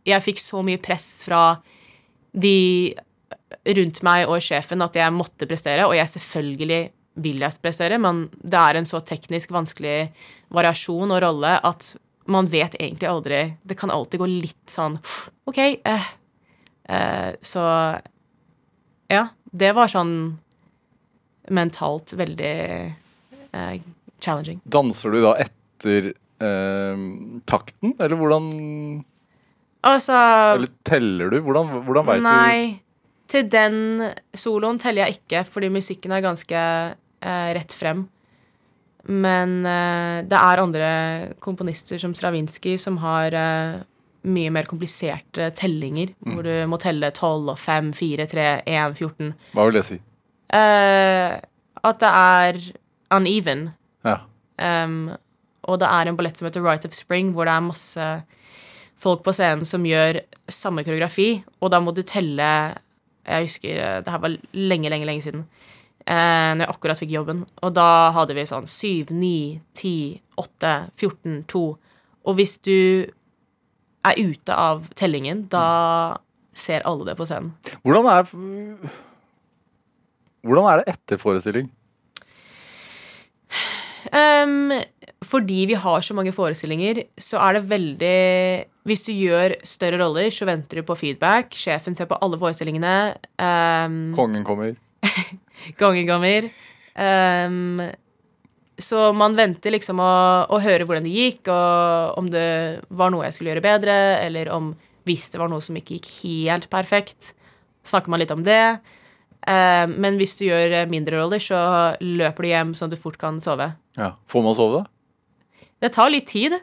jeg 0.08 0.24
fikk 0.24 0.41
så 0.41 0.63
mye 0.65 0.80
press 0.82 1.08
fra 1.28 1.41
de 2.32 2.96
rundt 3.78 4.02
meg 4.06 4.28
og 4.30 4.43
sjefen 4.43 4.84
at 4.84 4.96
jeg 4.98 5.15
måtte 5.15 5.48
prestere, 5.50 5.88
og 5.88 5.96
jeg 5.98 6.12
selvfølgelig 6.15 6.82
vil 7.24 7.41
jeg 7.41 7.62
prestere, 7.63 7.98
men 8.02 8.28
det 8.38 8.60
er 8.60 8.78
en 8.78 8.88
så 8.88 9.02
teknisk 9.06 9.52
vanskelig 9.56 10.12
variasjon 10.54 11.15
og 11.15 11.24
rolle 11.24 11.56
at 11.65 11.96
man 12.28 12.48
vet 12.52 12.76
egentlig 12.76 13.08
aldri 13.08 13.38
Det 13.63 13.78
kan 13.80 13.91
alltid 13.91 14.20
gå 14.20 14.28
litt 14.28 14.72
sånn 14.72 14.98
OK. 15.48 15.60
Eh, 15.63 16.08
eh, 16.91 17.32
så 17.41 17.63
ja. 19.08 19.24
Det 19.48 19.72
var 19.74 19.88
sånn 19.88 20.12
mentalt 21.56 22.12
veldig 22.20 22.56
eh, 23.56 23.76
challenging. 24.20 24.60
Danser 24.67 25.15
du 25.15 25.22
da 25.24 25.32
etter 25.39 26.10
eh, 26.12 27.06
takten, 27.48 27.96
eller 27.96 28.20
hvordan 28.20 28.50
Altså 29.88 30.17
Eller 30.58 30.73
teller 30.88 31.32
du? 31.32 31.39
Hvordan, 31.45 31.71
hvordan 31.88 32.08
veit 32.10 32.21
du 32.21 32.28
Nei. 32.28 32.60
Til 33.28 33.50
den 33.52 34.06
soloen 34.36 34.80
teller 34.80 35.06
jeg 35.06 35.19
ikke, 35.19 35.43
fordi 35.47 35.69
musikken 35.71 36.13
er 36.15 36.23
ganske 36.23 36.60
eh, 36.60 37.50
rett 37.58 37.73
frem. 37.76 38.06
Men 39.08 39.60
eh, 39.67 40.23
det 40.28 40.39
er 40.39 40.63
andre 40.63 40.89
komponister 41.43 42.00
som 42.00 42.15
Stravinskij 42.15 42.78
som 42.80 43.00
har 43.04 43.36
eh, 43.36 43.82
mye 44.28 44.52
mer 44.52 44.67
kompliserte 44.67 45.52
tellinger, 45.60 46.13
hvor 46.23 46.47
du 46.47 46.54
må 46.71 46.80
telle 46.82 47.12
12 47.12 47.52
og 47.54 47.60
5, 47.60 47.91
4, 47.95 48.28
3, 48.32 48.47
1, 48.63 48.97
14. 49.00 49.36
Hva 49.56 49.67
vil 49.67 49.78
det 49.80 49.86
si? 49.88 50.00
Eh, 50.56 51.36
at 51.88 52.02
det 52.04 52.12
er 52.12 52.60
uneven. 53.13 53.69
Ja. 54.08 54.21
Um, 54.58 55.13
og 55.67 55.80
det 55.82 55.88
er 55.91 56.10
en 56.10 56.17
ballett 56.17 56.39
som 56.39 56.47
heter 56.47 56.63
Right 56.63 56.88
of 56.88 56.95
Spring, 56.95 57.34
hvor 57.36 57.47
det 57.47 57.54
er 57.54 57.63
masse 57.67 58.08
folk 58.98 59.24
på 59.26 59.34
scenen 59.36 59.66
som 59.68 59.86
gjør 59.86 60.22
samme 60.52 60.84
koreografi, 60.86 61.44
og 61.62 61.72
da 61.74 61.82
må 61.84 61.94
du 61.94 62.04
telle 62.08 62.50
Jeg 63.28 63.44
husker 63.44 63.80
eh, 63.84 63.98
det 64.04 64.14
her 64.14 64.22
var 64.24 64.38
lenge, 64.54 64.90
lenge, 64.90 65.08
lenge 65.10 65.26
siden. 65.26 65.48
Uh, 66.08 66.56
når 66.56 66.64
jeg 66.64 66.72
akkurat 66.72 67.00
fikk 67.02 67.12
jobben. 67.12 67.42
Og 67.68 67.74
da 67.76 68.14
hadde 68.16 68.38
vi 68.38 68.46
sånn 68.48 68.64
7, 68.72 69.10
9, 69.12 69.32
10, 69.76 70.22
8, 70.40 70.76
14, 70.96 71.42
2. 71.52 71.64
Og 72.32 72.38
hvis 72.38 72.54
du 72.64 72.78
er 74.08 74.22
ute 74.22 74.56
av 74.56 74.88
tellingen, 74.96 75.44
da 75.52 75.66
ser 76.56 76.86
alle 76.88 77.10
det 77.10 77.18
på 77.20 77.28
scenen. 77.28 77.52
Hvordan 77.84 78.08
er 78.14 78.32
Hvordan 80.48 80.70
er 80.72 80.80
det 80.80 80.94
etter 80.94 81.20
forestilling? 81.20 81.68
Um, 84.16 84.72
fordi 85.26 85.66
vi 85.66 85.74
har 85.74 86.02
så 86.06 86.14
mange 86.14 86.32
forestillinger, 86.34 87.02
så 87.18 87.40
er 87.42 87.58
det 87.58 87.70
veldig 87.72 88.18
Hvis 88.88 89.06
du 89.08 89.14
gjør 89.14 89.56
større 89.66 89.98
roller, 90.00 90.30
så 90.32 90.46
venter 90.48 90.80
du 90.80 90.86
på 90.88 90.96
feedback. 90.96 91.56
Sjefen 91.58 91.96
ser 91.98 92.08
på 92.08 92.20
alle 92.22 92.38
forestillingene. 92.40 93.18
Um, 93.36 94.14
Kongen 94.20 94.46
kommer. 94.48 94.76
Kongen 95.82 96.08
kommer. 96.08 96.48
Um, 96.96 97.82
så 98.78 99.10
man 99.18 99.36
venter 99.36 99.74
liksom 99.74 100.00
å, 100.00 100.12
å, 100.54 100.60
høre 100.62 100.86
hvordan 100.86 101.04
det 101.04 101.16
gikk, 101.18 101.50
og 101.50 102.22
om 102.22 102.30
det 102.32 102.86
var 102.88 103.12
noe 103.12 103.26
jeg 103.26 103.36
skulle 103.36 103.56
gjøre 103.56 103.66
bedre, 103.66 103.98
eller 104.22 104.54
om 104.54 104.72
hvis 105.10 105.32
det 105.34 105.42
var 105.42 105.50
noe 105.52 105.66
som 105.66 105.76
ikke 105.76 105.98
gikk 105.98 106.12
helt 106.22 106.70
perfekt, 106.72 107.34
snakker 107.88 108.14
man 108.14 108.22
litt 108.22 108.32
om 108.32 108.46
det. 108.46 108.78
Uh, 109.48 109.90
men 109.98 110.22
hvis 110.22 110.38
du 110.38 110.46
gjør 110.46 110.78
mindre 110.94 111.20
roller, 111.20 111.42
så 111.42 111.60
løper 112.00 112.46
du 112.46 112.54
hjem 112.54 112.78
sånn 112.78 112.94
at 112.94 112.96
du 112.96 113.02
fort 113.02 113.18
kan 113.20 113.42
sove. 113.44 113.74
Ja. 113.98 114.14
Får 114.30 114.46
man 114.46 114.56
sove, 114.56 114.86
da? 114.86 114.97
Det 115.84 115.92
tar 115.94 116.12
litt 116.13 116.28
tid. 116.30 116.56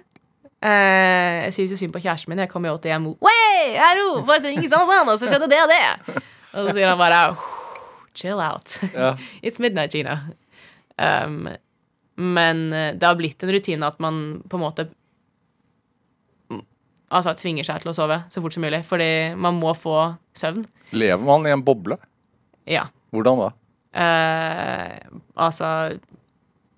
Uh, 0.65 1.45
jeg 1.45 1.57
syns 1.57 1.75
jo 1.75 1.81
synd 1.83 1.95
på 1.95 2.03
kjæresten 2.03 2.33
min. 2.33 2.43
Jeg 2.45 2.51
kommer 2.53 2.73
jo 2.73 2.79
til 2.83 2.95
hjem 2.95 3.11
og 3.13 3.27
Wey, 3.27 3.75
hallo, 3.79 4.23
sånn, 4.25 4.63
sånn, 4.71 5.11
og 5.13 5.19
så 5.21 5.29
skjedde 5.29 5.51
det 5.53 5.61
og 5.61 5.71
det. 5.71 5.83
Og 6.55 6.69
så 6.69 6.75
sier 6.77 6.89
han 6.89 7.01
bare 7.01 7.21
Chill 8.15 8.41
out. 8.41 8.77
Ja. 8.95 9.15
It's 9.45 9.61
midnight, 9.61 9.95
Gina. 9.95 10.21
Um, 10.97 11.49
men 12.15 12.69
eh, 12.73 12.93
det 12.95 13.07
har 13.07 13.17
blitt 13.19 13.43
en 13.43 13.51
rutine 13.51 13.89
at 13.91 13.97
man 13.99 14.21
på 14.47 14.55
en 14.55 14.63
måte 14.63 14.85
Altså 17.15 17.33
tvinger 17.39 17.67
seg 17.67 17.83
til 17.83 17.91
å 17.91 17.95
sove 17.95 18.17
så 18.33 18.41
fort 18.43 18.55
som 18.55 18.65
mulig, 18.65 18.81
fordi 18.87 19.35
man 19.39 19.59
må 19.61 19.71
få 19.79 20.17
søvn. 20.35 20.65
Lever 20.97 21.23
man 21.23 21.45
i 21.47 21.53
en 21.55 21.63
boble? 21.63 21.99
Ja. 22.67 22.89
Hvordan 23.15 23.39
da? 23.39 23.51
Uh, 23.95 25.21
altså 25.47 25.69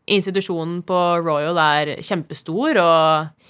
Institusjonen 0.07 0.83
på 0.87 0.99
Royal 1.25 1.59
er 1.59 1.97
kjempestor 2.07 2.79
og 2.79 3.47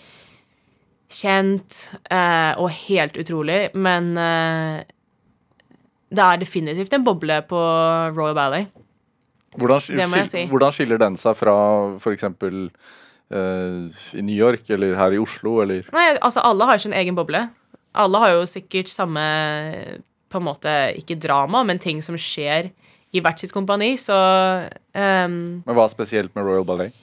kjent 1.13 1.83
uh, 2.09 2.57
og 2.59 2.71
helt 2.89 3.19
utrolig, 3.21 3.59
men 3.77 4.15
uh, 4.17 4.81
det 6.09 6.25
er 6.25 6.41
definitivt 6.41 6.97
en 6.97 7.05
boble 7.07 7.43
på 7.51 7.61
Royal 8.17 8.37
Ballet. 8.39 8.73
Hvordan, 9.57 9.81
jeg 10.01 10.29
si. 10.29 10.43
hvordan 10.51 10.75
skiller 10.75 11.01
den 11.01 11.17
seg 11.21 11.37
fra 11.39 11.57
f.eks. 11.97 12.27
Uh, 13.27 13.93
i 14.17 14.23
New 14.23 14.37
York 14.37 14.69
eller 14.71 14.97
her 14.99 15.17
i 15.17 15.21
Oslo, 15.21 15.59
eller 15.65 15.87
Nei, 15.93 16.09
altså 16.21 16.45
alle 16.47 16.69
har 16.69 16.81
sin 16.83 16.97
egen 16.97 17.17
boble. 17.19 17.47
Alle 17.97 18.21
har 18.23 18.35
jo 18.37 18.49
sikkert 18.49 18.93
samme 18.93 19.23
på 20.33 20.41
en 20.41 20.47
måte 20.47 20.75
ikke 21.01 21.19
drama, 21.21 21.63
men 21.67 21.81
ting 21.83 22.03
som 22.05 22.19
skjer 22.21 22.73
i 23.15 23.23
hvert 23.23 23.41
sitt 23.41 23.55
kompani, 23.55 23.95
så 24.01 24.17
um, 24.67 25.37
Men 25.63 25.77
hva 25.77 25.87
er 25.87 25.93
spesielt 25.93 26.35
med 26.37 26.47
Royal 26.47 26.67
Ballet? 26.69 26.95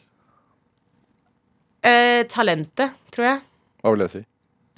Uh, 1.84 2.24
Talentet, 2.32 2.96
tror 3.12 3.28
jeg. 3.28 3.42
Hva 3.84 3.94
vil 3.94 4.06
det 4.06 4.12
si? 4.14 4.24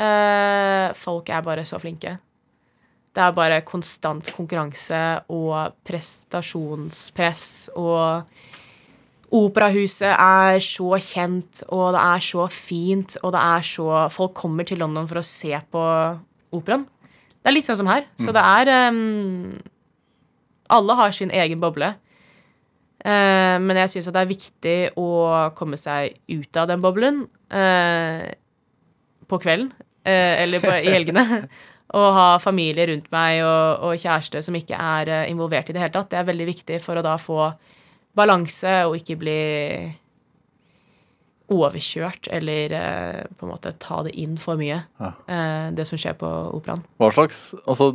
Uh, 0.01 0.91
folk 0.97 1.29
er 1.31 1.43
bare 1.45 1.65
så 1.67 1.79
flinke. 1.81 2.17
Det 3.15 3.23
er 3.23 3.35
bare 3.35 3.61
konstant 3.63 4.27
konkurranse 4.35 5.01
og 5.31 5.77
prestasjonspress 5.87 7.47
og 7.79 8.25
Operahuset 9.35 10.11
er 10.13 10.59
så 10.63 10.95
kjent, 11.01 11.63
og 11.73 11.95
det 11.95 12.01
er 12.01 12.21
så 12.23 12.45
fint, 12.53 13.15
og 13.23 13.33
det 13.33 13.41
er 13.41 13.63
så 13.65 13.87
Folk 14.13 14.35
kommer 14.37 14.67
til 14.67 14.79
London 14.79 15.07
for 15.09 15.19
å 15.19 15.25
se 15.25 15.49
på 15.73 15.81
operaen. 16.55 16.85
Det 17.41 17.49
er 17.49 17.55
litt 17.55 17.67
sånn 17.67 17.79
som 17.81 17.89
her. 17.89 18.05
Så 18.21 18.31
det 18.33 18.41
er 18.41 18.93
um, 18.93 19.57
Alle 20.75 20.97
har 20.99 21.15
sin 21.15 21.31
egen 21.33 21.61
boble. 21.63 21.93
Uh, 23.05 23.61
men 23.61 23.77
jeg 23.83 23.91
syns 23.91 24.07
det 24.09 24.21
er 24.21 24.29
viktig 24.31 24.77
å 24.97 25.09
komme 25.57 25.77
seg 25.77 26.15
ut 26.31 26.57
av 26.57 26.71
den 26.71 26.81
boblen 26.81 27.19
uh, 27.53 28.25
på 29.29 29.39
kvelden. 29.43 29.69
uh, 30.07 30.33
eller 30.41 30.63
på, 30.63 30.71
i 30.73 30.89
helgene. 30.93 31.25
Og 31.95 32.07
ha 32.17 32.39
familie 32.41 32.87
rundt 32.89 33.11
meg 33.13 33.43
og, 33.45 33.83
og 33.85 33.99
kjæreste 34.01 34.41
som 34.43 34.55
ikke 34.57 34.75
er 34.75 35.29
involvert 35.29 35.69
i 35.69 35.75
det 35.75 35.83
hele 35.83 35.93
tatt. 35.93 36.09
Det 36.11 36.17
er 36.17 36.25
veldig 36.27 36.47
viktig 36.49 36.79
for 36.81 36.97
å 36.97 37.03
da 37.05 37.13
få 37.21 37.37
balanse 38.17 38.73
og 38.89 38.97
ikke 38.97 39.15
bli 39.21 39.35
overkjørt 41.53 42.25
eller 42.33 42.73
på 43.37 43.45
en 43.45 43.51
måte 43.53 43.75
ta 43.79 44.01
det 44.07 44.15
inn 44.17 44.33
for 44.41 44.57
mye, 44.59 44.81
Ja. 44.97 45.11
det 45.77 45.85
som 45.87 46.01
skjer 46.01 46.17
på 46.17 46.31
operaen. 46.57 46.81
Hva 46.97 47.11
slags 47.13 47.53
Altså, 47.67 47.91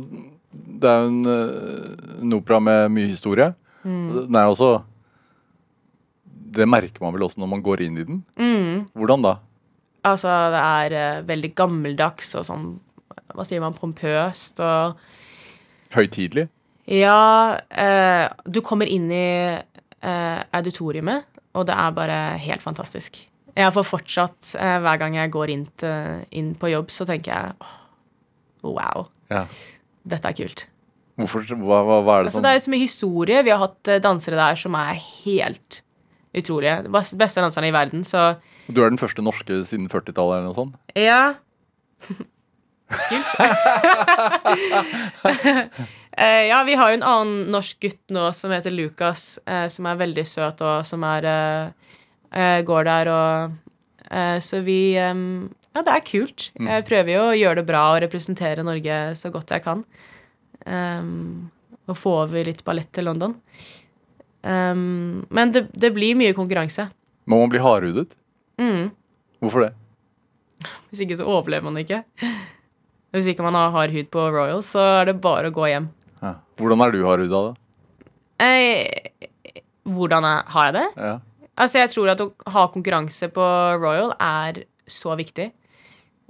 det 0.51 0.89
er 0.89 1.03
jo 1.05 1.11
en, 1.11 1.21
eh, 1.31 2.21
en 2.21 2.35
opera 2.35 2.59
med 2.59 2.91
mye 2.91 3.07
historie. 3.07 3.53
Mm. 3.83 4.27
Den 4.27 4.35
er 4.35 4.51
også 4.51 4.83
Det 6.51 6.67
merker 6.67 6.99
man 7.01 7.13
vel 7.15 7.23
også 7.23 7.39
når 7.39 7.47
man 7.47 7.61
går 7.63 7.81
inn 7.85 7.97
i 7.97 8.03
den. 8.03 8.17
Mm. 8.35 8.91
Hvordan 8.93 9.23
da? 9.23 9.37
Altså, 10.03 10.27
det 10.51 10.59
er 10.59 10.95
uh, 11.21 11.27
veldig 11.27 11.53
gammeldags 11.55 12.33
og 12.35 12.43
sånn 12.45 12.65
Hva 13.31 13.45
sier 13.47 13.61
man? 13.63 13.77
Pompøst 13.77 14.59
og 14.59 14.99
Høytidelig? 15.95 16.49
Ja, 16.91 17.57
Uh, 17.71 18.27
du 18.51 18.59
kommer 18.65 18.89
inn 18.89 19.07
i 19.15 19.55
uh, 19.55 20.39
auditoriumet, 20.51 21.23
og 21.55 21.67
det 21.69 21.75
er 21.77 21.95
bare 21.95 22.17
helt 22.41 22.63
fantastisk. 22.63 23.21
Jeg 23.55 23.73
får 23.75 23.83
fortsatt, 23.87 24.53
hver 24.55 24.99
gang 24.99 25.15
jeg 25.15 25.31
går 25.31 25.51
inn, 25.51 25.65
til, 25.79 26.25
inn 26.31 26.53
på 26.59 26.71
jobb, 26.71 26.91
så 26.91 27.07
tenker 27.07 27.31
jeg 27.31 27.55
åh, 27.63 27.73
wow, 28.63 29.07
Ja. 29.31 29.45
Dette 30.07 30.31
er 30.31 30.37
kult. 30.37 30.65
Hvorfor, 31.19 31.45
hva, 31.59 31.81
hva, 31.85 31.99
hva 32.01 32.17
er 32.17 32.25
det 32.25 32.31
Altså, 32.31 32.39
sånn? 32.39 32.47
det 32.47 32.53
er 32.55 32.63
så 32.63 32.73
mye 32.73 32.85
historie. 32.85 33.43
Vi 33.45 33.53
har 33.53 33.61
hatt 33.61 33.91
eh, 33.91 34.01
dansere 34.03 34.39
der 34.39 34.59
som 34.59 34.77
er 34.79 34.99
helt 35.23 35.81
utrolige. 36.37 36.75
Beste 36.91 37.43
danserne 37.43 37.69
i 37.69 37.75
verden, 37.75 38.05
så 38.07 38.35
Du 38.71 38.81
er 38.81 38.89
den 38.89 39.01
første 39.01 39.23
norske 39.25 39.61
siden 39.67 39.89
40-tallet 39.91 40.39
eller 40.39 40.49
noe 40.49 40.57
sånt? 40.57 40.77
Ja. 40.97 41.35
Kult. 42.01 42.27
Uh, 46.11 46.43
ja, 46.43 46.57
vi 46.67 46.73
har 46.75 46.89
jo 46.91 46.97
en 46.97 47.05
annen 47.07 47.51
norsk 47.53 47.77
gutt 47.85 48.11
nå 48.11 48.25
som 48.35 48.51
heter 48.51 48.73
Lukas, 48.75 49.39
uh, 49.47 49.69
som 49.71 49.87
er 49.87 49.95
veldig 50.01 50.25
søt, 50.27 50.59
og 50.59 50.83
som 50.83 51.05
er 51.07 51.23
uh, 51.23 51.91
eh, 52.31 52.61
går 52.63 52.83
der 52.87 53.11
og 53.11 53.51
eh, 54.11 54.39
Så 54.39 54.61
vi 54.65 54.95
eh, 54.97 55.13
Ja, 55.71 55.83
det 55.87 55.91
er 55.93 56.03
kult. 56.03 56.49
Jeg 56.59 56.85
prøver 56.87 57.13
jo 57.13 57.27
å 57.29 57.35
gjøre 57.37 57.61
det 57.61 57.67
bra 57.69 57.83
og 57.93 58.01
representere 58.03 58.65
Norge 58.67 58.97
så 59.19 59.31
godt 59.31 59.53
jeg 59.55 59.63
kan. 59.63 59.85
Um, 60.67 61.51
og 61.87 61.97
få 61.97 62.15
over 62.25 62.47
litt 62.47 62.63
ballett 62.67 62.91
til 62.93 63.07
London. 63.07 63.37
Um, 64.43 65.23
men 65.31 65.53
det, 65.55 65.67
det 65.71 65.93
blir 65.95 66.17
mye 66.19 66.35
konkurranse. 66.35 66.89
Må 67.29 67.39
man 67.39 67.53
bli 67.53 67.61
hardhudet? 67.63 68.17
Mm. 68.59 68.91
Hvorfor 69.41 69.67
det? 69.67 69.71
Hvis 70.91 71.05
ikke 71.05 71.17
så 71.21 71.29
overlever 71.29 71.65
man 71.69 71.79
ikke. 71.81 72.03
Hvis 73.15 73.31
ikke 73.31 73.45
man 73.45 73.57
har 73.57 73.71
hard 73.73 73.95
hud 73.95 74.11
på 74.11 74.27
Royal, 74.33 74.61
så 74.65 74.83
er 74.99 75.11
det 75.11 75.21
bare 75.23 75.49
å 75.51 75.55
gå 75.55 75.71
hjem. 75.71 75.87
Ja. 76.21 76.35
Hvordan 76.59 76.83
er 76.83 76.93
du 76.93 77.01
hardhuda, 77.07 77.41
da? 77.47 78.03
Eh, 78.41 79.61
hvordan 79.87 80.27
er, 80.27 80.43
har 80.51 80.69
jeg 80.69 80.77
det? 80.77 80.85
Ja. 80.97 81.15
Altså, 81.61 81.81
jeg 81.81 81.91
tror 81.93 82.11
at 82.13 82.21
å 82.23 82.29
ha 82.53 82.67
konkurranse 82.73 83.27
på 83.33 83.47
Royal 83.81 84.13
er 84.19 84.63
så 84.89 85.15
viktig. 85.19 85.49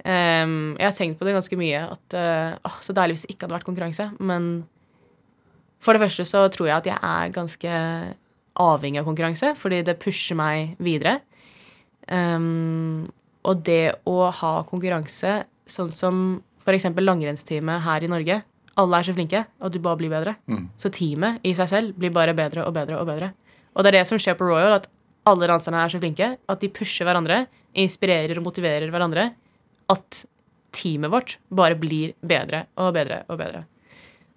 Ehm, 0.02 0.74
jeg 0.80 0.88
har 0.88 0.96
tenkt 0.96 1.20
på 1.20 1.26
det 1.26 1.36
ganske 1.36 1.58
mye. 1.58 1.82
At, 1.94 2.16
uh, 2.16 2.58
oh, 2.68 2.78
så 2.82 2.94
deilig 2.96 3.16
hvis 3.16 3.26
det 3.26 3.34
ikke 3.34 3.46
hadde 3.46 3.56
vært 3.58 3.68
konkurranse. 3.68 4.08
Men 4.20 4.52
for 5.82 5.94
det 5.94 6.04
første 6.04 6.26
så 6.28 6.44
tror 6.54 6.70
jeg 6.70 6.76
at 6.80 6.90
jeg 6.90 6.98
er 6.98 7.34
ganske 7.34 7.74
avhengig 8.62 9.00
av 9.00 9.08
konkurranse, 9.08 9.54
fordi 9.58 9.82
det 9.86 9.98
pusher 10.02 10.38
meg 10.38 10.76
videre. 10.82 11.20
Um, 12.10 13.10
og 13.46 13.62
det 13.66 13.96
å 14.06 14.30
ha 14.30 14.52
konkurranse, 14.68 15.42
sånn 15.66 15.92
som 15.94 16.16
f.eks. 16.62 16.90
langrennsteamet 16.98 17.82
her 17.84 18.04
i 18.04 18.10
Norge 18.10 18.40
Alle 18.78 18.98
er 18.98 19.06
så 19.06 19.12
flinke, 19.14 19.42
og 19.62 19.72
du 19.74 19.78
bare 19.82 19.98
blir 20.00 20.10
bedre. 20.10 20.32
Så 20.80 20.88
teamet 20.94 21.42
i 21.44 21.52
seg 21.54 21.68
selv 21.68 21.98
blir 21.98 22.12
bare 22.14 22.32
bedre 22.32 22.64
og 22.64 22.72
bedre 22.72 22.96
og 22.96 23.08
bedre. 23.10 23.32
Og 23.76 23.84
det 23.84 23.90
er 23.90 23.98
det 23.98 24.06
som 24.08 24.20
skjer 24.20 24.36
på 24.38 24.46
Royal, 24.48 24.78
at 24.78 24.86
alle 25.28 25.48
danserne 25.50 25.82
er 25.82 25.92
så 25.92 26.00
flinke 26.00 26.30
at 26.36 26.62
de 26.62 26.70
pusher 26.72 27.06
hverandre, 27.06 27.44
inspirerer 27.76 28.40
og 28.40 28.46
motiverer 28.46 28.88
hverandre. 28.92 29.28
At 29.90 30.24
teamet 30.72 31.12
vårt 31.12 31.38
bare 31.50 31.76
blir 31.78 32.14
bedre 32.24 32.66
og 32.80 32.94
bedre 32.96 33.22
og 33.28 33.38
bedre. 33.40 33.64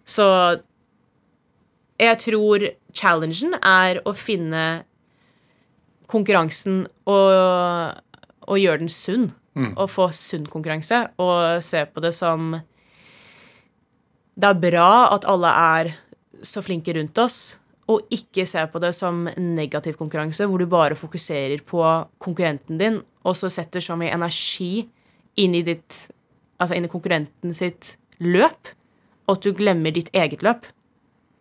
Så 0.06 0.26
jeg 2.02 2.20
tror 2.22 2.66
challengen 2.96 3.56
er 3.62 4.02
å 4.04 4.14
finne 4.18 4.84
konkurransen 6.12 6.84
og, 7.10 7.32
og 8.46 8.62
gjøre 8.62 8.84
den 8.84 8.92
sunn. 8.94 9.30
Og 9.80 9.88
få 9.88 10.10
sunn 10.12 10.48
konkurranse. 10.52 11.06
Og 11.22 11.64
se 11.64 11.86
på 11.88 12.02
det 12.04 12.12
som 12.18 12.58
Det 14.36 14.50
er 14.50 14.58
bra 14.60 15.14
at 15.16 15.24
alle 15.32 15.48
er 15.48 15.94
så 16.44 16.60
flinke 16.60 16.92
rundt 16.98 17.16
oss, 17.24 17.56
og 17.88 18.10
ikke 18.12 18.44
se 18.50 18.60
på 18.68 18.82
det 18.84 18.92
som 18.98 19.30
negativ 19.40 19.96
konkurranse, 19.96 20.44
hvor 20.44 20.60
du 20.60 20.66
bare 20.68 20.98
fokuserer 21.00 21.62
på 21.64 21.80
konkurrenten 22.20 22.78
din, 22.78 22.98
og 23.24 23.38
så 23.40 23.48
setter 23.48 23.80
så 23.80 23.96
mye 23.96 24.12
energi 24.12 24.90
inn 25.42 25.56
i 25.58 25.66
ditt 25.66 26.06
Altså 26.56 26.78
inn 26.78 26.86
i 26.88 26.88
konkurrenten 26.88 27.52
sitt 27.52 27.98
løp, 28.24 28.70
og 29.28 29.34
at 29.34 29.44
du 29.44 29.50
glemmer 29.52 29.92
ditt 29.92 30.08
eget 30.16 30.40
løp. 30.40 30.70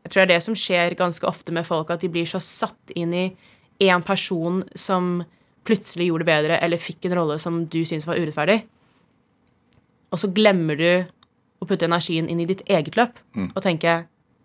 Jeg 0.03 0.11
tror 0.11 0.21
det 0.21 0.25
er 0.25 0.33
det 0.33 0.43
som 0.43 0.57
skjer 0.59 0.97
ganske 0.99 1.29
ofte 1.29 1.55
med 1.55 1.63
folk, 1.69 1.93
at 1.95 2.03
de 2.03 2.11
blir 2.11 2.27
så 2.27 2.41
satt 2.43 2.91
inn 2.99 3.15
i 3.15 3.29
én 3.87 4.03
person 4.03 4.65
som 4.75 5.23
plutselig 5.65 6.09
gjorde 6.09 6.27
det 6.27 6.33
bedre, 6.33 6.59
eller 6.67 6.83
fikk 6.83 7.07
en 7.07 7.15
rolle 7.21 7.39
som 7.39 7.63
du 7.71 7.85
syns 7.87 8.09
var 8.11 8.19
urettferdig. 8.19 8.65
Og 10.11 10.19
så 10.19 10.33
glemmer 10.35 10.83
du 10.83 10.91
å 11.63 11.71
putte 11.71 11.87
energien 11.87 12.27
inn 12.27 12.43
i 12.43 12.49
ditt 12.51 12.67
eget 12.67 12.99
løp 12.99 13.23
og 13.55 13.63
tenke 13.63 14.05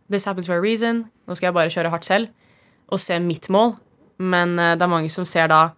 This 0.10 0.26
happens 0.26 0.48
for 0.48 0.58
a 0.58 0.62
reason. 0.62 1.04
Nå 1.26 1.36
skal 1.36 1.50
jeg 1.50 1.58
bare 1.58 1.70
kjøre 1.70 1.90
hardt 1.94 2.06
selv 2.06 2.30
og 2.90 3.00
se 3.02 3.20
mitt 3.22 3.50
mål. 3.50 3.76
Men 4.18 4.58
eh, 4.60 4.76
det 4.76 4.82
er 4.82 4.92
mange 4.92 5.12
som 5.14 5.26
ser 5.26 5.52
da 5.52 5.70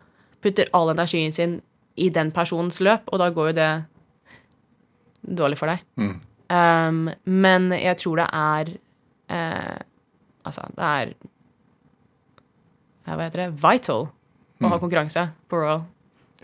Putter 0.41 0.69
all 0.73 0.89
energien 0.89 1.33
sin 1.35 1.59
i 2.01 2.09
den 2.13 2.31
personens 2.35 2.81
løp, 2.83 3.07
og 3.11 3.21
da 3.21 3.29
går 3.33 3.51
jo 3.51 3.57
det 3.59 3.71
dårlig 5.41 5.59
for 5.59 5.71
deg. 5.71 5.83
Um, 6.51 7.05
men 7.29 7.69
jeg 7.77 7.99
tror 8.01 8.19
det 8.19 8.27
er 8.35 8.73
uh, 9.31 9.77
Altså, 10.41 10.65
det 10.75 10.87
er 10.87 11.11
Hva 13.05 13.19
heter 13.21 13.43
det? 13.45 13.51
Vital 13.61 14.09
å 14.61 14.69
ha 14.69 14.79
konkurranse 14.81 15.27
på 15.49 15.59
Royal. 15.61 15.83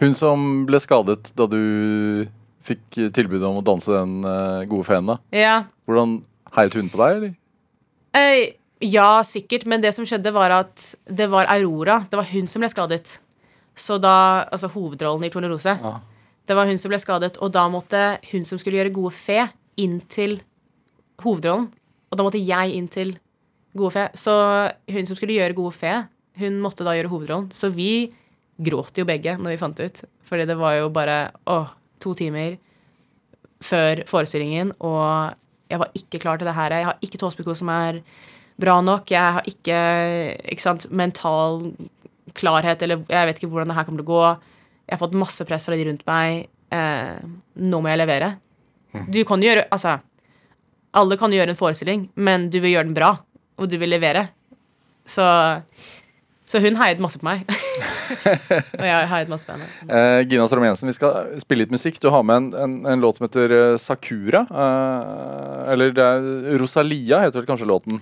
Hun 0.01 0.13
som 0.13 0.45
ble 0.69 0.79
skadet 0.81 1.31
da 1.37 1.47
du 1.49 1.59
fikk 2.65 2.99
tilbud 3.15 3.43
om 3.45 3.59
å 3.59 3.65
danse 3.65 3.93
den 3.93 4.25
eh, 4.27 4.65
gode 4.69 4.87
feen, 4.87 5.09
da. 5.09 5.17
Ja. 5.33 5.57
Hvordan 5.87 6.17
heiet 6.57 6.77
hun 6.77 6.89
på 6.91 6.99
deg, 7.01 7.19
eller? 7.19 7.35
Uh, 8.17 8.41
ja, 8.83 9.11
sikkert, 9.25 9.67
men 9.69 9.85
det 9.85 9.93
som 9.95 10.05
skjedde, 10.09 10.33
var 10.35 10.53
at 10.53 10.89
det 11.05 11.29
var 11.31 11.49
Aurora. 11.53 12.01
Det 12.09 12.19
var 12.19 12.29
hun 12.33 12.49
som 12.49 12.65
ble 12.65 12.69
skadet. 12.73 13.17
Så 13.77 13.99
da 14.01 14.47
Altså 14.51 14.69
hovedrollen 14.73 15.27
i 15.27 15.31
Tornerose. 15.33 15.77
Ja. 15.77 15.93
Det 16.47 16.55
var 16.55 16.69
hun 16.69 16.79
som 16.79 16.91
ble 16.91 16.99
skadet, 17.01 17.37
og 17.43 17.51
da 17.51 17.65
måtte 17.67 18.19
hun 18.31 18.45
som 18.47 18.59
skulle 18.59 18.79
gjøre 18.79 18.93
Gode 18.95 19.11
fe, 19.15 19.41
inn 19.77 19.99
til 20.09 20.39
hovedrollen. 21.23 21.67
Og 22.07 22.17
da 22.17 22.23
måtte 22.23 22.39
jeg 22.41 22.77
inn 22.77 22.87
til 22.87 23.17
Gode 23.77 23.93
fe. 23.93 24.05
Så 24.15 24.33
hun 24.87 25.09
som 25.09 25.19
skulle 25.19 25.35
gjøre 25.35 25.57
Gode 25.57 25.75
fe, 25.75 25.97
hun 26.39 26.61
måtte 26.63 26.87
da 26.87 26.95
gjøre 26.95 27.11
hovedrollen. 27.11 27.49
Så 27.51 27.69
vi 27.75 28.07
gråt 28.57 28.97
jo 28.97 29.05
begge 29.05 29.35
når 29.37 29.53
vi 29.53 29.59
fant 29.61 29.83
ut. 29.83 30.01
Fordi 30.25 30.47
det 30.49 30.57
var 30.57 30.77
jo 30.79 30.87
bare 30.93 31.19
å, 31.49 31.65
to 32.01 32.15
timer 32.17 32.55
før 33.63 34.03
forestillingen, 34.07 34.71
og 34.85 35.33
jeg 35.67 35.81
var 35.81 35.95
ikke 35.97 36.19
klar 36.21 36.39
til 36.39 36.47
det 36.47 36.55
her. 36.55 36.75
Jeg 36.77 36.87
har 36.87 36.99
ikke 37.03 37.19
tåspiko 37.21 37.55
som 37.57 37.71
er 37.73 38.01
bra 38.61 38.77
nok. 38.85 39.09
Jeg 39.11 39.37
har 39.37 39.49
ikke, 39.49 39.79
ikke 40.53 40.63
sant, 40.63 40.87
mental 40.93 41.63
klarhet, 42.37 42.83
eller 42.85 43.03
jeg 43.09 43.29
vet 43.29 43.41
ikke 43.41 43.51
hvordan 43.51 43.71
det 43.71 43.77
her 43.77 43.87
kommer 43.87 44.03
til 44.03 44.07
å 44.07 44.13
gå. 44.15 44.53
Jeg 44.87 44.95
har 44.95 45.01
fått 45.03 45.17
masse 45.19 45.47
press 45.47 45.67
fra 45.67 45.77
de 45.77 45.87
rundt 45.89 46.05
meg. 46.07 46.47
Eh, 46.73 47.17
nå 47.67 47.81
må 47.81 47.91
jeg 47.91 48.01
levere. 48.01 48.35
Du 49.11 49.19
kan 49.27 49.41
jo 49.43 49.49
gjøre 49.49 49.67
Altså, 49.71 49.97
alle 50.97 51.17
kan 51.19 51.31
jo 51.33 51.39
gjøre 51.39 51.53
en 51.53 51.59
forestilling, 51.59 52.07
men 52.15 52.49
du 52.49 52.59
vil 52.63 52.73
gjøre 52.73 52.89
den 52.89 52.97
bra, 52.97 53.13
og 53.59 53.69
du 53.69 53.77
vil 53.77 53.91
levere. 53.91 54.27
Så, 55.07 55.23
så 56.47 56.61
hun 56.63 56.79
heiet 56.79 57.01
masse 57.03 57.19
på 57.21 57.27
meg. 57.27 57.43
og 58.79 58.85
jeg 58.87 59.09
heiet 59.11 59.31
masse 59.31 59.47
på 59.47 59.55
henne. 59.55 59.67
Eh, 59.85 60.21
Gina 60.27 60.47
Strom 60.49 60.65
Jensen, 60.67 60.89
vi 60.89 60.97
skal 60.97 61.37
spille 61.43 61.65
litt 61.65 61.75
musikk. 61.75 61.99
Du 62.03 62.09
har 62.13 62.25
med 62.27 62.41
en, 62.41 62.49
en, 62.65 62.77
en 62.93 63.03
låt 63.03 63.19
som 63.19 63.27
heter 63.27 63.55
eh, 63.55 63.79
Sakura. 63.81 64.45
Eh, 64.47 65.73
eller 65.75 65.95
det 65.95 66.07
er 66.07 66.61
Rosalia 66.61 67.21
heter 67.25 67.43
vel 67.43 67.49
kanskje 67.51 67.69
låten. 67.69 68.01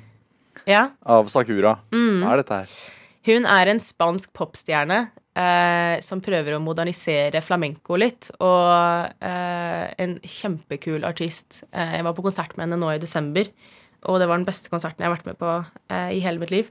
Ja. 0.69 0.87
Av 1.03 1.27
Sakura. 1.33 1.77
Mm. 1.93 2.23
Hva 2.23 2.35
er 2.35 2.41
dette 2.41 2.61
her? 2.61 2.77
Hun 3.25 3.45
er 3.49 3.71
en 3.71 3.79
spansk 3.81 4.31
popstjerne 4.37 4.99
eh, 5.33 5.95
som 6.05 6.21
prøver 6.23 6.55
å 6.57 6.61
modernisere 6.63 7.41
flamenco 7.41 7.97
litt. 7.97 8.29
Og 8.37 9.25
eh, 9.25 9.85
en 10.05 10.17
kjempekul 10.21 11.05
artist. 11.07 11.63
Eh, 11.71 11.97
jeg 11.97 12.05
var 12.05 12.13
på 12.17 12.25
konsert 12.27 12.53
med 12.57 12.67
henne 12.67 12.79
nå 12.81 12.91
i 12.93 13.01
desember, 13.01 13.49
og 14.05 14.19
det 14.21 14.27
var 14.29 14.37
den 14.37 14.45
beste 14.47 14.69
konserten 14.69 15.01
jeg 15.01 15.09
har 15.09 15.15
vært 15.17 15.29
med 15.31 15.39
på 15.41 15.53
eh, 15.89 16.11
i 16.17 16.21
hele 16.21 16.41
mitt 16.43 16.53
liv. 16.53 16.69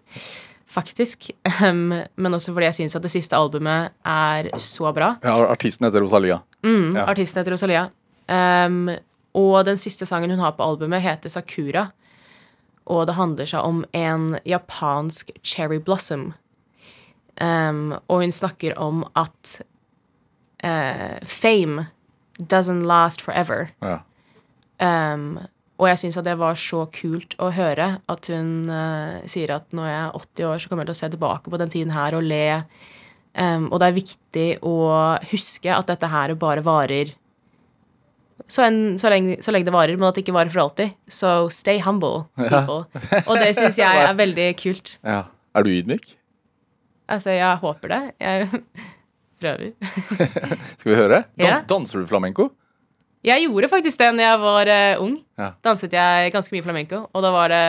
Faktisk. 0.74 1.28
Em, 1.62 1.82
men 1.90 2.34
også 2.34 2.50
fordi 2.54 2.66
jeg 2.70 2.78
syns 2.80 2.96
at 2.98 3.04
det 3.06 3.12
siste 3.14 3.38
albumet 3.38 3.92
er 4.10 4.48
så 4.62 4.90
bra. 4.94 5.12
Ja, 5.22 5.34
artisten 5.50 5.86
heter 5.86 6.02
Rosalia. 6.02 6.40
Mm, 6.66 6.96
Ja. 6.96 7.04
Artisten 7.10 7.42
heter 7.42 7.54
Rosalia. 7.54 7.84
Um, 8.30 8.88
og 9.38 9.58
den 9.68 9.76
siste 9.78 10.06
sangen 10.06 10.30
hun 10.32 10.42
har 10.42 10.54
på 10.56 10.64
albumet, 10.66 11.02
heter 11.04 11.30
Sakura. 11.30 11.88
Og 12.90 13.04
det 13.08 13.14
handler 13.16 13.46
seg 13.48 13.62
om 13.66 13.84
en 13.96 14.38
japansk 14.46 15.30
cherry 15.46 15.78
blossom. 15.82 16.32
Em, 17.42 17.96
og 18.06 18.22
hun 18.22 18.34
snakker 18.34 18.76
om 18.78 19.02
at 19.18 19.56
uh, 20.64 21.18
fame 21.26 21.88
doesn't 22.38 22.86
last 22.86 23.24
forever. 23.24 23.70
Ja. 23.82 23.98
Um, 24.78 25.38
og 25.78 25.88
jeg 25.90 26.04
syns 26.04 26.18
at 26.20 26.26
det 26.26 26.36
var 26.38 26.58
så 26.58 26.84
kult 26.94 27.34
å 27.42 27.50
høre 27.54 27.96
at 28.10 28.30
hun 28.30 28.70
uh, 28.70 29.22
sier 29.30 29.50
at 29.56 29.66
når 29.74 29.90
jeg 29.90 30.00
er 30.00 30.20
80 30.20 30.48
år, 30.50 30.62
så 30.62 30.70
kommer 30.70 30.84
jeg 30.84 30.92
til 30.92 30.96
å 30.96 31.02
se 31.02 31.10
tilbake 31.16 31.50
på 31.50 31.60
den 31.62 31.72
tiden 31.72 31.94
her 31.94 32.14
og 32.14 32.26
le. 32.26 32.46
Um, 33.34 33.66
og 33.72 33.80
det 33.82 33.88
er 33.88 33.98
viktig 33.98 34.48
å 34.62 34.78
huske 35.32 35.74
at 35.74 35.90
dette 35.90 36.10
her 36.10 36.36
bare 36.38 36.62
varer 36.62 37.14
så, 38.46 38.66
en, 38.66 38.98
så, 38.98 39.08
lenge, 39.12 39.38
så 39.42 39.54
lenge 39.54 39.68
det 39.68 39.74
varer, 39.74 39.96
men 39.96 40.08
at 40.08 40.16
det 40.18 40.24
ikke 40.24 40.34
varer 40.36 40.52
for 40.52 40.64
alltid. 40.66 40.94
So 41.08 41.48
stay 41.54 41.80
humble, 41.84 42.26
people. 42.36 42.84
Og 43.24 43.38
det 43.40 43.54
syns 43.56 43.78
jeg 43.80 44.02
er 44.08 44.18
veldig 44.18 44.50
kult. 44.60 44.98
ja. 45.06 45.24
Er 45.54 45.62
du 45.62 45.70
ydmyk? 45.70 46.16
Altså, 47.10 47.34
jeg 47.36 47.56
håper 47.60 47.92
det. 47.92 48.02
Jeg 48.20 48.48
prøver. 49.40 49.72
Skal 50.80 50.90
vi 50.92 50.98
høre? 50.98 51.24
Dan 51.36 51.46
Ja. 51.48 51.56
Danser 51.68 52.00
du 52.00 52.06
flamenco? 52.10 52.50
Jeg 53.24 53.46
gjorde 53.46 53.70
faktisk 53.72 53.96
det 54.02 54.10
når 54.12 54.24
jeg 54.26 54.40
var 54.42 54.68
uh, 54.68 55.02
ung. 55.06 55.14
Ja. 55.40 55.50
Danset 55.64 55.94
jeg 55.96 56.32
ganske 56.34 56.52
mye 56.52 56.64
flamenco. 56.64 56.98
Og 57.12 57.24
da 57.24 57.30
var 57.32 57.48
det, 57.52 57.62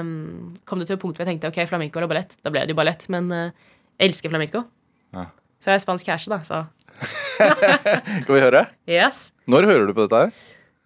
um, 0.00 0.54
kom 0.64 0.80
det 0.80 0.88
til 0.88 0.96
et 0.96 1.02
punkt 1.02 1.18
hvor 1.18 1.26
jeg 1.26 1.34
tenkte 1.34 1.50
ok, 1.52 1.58
flamenco 1.68 2.00
eller 2.00 2.08
ballett. 2.08 2.32
Da 2.40 2.52
ble 2.52 2.62
det 2.64 2.72
jo 2.72 2.78
ballett, 2.80 3.04
men 3.12 3.28
uh, 3.28 3.50
jeg 4.00 4.08
elsker 4.08 4.32
flamenco. 4.32 4.64
Ja. 5.12 5.26
Så 5.60 5.68
er 5.70 5.76
jeg 5.76 5.84
spansk 5.84 6.08
kjæreste, 6.08 6.32
da, 6.32 6.40
så 6.48 6.62
Skal 8.22 8.34
vi 8.34 8.40
høre? 8.40 8.64
yes. 8.88 9.30
Når 9.50 9.66
hører 9.68 9.86
du 9.88 9.94
på 9.96 10.06
dette 10.06 10.22
her? 10.24 10.40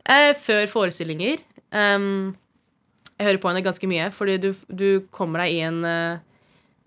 Eh, 0.07 0.33
før 0.39 0.67
forestillinger. 0.71 1.41
Um, 1.75 2.35
jeg 3.17 3.29
hører 3.29 3.41
på 3.43 3.51
henne 3.51 3.63
ganske 3.65 3.89
mye, 3.91 4.11
fordi 4.15 4.37
du, 4.43 4.51
du 4.69 4.89
kommer 5.15 5.43
deg 5.45 5.55
i 5.57 5.61
en, 5.67 5.81
eh, 5.89 6.19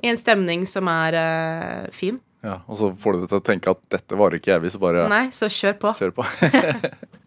i 0.04 0.10
en 0.12 0.20
stemning 0.20 0.66
som 0.70 0.88
er 0.92 1.18
uh, 1.20 1.92
fin. 1.96 2.20
Ja, 2.46 2.62
Og 2.72 2.78
så 2.80 2.94
får 2.96 3.16
du 3.16 3.24
deg 3.24 3.32
til 3.34 3.42
å 3.42 3.44
tenke 3.44 3.72
at 3.74 3.82
dette 3.92 4.16
varer 4.20 4.40
ikke 4.40 4.54
evig, 4.56 4.72
så 4.72 4.80
bare 4.80 5.08
Nei, 5.12 5.26
så 5.36 5.50
kjør 5.52 5.76
på. 5.82 5.96
kjør 6.00 6.14
på. 6.22 6.28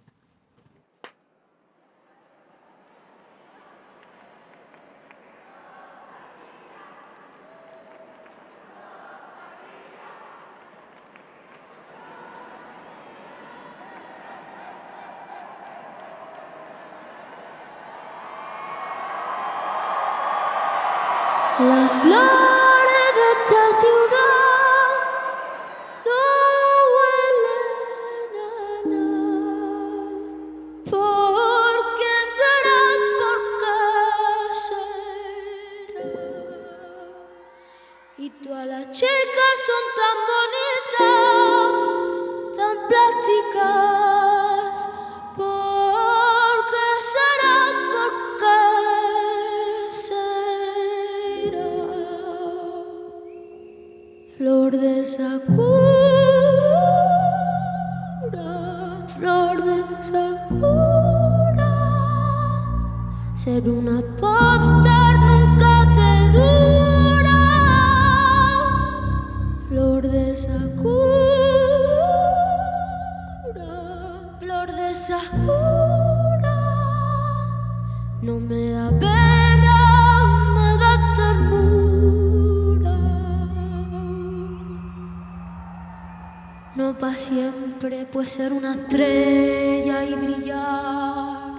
ser 88.32 88.50
una 88.50 88.72
estrella 88.72 90.04
y 90.04 90.14
brillar. 90.14 91.52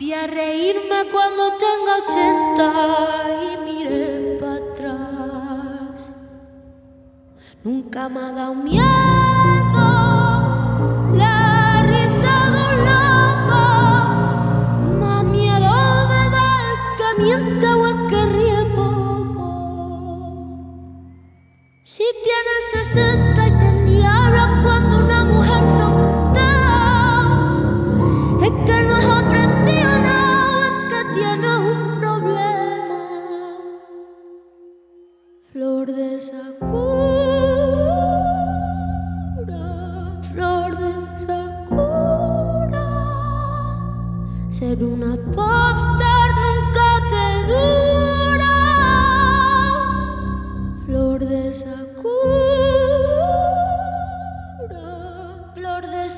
Vi 0.00 0.12
a 0.12 0.26
reírme 0.26 1.08
cuando 1.12 1.52
tenga 1.58 1.92
ochenta 2.02 2.66
y 3.44 3.56
miré 3.64 4.36
para 4.40 4.56
atrás. 4.56 6.10
Nunca 7.62 8.08
me 8.08 8.20
ha 8.20 8.32
dado 8.32 8.54
miedo 8.56 9.59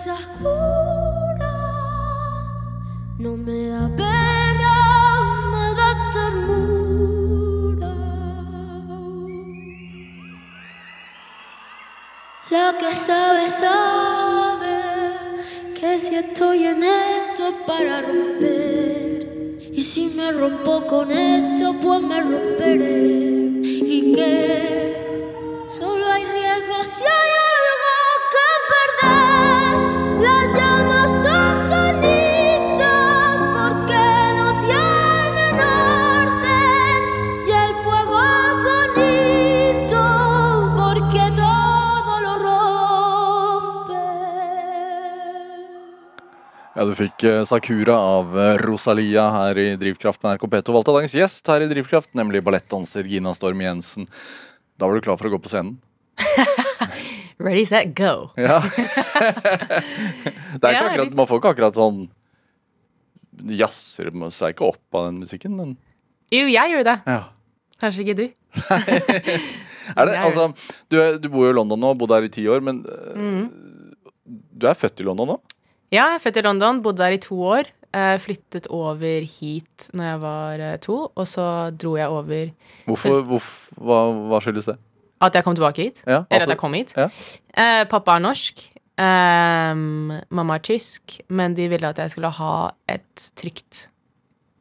sakura. 0.05 1.53
No 3.19 3.37
me 3.37 3.69
da 3.69 3.89
pena, 4.01 4.75
me 5.53 5.67
da 5.79 5.91
ternura. 6.15 7.95
La 12.51 12.77
que 12.79 12.97
sabe, 12.97 13.49
sabe 13.49 14.77
que 15.79 15.99
si 15.99 16.17
estoy 16.17 16.65
en 16.67 16.83
esto 16.83 17.49
es 17.49 17.55
para 17.67 18.03
romper. 18.03 19.61
Y 19.73 19.83
si 19.83 20.09
me 20.09 20.33
rompo 20.33 20.87
con 20.87 21.11
esto, 21.13 21.75
pues 21.81 22.03
me 22.03 22.21
romperé. 22.21 23.22
Ja, 46.83 46.87
Du 46.89 46.97
fikk 46.99 47.23
eh, 47.31 47.45
Sakura 47.47 47.95
av 47.95 48.33
eh, 48.35 48.57
Rosalia 48.59 49.29
her 49.31 49.59
i 49.63 49.67
Drivkraft 49.79 50.19
med 50.25 50.33
NRK 50.35 50.49
P2. 50.51 50.73
Valgte 50.75 50.91
dagens 50.97 51.13
gjest 51.15 51.47
her 51.47 51.63
i 51.63 51.69
Drivkraft, 51.71 52.11
nemlig 52.19 52.41
ballettdanser 52.43 53.07
Gina 53.07 53.31
Storm 53.39 53.61
Jensen. 53.63 54.09
Da 54.75 54.89
var 54.91 54.99
du 54.99 55.05
klar 55.05 55.15
for 55.21 55.29
å 55.29 55.31
gå 55.31 55.39
på 55.45 55.53
scenen? 55.53 55.77
Ready, 57.47 57.63
set, 57.71 57.93
go. 57.95 58.33
Ja. 58.35 58.57
det 60.59 60.67
er 60.67 60.75
ikke 60.75 60.89
akkurat, 60.89 61.15
man 61.23 61.31
får 61.31 61.39
ikke 61.45 61.53
akkurat 61.55 61.79
sånn 61.79 62.03
Jazzer 63.63 64.11
seg 64.35 64.57
ikke 64.57 64.73
opp 64.73 64.99
av 64.99 65.07
den 65.13 65.23
musikken, 65.23 65.55
men 65.55 65.77
Jo, 66.35 66.49
jeg 66.51 66.75
gjør 66.75 66.89
det. 66.91 66.99
ja. 67.07 67.21
Kanskje 67.79 68.09
ikke 68.09 68.19
du. 68.19 68.27
Er 68.67 70.11
det, 70.11 70.19
altså, 70.19 70.51
du, 70.91 70.99
du 71.23 71.31
bor 71.31 71.47
jo 71.47 71.55
i 71.55 71.57
London 71.63 71.79
nå, 71.87 71.95
bodd 71.99 72.19
her 72.19 72.27
i 72.27 72.35
ti 72.41 72.43
år, 72.51 72.59
men 72.63 72.83
eh, 72.91 73.15
Mm. 73.23 73.95
du 74.27 74.67
er 74.67 74.75
født 74.83 74.99
i 75.03 75.07
London 75.07 75.37
nå? 75.37 75.41
Ja, 75.93 76.07
jeg 76.15 76.19
er 76.19 76.23
født 76.25 76.39
i 76.41 76.45
London, 76.47 76.79
bodde 76.85 77.03
der 77.05 77.13
i 77.17 77.21
to 77.21 77.37
år. 77.53 77.69
Eh, 77.93 78.15
flyttet 78.25 78.65
over 78.73 79.27
hit 79.29 79.91
når 79.93 80.07
jeg 80.09 80.21
var 80.23 80.63
eh, 80.65 80.77
to, 80.81 80.95
og 81.13 81.27
så 81.29 81.45
dro 81.77 81.91
jeg 82.01 82.09
over 82.09 82.47
Hvorfor, 82.89 83.19
hvorfor 83.29 83.83
hva, 83.85 83.99
hva 84.31 84.39
skyldes 84.41 84.71
det? 84.71 84.79
At 85.23 85.37
jeg 85.37 85.45
kom 85.45 85.55
tilbake 85.59 85.85
hit. 85.85 86.01
Ja, 86.07 86.23
Eller 86.31 86.41
altså- 86.41 86.47
at 86.49 86.55
jeg 86.55 86.61
kom 86.63 86.73
hit. 86.79 86.95
Ja. 86.97 87.09
Eh, 87.53 87.85
pappa 87.93 88.17
er 88.17 88.25
norsk. 88.25 88.63
ehm, 88.99 90.13
mamma 90.31 90.55
er 90.57 90.65
tysk. 90.65 91.19
Men 91.29 91.55
de 91.55 91.69
ville 91.69 91.89
at 91.89 91.99
jeg 92.01 92.11
skulle 92.11 92.31
ha 92.41 92.71
et 92.89 93.29
trygt 93.37 93.87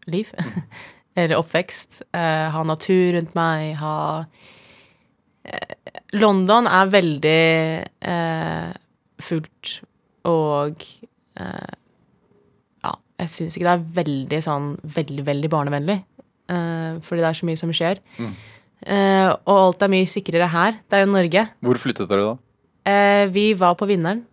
liv. 0.08 0.28
Eller 1.16 1.38
oppvekst. 1.40 2.02
Eh, 2.14 2.50
ha 2.52 2.64
natur 2.68 3.16
rundt 3.16 3.34
meg, 3.36 3.76
ha 3.80 4.26
eh, 5.46 5.96
London 6.14 6.68
er 6.68 6.92
veldig 6.92 7.42
eh, 8.12 8.74
fullt 9.22 9.78
og 10.28 10.84
eh, 11.40 11.74
Ja, 12.84 12.96
jeg 13.20 13.30
syns 13.30 13.56
ikke 13.58 13.68
det 13.70 13.74
er 13.78 13.86
veldig 14.02 14.40
sånn 14.44 14.72
veldig, 14.84 15.26
veldig 15.26 15.50
barnevennlig. 15.54 16.00
eh, 16.50 17.00
fordi 17.06 17.22
det 17.22 17.30
er 17.30 17.38
så 17.40 17.46
mye 17.46 17.58
som 17.58 17.72
skjer. 17.72 18.00
Eh, 18.82 19.30
og 19.46 19.54
alt 19.60 19.82
er 19.86 19.92
mye 19.94 20.08
sikrere 20.10 20.48
her. 20.50 20.80
Det 20.90 20.98
er 20.98 21.06
jo 21.06 21.12
Norge. 21.14 21.44
Hvor 21.62 21.78
flyttet 21.78 22.10
dere 22.10 22.26
da? 22.32 22.38
Eh, 22.90 23.26
vi 23.30 23.54
var 23.54 23.76
på 23.78 23.86
Vinneren. 23.88 24.24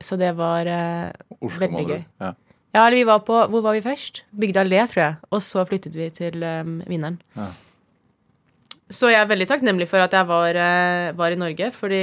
Så 0.00 0.16
det 0.20 0.34
var 0.36 0.66
eh, 0.68 1.10
Oslo, 1.40 1.66
Veldig 1.66 1.86
gøy. 1.88 2.04
Ja. 2.20 2.32
Ja, 2.74 2.86
eller 2.86 2.96
vi 2.98 3.04
var 3.06 3.20
på 3.26 3.36
Hvor 3.50 3.62
var 3.62 3.72
vi 3.76 3.80
først? 3.82 4.22
Bygde 4.34 4.60
allé, 4.64 4.80
tror 4.90 5.02
jeg. 5.02 5.16
Og 5.30 5.42
så 5.42 5.62
flyttet 5.66 5.94
vi 5.94 6.08
til 6.10 6.42
um, 6.42 6.80
Vinneren. 6.86 7.20
Ja. 7.36 7.46
Så 8.90 9.08
jeg 9.10 9.20
er 9.20 9.26
veldig 9.30 9.46
takknemlig 9.48 9.86
for 9.88 9.98
at 10.02 10.12
jeg 10.12 10.26
var, 10.28 10.58
var 11.16 11.32
i 11.34 11.38
Norge, 11.40 11.70
fordi 11.74 12.02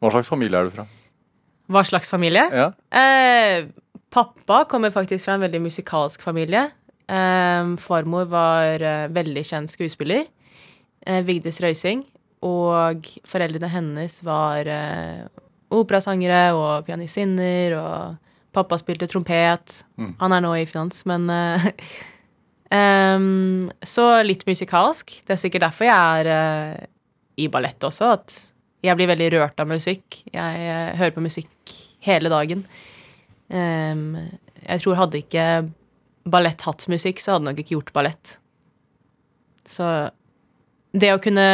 Hva 0.00 0.10
slags 0.10 0.28
familie 0.28 0.58
er 0.58 0.68
du 0.68 0.70
fra? 0.74 0.84
Hva 1.68 1.84
slags 1.84 2.10
familie? 2.10 2.46
Ja. 2.48 2.70
Eh, 2.90 3.66
pappa 4.10 4.62
kommer 4.70 4.92
faktisk 4.94 5.26
fra 5.26 5.36
en 5.36 5.44
veldig 5.44 5.60
musikalsk 5.66 6.22
familie. 6.24 6.70
Eh, 7.08 7.74
farmor 7.82 8.28
var 8.32 8.80
eh, 8.84 9.08
veldig 9.12 9.44
kjent 9.44 9.72
skuespiller. 9.72 10.24
Eh, 11.04 11.20
Vigdis 11.28 11.60
Røysing. 11.64 12.06
Og 12.48 13.08
foreldrene 13.26 13.68
hennes 13.72 14.20
var 14.24 14.68
eh, 14.70 15.24
operasangere 15.74 16.54
og 16.56 16.86
pianistinner, 16.86 17.74
og 17.76 18.54
pappa 18.56 18.78
spilte 18.80 19.08
trompet. 19.10 19.82
Mm. 19.98 20.14
Han 20.22 20.36
er 20.36 20.44
nå 20.44 20.54
i 20.56 20.68
finans, 20.68 21.02
men 21.10 21.28
eh, 21.34 21.72
Så 23.92 24.04
litt 24.28 24.42
musikalsk. 24.44 25.18
Det 25.24 25.32
er 25.32 25.40
sikkert 25.40 25.64
derfor 25.68 25.88
jeg 25.88 26.24
er 26.28 26.88
i 27.40 27.46
ballett 27.48 27.84
også, 27.86 28.10
at 28.18 28.34
jeg 28.84 28.96
blir 28.98 29.08
veldig 29.10 29.28
rørt 29.34 29.60
av 29.60 29.68
musikk. 29.70 30.20
Jeg 30.32 30.60
eh, 30.68 30.92
hører 30.98 31.14
på 31.16 31.24
musikk 31.24 31.72
hele 32.06 32.30
dagen. 32.30 32.64
Em, 33.50 34.04
jeg 34.68 34.82
tror 34.84 34.98
hadde 35.00 35.22
ikke 35.22 35.46
ballett 36.28 36.62
hatt 36.66 36.84
musikk, 36.92 37.18
så 37.22 37.34
hadde 37.36 37.48
nok 37.48 37.58
ikke 37.62 37.74
gjort 37.78 37.92
ballett. 37.96 38.36
Så 39.68 39.86
det 40.92 41.10
å 41.14 41.20
kunne 41.22 41.48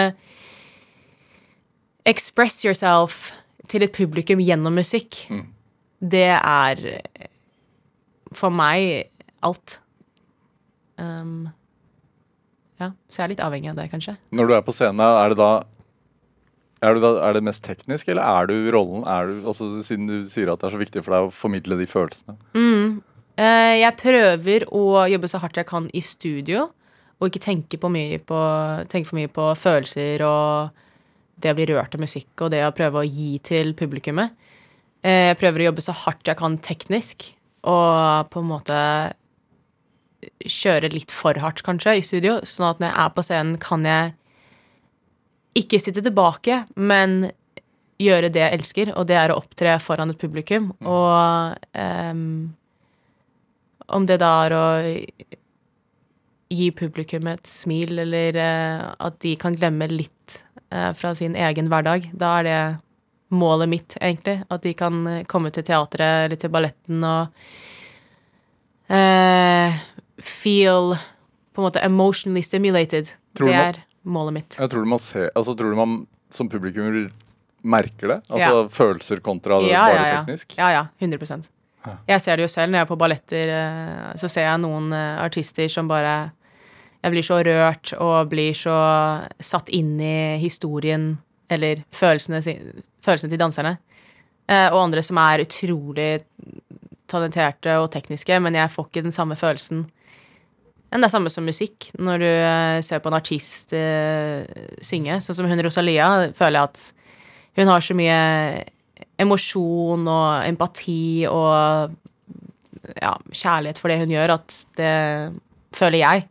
express 2.07 2.65
yourself 2.65 3.31
til 3.71 3.85
et 3.87 3.95
publikum 3.97 4.43
gjennom 4.45 4.75
musikk, 4.77 5.25
Mm. 5.31 5.47
det 6.03 6.27
er 6.37 7.01
for 8.35 8.51
meg 8.51 9.09
alt. 9.43 9.79
Um, 10.99 11.49
ja, 12.81 12.91
så 13.09 13.23
jeg 13.23 13.25
er 13.25 13.29
litt 13.35 13.41
avhengig 13.45 13.71
av 13.71 13.77
det, 13.77 13.91
kanskje. 13.91 14.17
Når 14.33 14.47
du 14.49 14.55
er 14.55 14.61
på 14.67 14.73
scenen, 14.75 15.01
er 15.01 15.29
det 15.33 15.39
da 15.39 15.63
er, 16.85 17.01
da, 17.03 17.11
er 17.27 17.37
det 17.37 17.45
mest 17.47 17.65
teknisk, 17.67 18.09
eller 18.13 18.23
er 18.23 18.49
du 18.51 18.71
rollen? 18.75 19.03
Er 19.09 19.31
du, 19.31 19.43
altså, 19.51 19.71
siden 19.87 20.07
du 20.11 20.31
sier 20.31 20.53
at 20.53 20.63
det 20.63 20.69
er 20.69 20.77
så 20.77 20.81
viktig 20.81 21.03
for 21.05 21.17
deg 21.17 21.27
å 21.29 21.35
formidle 21.35 21.79
de 21.81 21.89
følelsene. 21.91 22.39
Mm. 22.55 23.03
jeg 23.81 23.97
prøver 23.99 24.67
å 24.71 24.85
jobbe 25.11 25.31
så 25.31 25.41
hardt 25.43 25.59
jeg 25.59 25.67
kan 25.67 25.89
i 25.91 26.03
studio, 26.05 26.69
og 27.19 27.31
ikke 27.31 27.43
tenke, 27.43 27.79
på 27.81 27.91
på, 27.91 28.41
tenke 28.91 29.09
for 29.09 29.19
mye 29.19 29.31
på 29.33 29.51
følelser 29.59 30.23
og 30.27 30.83
det 31.41 31.53
å 31.53 31.59
bli 31.59 31.67
rørt 31.71 31.95
av 31.97 32.03
musikk 32.03 32.45
og 32.45 32.53
det 32.55 32.63
å 32.67 32.75
prøve 32.75 33.03
å 33.03 33.09
gi 33.09 33.39
til 33.45 33.75
publikummet. 33.79 34.35
Eh, 35.05 35.31
jeg 35.33 35.39
prøver 35.41 35.65
å 35.65 35.69
jobbe 35.71 35.85
så 35.85 35.95
hardt 36.05 36.31
jeg 36.31 36.39
kan 36.41 36.59
teknisk, 36.65 37.31
og 37.69 38.31
på 38.33 38.43
en 38.43 38.51
måte 38.51 38.79
kjøre 40.49 40.93
litt 40.93 41.13
for 41.13 41.37
hardt, 41.41 41.63
kanskje, 41.65 41.99
i 41.99 42.05
studio, 42.05 42.39
sånn 42.49 42.71
at 42.71 42.81
når 42.81 42.91
jeg 42.91 43.01
er 43.03 43.11
på 43.17 43.25
scenen, 43.27 43.59
kan 43.61 43.85
jeg 43.89 44.15
ikke 45.55 45.81
sitte 45.83 46.03
tilbake, 46.05 46.65
men 46.75 47.31
gjøre 48.03 48.31
det 48.33 48.43
jeg 48.43 48.59
elsker, 48.59 48.93
og 48.99 49.07
det 49.09 49.17
er 49.19 49.33
å 49.33 49.39
opptre 49.39 49.77
foran 49.83 50.13
et 50.13 50.21
publikum. 50.21 50.73
Og 50.83 51.55
um, 51.79 52.25
om 53.95 54.09
det 54.09 54.19
da 54.23 54.33
er 54.47 54.57
å 54.57 54.67
gi 56.55 56.71
publikum 56.77 57.29
et 57.31 57.47
smil, 57.49 57.99
eller 58.05 58.41
uh, 58.41 58.89
at 59.07 59.21
de 59.25 59.37
kan 59.41 59.57
glemme 59.57 59.89
litt 59.93 60.41
uh, 60.75 60.91
fra 60.97 61.15
sin 61.19 61.39
egen 61.39 61.71
hverdag, 61.73 62.11
da 62.19 62.35
er 62.41 62.49
det 62.49 62.59
målet 63.35 63.71
mitt, 63.71 63.97
egentlig. 64.01 64.41
At 64.53 64.63
de 64.67 64.75
kan 64.79 65.07
eh, 65.11 65.25
komme 65.27 65.51
til 65.51 65.65
teatret 65.67 66.27
eller 66.27 66.39
til 66.39 66.53
balletten 66.55 67.03
og 67.09 67.47
uh, 68.93 69.81
feel 70.23 70.95
på 71.55 71.63
en 71.63 71.67
måte 71.67 71.83
emotionally 71.83 72.45
stimulated. 72.47 73.11
Tror 73.35 73.51
du 73.51 73.84
målet 74.05 74.33
mitt. 74.37 74.57
Jeg 74.61 74.71
tror 74.71 74.85
du, 74.85 74.89
man 74.91 74.99
ser, 75.03 75.31
altså, 75.35 75.55
tror 75.57 75.71
du 75.73 75.77
man 75.79 76.07
som 76.35 76.49
publikum 76.49 77.11
merker 77.65 78.09
det? 78.15 78.19
Altså 78.29 78.69
følelser 78.69 79.21
kontra 79.25 79.61
det 79.63 79.71
Ja, 79.73 79.85
bare 79.89 79.95
ja, 79.97 80.07
ja. 80.09 80.23
teknisk? 80.25 80.55
Ja, 80.59 80.71
ja. 80.75 80.87
100% 81.01 81.47
Jeg 82.09 82.21
ser 82.21 82.37
det 82.37 82.45
jo 82.45 82.49
selv 82.53 82.73
når 82.73 82.79
jeg 82.81 82.85
er 82.87 82.91
på 82.91 82.99
balletter. 83.01 83.49
eh, 83.49 84.13
Så 84.21 84.29
ser 84.29 84.49
jeg 84.49 84.61
noen 84.61 84.93
eh, 84.93 85.23
artister 85.25 85.69
som 85.73 85.89
bare 85.89 86.33
Jeg 87.05 87.13
blir 87.13 87.23
så 87.25 87.39
rørt 87.45 87.93
og 88.01 88.29
blir 88.33 88.53
så 88.57 88.75
satt 89.41 89.69
inn 89.69 89.99
i 90.01 90.37
historien 90.41 91.19
eller 91.51 91.83
følelsene, 91.93 92.41
følelsene 93.05 93.31
til 93.31 93.39
danserne. 93.39 93.77
Eh, 94.49 94.69
Og 94.73 94.83
andre 94.87 95.03
som 95.03 95.19
er 95.21 95.45
utrolig 95.45 96.23
talenterte 97.07 97.77
og 97.81 97.91
tekniske, 97.93 98.39
men 98.41 98.55
jeg 98.57 98.71
får 98.73 98.87
ikke 98.89 99.03
den 99.05 99.13
samme 99.13 99.37
følelsen. 99.37 99.85
Men 100.95 101.03
det 101.03 101.09
er 101.09 101.13
samme 101.17 101.31
som 101.33 101.43
musikk. 101.43 101.89
Når 101.99 102.21
du 102.23 102.29
eh, 102.31 102.81
ser 102.87 103.01
på 103.03 103.11
en 103.11 103.17
artist 103.19 103.75
uh, 103.75 104.47
synge, 104.79 105.17
sånn 105.25 105.41
som 105.41 105.49
hun 105.51 105.63
Rosalia, 105.67 106.31
føler 106.39 106.61
jeg 106.61 106.69
at 106.71 106.85
hun 107.59 107.71
har 107.73 107.83
så 107.83 107.97
mye 107.99 108.19
emosjon 109.19 110.07
og 110.07 110.47
empati 110.47 111.27
og 111.27 111.91
ja, 113.01 113.11
kjærlighet 113.35 113.83
for 113.83 113.91
det 113.91 113.99
hun 114.05 114.15
gjør, 114.15 114.37
at 114.37 114.61
det 114.79 114.95
føler 115.75 115.99
jeg. 115.99 116.27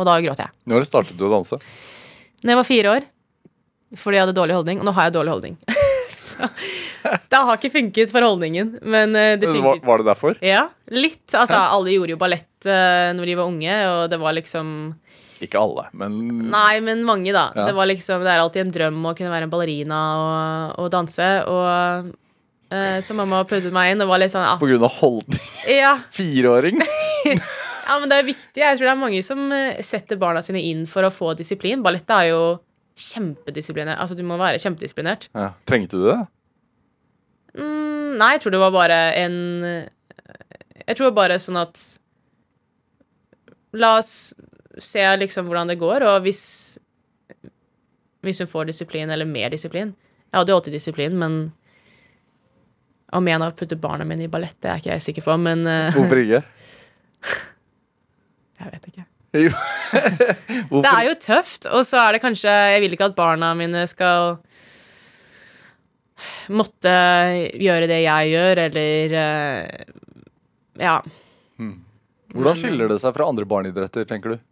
Og 0.00 0.08
da 0.08 0.16
gråter 0.24 0.48
jeg. 0.48 0.56
Når 0.72 0.88
startet 0.88 1.20
du 1.20 1.26
å 1.28 1.32
danse? 1.34 1.60
Når 2.40 2.54
jeg 2.54 2.60
var 2.62 2.68
fire 2.70 2.96
år, 2.96 3.08
fordi 4.00 4.16
jeg 4.16 4.24
hadde 4.24 4.38
dårlig 4.40 4.56
holdning, 4.56 4.80
og 4.80 4.88
nå 4.88 4.96
har 4.96 5.10
jeg 5.10 5.18
dårlig 5.18 5.36
holdning. 5.36 5.60
det 7.30 7.40
har 7.40 7.58
ikke 7.58 7.72
funket 7.72 8.12
for 8.12 8.24
holdningen, 8.24 8.74
men 8.82 9.16
eh, 9.16 9.34
det 9.40 9.48
Var, 9.48 9.56
funket. 9.56 9.86
var 9.88 10.02
det 10.02 10.06
derfor? 10.10 10.38
Ja, 10.44 10.66
litt. 10.92 11.26
Altså, 11.34 11.56
alle 11.56 11.94
gjorde 11.94 12.14
jo 12.14 12.20
ballett 12.20 12.68
uh, 12.68 13.10
når 13.16 13.30
de 13.30 13.36
var 13.38 13.50
unge, 13.50 13.76
og 13.90 14.00
det 14.12 14.20
var 14.20 14.36
liksom 14.36 14.72
Ikke 15.44 15.60
alle, 15.60 15.86
men 15.96 16.16
Nei, 16.52 16.80
men 16.84 17.04
mange, 17.08 17.32
da. 17.36 17.48
Ja. 17.56 17.68
Det 17.70 17.76
var 17.78 17.90
liksom, 17.90 18.24
det 18.26 18.32
er 18.32 18.42
alltid 18.44 18.66
en 18.66 18.74
drøm 18.76 19.04
å 19.10 19.14
kunne 19.18 19.32
være 19.32 19.48
en 19.48 19.52
ballerina 19.52 20.00
og, 20.20 20.80
og 20.84 20.90
danse. 20.92 21.28
Og 21.50 22.10
uh, 22.74 22.98
så 23.04 23.16
mamma 23.18 23.42
puttet 23.48 23.74
meg 23.74 23.92
inn. 23.94 24.04
Det 24.04 24.08
var 24.10 24.22
litt 24.22 24.34
sånn 24.34 24.48
på 24.60 24.70
grunn 24.70 24.88
av 24.88 24.96
holdning. 25.00 25.44
ja, 25.70 25.94
Fireåring? 26.16 26.82
ja, 27.30 28.00
men 28.00 28.10
det 28.10 28.18
er 28.20 28.28
viktig. 28.32 28.64
Jeg 28.64 28.80
tror 28.80 28.90
det 28.90 28.96
er 28.96 29.04
mange 29.04 29.22
som 29.26 29.46
setter 29.84 30.20
barna 30.20 30.44
sine 30.44 30.62
inn 30.72 30.84
for 30.90 31.06
å 31.06 31.14
få 31.14 31.32
disiplin. 31.38 31.84
Ballett 31.84 32.16
er 32.16 32.32
jo 32.32 32.42
kjempedisiplinert. 33.00 33.98
Altså, 34.00 34.16
du 34.18 34.22
må 34.26 34.36
være 34.40 34.60
kjempedisiplinert. 34.62 35.28
Ja. 35.34 35.52
Trengte 35.68 35.98
du 35.98 36.06
det? 36.06 36.18
Mm, 37.56 38.18
nei, 38.20 38.34
jeg 38.36 38.44
tror 38.44 38.54
det 38.54 38.62
var 38.62 38.74
bare 38.74 38.98
en 39.18 39.38
Jeg 40.86 40.98
tror 40.98 41.10
bare 41.16 41.40
sånn 41.42 41.58
at 41.58 41.80
La 43.74 43.96
oss 43.98 44.12
se 44.78 45.02
liksom 45.18 45.48
hvordan 45.48 45.70
det 45.70 45.80
går, 45.80 46.04
og 46.06 46.22
hvis 46.26 46.78
Hvis 48.22 48.38
hun 48.42 48.50
får 48.50 48.70
disiplin, 48.70 49.10
eller 49.10 49.26
mer 49.26 49.50
disiplin 49.50 49.94
Jeg 50.30 50.38
hadde 50.38 50.52
jo 50.54 50.60
alltid 50.60 50.78
disiplin, 50.78 51.18
men 51.18 51.40
om 53.10 53.26
igjen 53.26 53.42
å 53.42 53.50
putte 53.58 53.74
barna 53.74 54.04
mine 54.06 54.28
i 54.28 54.30
ballett, 54.30 54.54
det 54.62 54.70
er 54.70 54.78
ikke 54.78 54.92
jeg 54.92 55.02
sikker 55.08 55.24
på, 55.26 55.34
men 55.42 55.64
eh, 55.66 55.96
Hvorfor 55.96 56.20
ikke? 56.20 56.44
jeg 58.60 58.70
vet 58.70 58.86
ikke. 58.92 59.09
Det 59.34 60.90
er 60.90 61.04
jo 61.06 61.14
tøft, 61.22 61.68
og 61.70 61.84
så 61.86 62.00
er 62.02 62.16
det 62.16 62.22
kanskje 62.24 62.50
Jeg 62.50 62.80
vil 62.82 62.96
ikke 62.96 63.10
at 63.12 63.18
barna 63.18 63.52
mine 63.58 63.84
skal 63.90 64.40
måtte 66.50 66.92
gjøre 67.56 67.88
det 67.88 68.02
jeg 68.02 68.32
gjør, 68.34 68.62
eller 68.66 69.16
eh, 69.22 69.96
Ja. 70.80 70.98
Hvordan 72.30 72.58
skiller 72.58 72.90
det 72.90 73.00
seg 73.02 73.14
fra 73.16 73.26
andre 73.30 73.46
barneidretter, 73.48 74.06
tenker 74.06 74.34
du? 74.34 74.42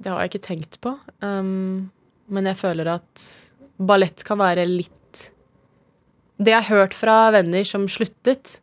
Det 0.00 0.08
har 0.08 0.22
jeg 0.22 0.32
ikke 0.32 0.46
tenkt 0.46 0.78
på. 0.80 0.94
Um, 1.20 1.90
men 2.32 2.48
jeg 2.48 2.56
føler 2.60 2.88
at 2.94 3.26
ballett 3.80 4.24
kan 4.24 4.40
være 4.40 4.64
litt 4.68 4.96
Det 6.40 6.52
jeg 6.54 6.64
har 6.64 6.84
hørt 6.84 6.96
fra 6.96 7.16
venner 7.34 7.66
som 7.68 7.84
sluttet, 7.90 8.60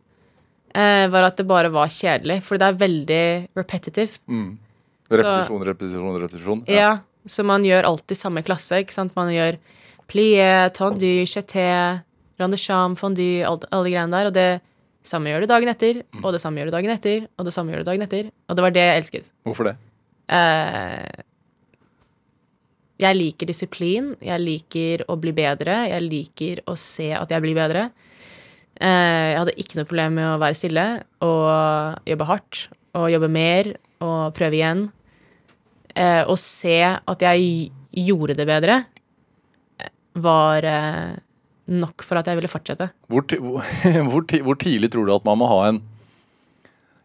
var 1.11 1.23
at 1.27 1.37
det 1.39 1.45
bare 1.49 1.71
var 1.73 1.87
kjedelig. 1.89 2.41
For 2.45 2.59
det 2.61 2.67
er 2.67 2.77
veldig 2.81 3.23
repetitive. 3.57 4.19
Mm. 4.29 4.57
Så- 5.07 5.17
Repetisjon, 5.21 5.63
repetisjon, 5.65 6.17
repetisjon. 6.21 6.63
Ja. 6.67 6.97
Så 7.27 7.43
man 7.43 7.63
gjør 7.63 7.83
alltid 7.89 8.17
samme 8.19 8.43
klasse. 8.43 8.81
ikke 8.83 8.93
sant? 8.95 9.15
Man 9.15 9.31
gjør 9.33 9.57
plié, 10.07 10.69
tendu, 10.75 11.07
jeté, 11.27 12.01
randecham, 12.39 12.95
fondy, 12.95 13.41
alle, 13.43 13.67
alle 13.71 13.89
greiene 13.91 14.11
der. 14.11 14.27
Og 14.27 14.33
det 14.33 14.61
samme 15.07 15.31
gjør 15.31 15.41
du 15.43 15.47
dagen 15.47 15.69
etter, 15.71 16.03
og 16.23 16.33
det 16.35 16.41
samme 16.41 16.59
gjør 16.61 16.71
du 16.71 16.75
dagen 16.77 16.91
etter, 16.91 17.27
og 17.39 17.45
det 17.47 17.53
samme 17.55 17.71
gjør 17.71 17.83
du 17.83 17.89
dagen 17.91 18.01
etter. 18.07 18.31
Og 18.49 18.55
det 18.55 18.63
var 18.67 18.71
det 18.75 18.83
jeg 18.85 19.01
elsket. 19.03 19.31
Hvorfor 19.47 19.63
det? 19.71 19.75
Eh, 20.29 21.23
jeg 22.99 23.15
liker 23.15 23.45
disiplin. 23.51 24.15
Jeg 24.25 24.41
liker 24.41 25.03
å 25.07 25.17
bli 25.21 25.31
bedre. 25.37 25.83
Jeg 25.91 26.01
liker 26.07 26.61
å 26.67 26.75
se 26.79 27.11
at 27.13 27.29
jeg 27.29 27.43
blir 27.43 27.55
bedre. 27.57 27.89
Eh, 28.77 29.31
jeg 29.33 29.39
hadde 29.41 29.55
ikke 29.57 29.79
noe 29.79 29.87
problem 29.89 30.17
med 30.19 30.27
å 30.35 30.39
være 30.41 30.57
stille 30.59 30.85
og 31.25 32.09
jobbe 32.09 32.27
hardt 32.29 32.59
og 32.97 33.07
jobbe 33.13 33.29
mer 33.33 33.71
og 34.05 34.33
prøve 34.37 34.57
igjen. 34.59 34.83
Eh, 35.97 36.23
å 36.29 36.35
se 36.37 36.75
at 36.85 37.23
jeg 37.25 37.71
gjorde 37.97 38.35
det 38.37 38.45
bedre, 38.49 38.75
eh, 39.81 39.89
var 40.21 40.67
nok 41.67 42.05
for 42.05 42.19
at 42.21 42.29
jeg 42.29 42.37
ville 42.39 42.51
fortsette. 42.51 42.91
Hvor, 43.09 43.25
hvor, 43.41 43.65
hvor, 44.11 44.25
ti- 44.29 44.43
hvor 44.45 44.59
tidlig 44.61 44.91
tror 44.93 45.07
du 45.09 45.15
at 45.15 45.25
man 45.27 45.41
må 45.41 45.49
ha 45.49 45.61
en 45.71 45.81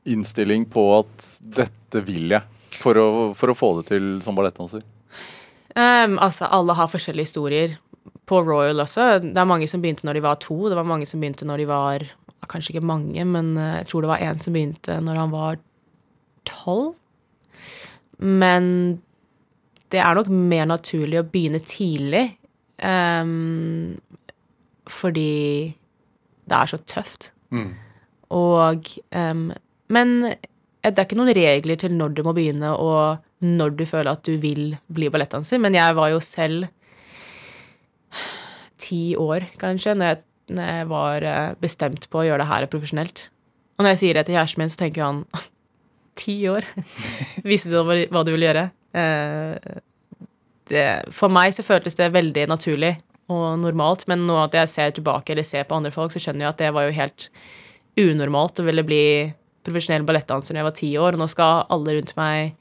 innstilling 0.08 0.64
på 0.70 0.82
at 0.98 1.26
dette 1.56 2.02
vil 2.06 2.34
jeg, 2.34 2.42
for 2.82 2.98
å, 2.98 3.06
for 3.38 3.52
å 3.52 3.56
få 3.56 3.72
det 3.80 3.88
til 3.92 4.06
som 4.24 4.34
ballettdanser? 4.36 4.82
Um, 5.76 6.18
altså, 6.20 6.48
alle 6.52 6.74
har 6.76 6.90
forskjellige 6.92 7.28
historier. 7.30 7.76
På 8.28 8.40
Royal 8.46 8.84
også. 8.84 9.06
Det 9.24 9.36
er 9.36 9.48
mange 9.48 9.68
som 9.70 9.82
begynte 9.82 10.06
når 10.06 10.18
de 10.18 10.24
var 10.24 10.40
to. 10.42 10.56
Det 10.70 10.78
var 10.78 10.88
mange 10.88 11.08
som 11.10 11.22
begynte 11.22 11.48
når 11.48 11.64
de 11.64 11.70
var 11.70 12.10
Kanskje 12.50 12.72
ikke 12.72 12.86
mange, 12.90 13.22
men 13.22 13.52
eh, 13.54 13.76
jeg 13.78 13.86
tror 13.86 14.02
det 14.02 14.08
var 14.10 14.22
en 14.26 14.40
som 14.42 14.52
begynte 14.56 14.96
når 15.06 15.18
han 15.20 15.30
var 15.30 15.60
tolv. 16.42 16.96
Men 18.18 18.64
det 19.94 20.00
er 20.02 20.16
nok 20.18 20.30
mer 20.32 20.66
naturlig 20.66 21.20
å 21.20 21.28
begynne 21.28 21.60
tidlig. 21.62 22.24
Um, 22.82 23.94
fordi 24.90 25.70
det 26.50 26.58
er 26.58 26.72
så 26.72 26.80
tøft. 26.88 27.30
Og 28.32 28.88
um, 29.14 29.52
Men 29.92 30.14
det 30.82 30.96
er 30.96 31.04
ikke 31.04 31.18
noen 31.20 31.36
regler 31.36 31.78
til 31.78 31.94
når 31.94 32.16
du 32.16 32.22
må 32.26 32.32
begynne, 32.34 32.72
og 32.74 33.22
når 33.44 33.76
du 33.78 33.84
føler 33.86 34.16
at 34.16 34.24
du 34.26 34.34
vil 34.42 34.72
bli 34.90 35.10
ballettdanser. 35.12 35.60
Men 35.62 35.76
jeg 35.78 35.94
var 35.98 36.10
jo 36.10 36.22
selv 36.24 36.66
ti 38.82 39.14
år, 39.18 39.46
kanskje, 39.60 39.94
når 39.98 40.12
jeg, 40.12 40.20
når 40.56 40.70
jeg 40.72 40.88
var 40.90 41.28
eh, 41.28 41.54
bestemt 41.62 42.08
på 42.10 42.22
å 42.22 42.26
gjøre 42.26 42.42
det 42.42 42.50
her 42.50 42.68
profesjonelt. 42.72 43.26
Og 43.78 43.84
når 43.84 43.94
jeg 43.94 44.02
sier 44.02 44.18
det 44.18 44.26
til 44.28 44.36
kjæresten 44.38 44.62
min, 44.62 44.72
så 44.72 44.82
tenker 44.82 45.06
han 45.06 45.22
ti 46.22 46.36
år? 46.50 46.66
Visste 47.50 47.72
du 47.72 47.80
hva, 47.82 48.24
du 48.24 48.32
ville 48.34 48.50
gjøre? 48.50 48.68
Eh, 48.98 49.80
det, 50.72 50.86
for 51.14 51.32
meg 51.32 51.54
så 51.54 51.64
føltes 51.66 51.98
det 51.98 52.12
veldig 52.14 52.46
naturlig 52.50 52.96
og 53.32 53.60
normalt, 53.62 54.06
men 54.10 54.26
nå 54.28 54.36
at 54.42 54.56
jeg 54.56 54.70
ser 54.70 54.96
tilbake 54.96 55.32
eller 55.32 55.46
ser 55.46 55.66
på 55.68 55.76
andre 55.78 55.92
folk, 55.94 56.12
så 56.12 56.20
skjønner 56.22 56.46
jeg 56.46 56.52
at 56.52 56.64
det 56.64 56.72
var 56.76 56.86
jo 56.86 56.96
helt 56.96 57.28
unormalt 58.02 58.60
å 58.60 58.66
ville 58.66 58.84
bli 58.86 59.04
profesjonell 59.66 60.04
ballettdanser 60.06 60.54
når 60.54 60.60
jeg 60.60 60.68
var 60.68 60.76
ti 60.78 60.90
år, 60.98 61.14
og 61.14 61.22
nå 61.22 61.28
skal 61.30 61.64
alle 61.72 61.96
rundt 61.96 62.14
meg 62.18 62.56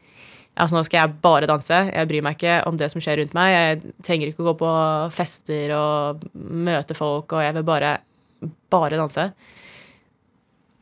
Altså, 0.62 0.78
nå 0.78 0.84
skal 0.86 0.99
jeg 0.99 1.18
bare 1.24 1.47
danse. 1.49 1.78
Jeg 1.89 2.09
bryr 2.09 2.22
meg 2.26 2.38
ikke 2.38 2.59
om 2.70 2.78
det 2.78 2.91
som 2.93 3.01
skjer 3.01 3.18
rundt 3.22 3.34
meg. 3.34 3.49
Jeg 3.55 3.95
trenger 4.05 4.30
ikke 4.30 4.43
å 4.43 4.49
gå 4.51 4.55
på 4.59 4.72
fester 5.16 5.74
og 5.74 6.22
møte 6.38 6.97
folk, 6.97 7.34
og 7.34 7.41
jeg 7.41 7.55
vil 7.57 7.66
bare, 7.66 7.95
bare 8.74 8.99
danse. 8.99 9.26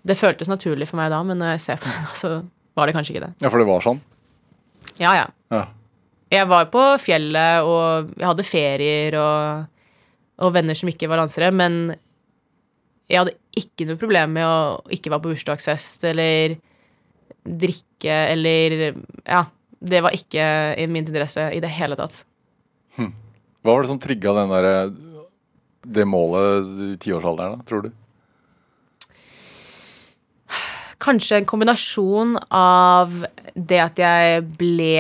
Det 0.09 0.17
føltes 0.19 0.51
naturlig 0.51 0.88
for 0.89 0.99
meg 0.99 1.11
da, 1.13 1.19
men 1.23 1.39
når 1.39 1.53
jeg 1.55 1.63
ser 1.63 1.80
på 1.84 1.91
det, 1.91 2.05
så 2.21 2.34
var 2.75 2.89
det 2.89 2.95
kanskje 2.97 3.15
ikke 3.15 3.25
det. 3.27 3.34
Ja, 3.43 3.51
for 3.51 3.61
det 3.61 3.67
var 3.69 3.86
sånn? 3.86 4.01
Ja, 4.99 5.13
ja. 5.15 5.27
Ja. 5.53 5.65
Jeg 6.30 6.45
var 6.51 6.67
på 6.69 6.84
fjellet, 7.01 7.65
og 7.65 8.11
jeg 8.19 8.27
hadde 8.27 8.45
ferier 8.45 9.15
og, 9.17 9.93
og 10.45 10.51
venner 10.53 10.77
som 10.77 10.91
ikke 10.91 11.09
var 11.09 11.23
dansere, 11.23 11.49
men 11.55 11.95
jeg 13.09 13.23
hadde 13.23 13.38
ikke 13.57 13.88
noe 13.89 13.97
problem 13.99 14.36
med 14.38 14.45
å 14.45 14.57
ikke 14.93 15.09
være 15.09 15.23
på 15.23 15.32
bursdagsfest 15.32 16.03
eller 16.11 16.59
drikke 17.49 18.17
eller 18.36 18.75
Ja. 19.23 19.45
Det 19.80 20.01
var 20.03 20.15
ikke 20.15 20.43
i 20.75 20.88
min 20.91 21.05
interesse 21.05 21.49
i 21.55 21.61
det 21.63 21.71
hele 21.71 21.95
tatt. 21.99 22.23
Hva 22.99 23.73
var 23.73 23.84
det 23.84 23.91
som 23.91 24.01
trigga 24.01 24.34
den 24.36 24.51
derre 24.51 24.75
det 25.89 26.05
målet 26.07 26.69
i 26.84 26.97
tiårsalderen, 26.99 27.59
da, 27.59 27.65
tror 27.67 27.88
du? 27.88 27.89
Kanskje 30.99 31.39
en 31.39 31.47
kombinasjon 31.47 32.36
av 32.51 33.13
det 33.55 33.80
at 33.80 34.01
jeg 34.03 34.43
ble 34.59 34.93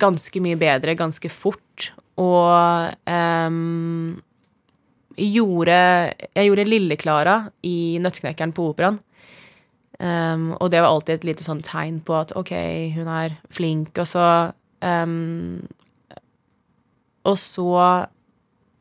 ganske 0.00 0.40
mye 0.40 0.56
bedre 0.56 0.96
ganske 0.96 1.28
fort, 1.32 1.90
og 2.20 2.92
um, 3.08 4.20
gjorde 5.16 5.76
Jeg 6.32 6.48
gjorde 6.48 6.68
Lille-Klara 6.68 7.36
i 7.68 7.98
Nøtteknekkeren 8.00 8.54
på 8.56 8.70
Operaen. 8.70 9.00
Ehm, 10.02 10.50
og 10.58 10.70
det 10.72 10.80
var 10.82 10.90
alltid 10.90 11.20
et 11.20 11.28
lite 11.30 11.46
sånn 11.46 11.62
tegn 11.62 12.00
på 12.02 12.16
at 12.18 12.34
OK, 12.38 12.50
hun 12.96 13.10
er 13.10 13.36
flink, 13.54 13.94
og 14.02 14.08
så 14.10 14.24
um, 14.82 15.62
Og 17.22 17.38
så 17.38 17.76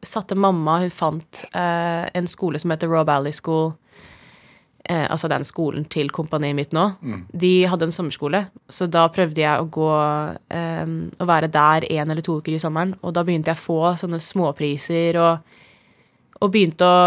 satte 0.01 0.33
mamma 0.33 0.79
Hun 0.81 0.89
fant 0.89 1.43
uh, 1.53 2.09
en 2.09 2.29
skole 2.29 2.57
som 2.57 2.73
heter 2.73 2.89
Raw 2.89 3.05
Valley 3.05 3.35
School 3.35 3.75
Uh, 4.89 5.05
altså 5.13 5.27
den 5.29 5.43
skolen 5.45 5.83
til 5.93 6.07
kompaniet 6.09 6.55
mitt 6.57 6.71
nå, 6.73 6.87
de 7.37 7.67
hadde 7.69 7.85
en 7.85 7.93
sommerskole. 7.93 8.39
Så 8.65 8.87
da 8.89 9.03
prøvde 9.13 9.43
jeg 9.43 9.61
å 9.61 9.67
gå 9.69 9.89
um, 9.93 10.95
Å 11.21 11.27
være 11.29 11.51
der 11.53 11.85
en 11.85 12.09
eller 12.09 12.25
to 12.25 12.39
uker 12.41 12.55
i 12.55 12.59
sommeren. 12.59 12.95
Og 13.05 13.13
da 13.13 13.21
begynte 13.23 13.53
jeg 13.53 13.59
å 13.59 13.61
få 13.61 13.91
sånne 14.01 14.17
småpriser 14.17 15.19
og, 15.21 15.53
og 16.41 16.51
begynte 16.51 16.89
å, 16.89 17.05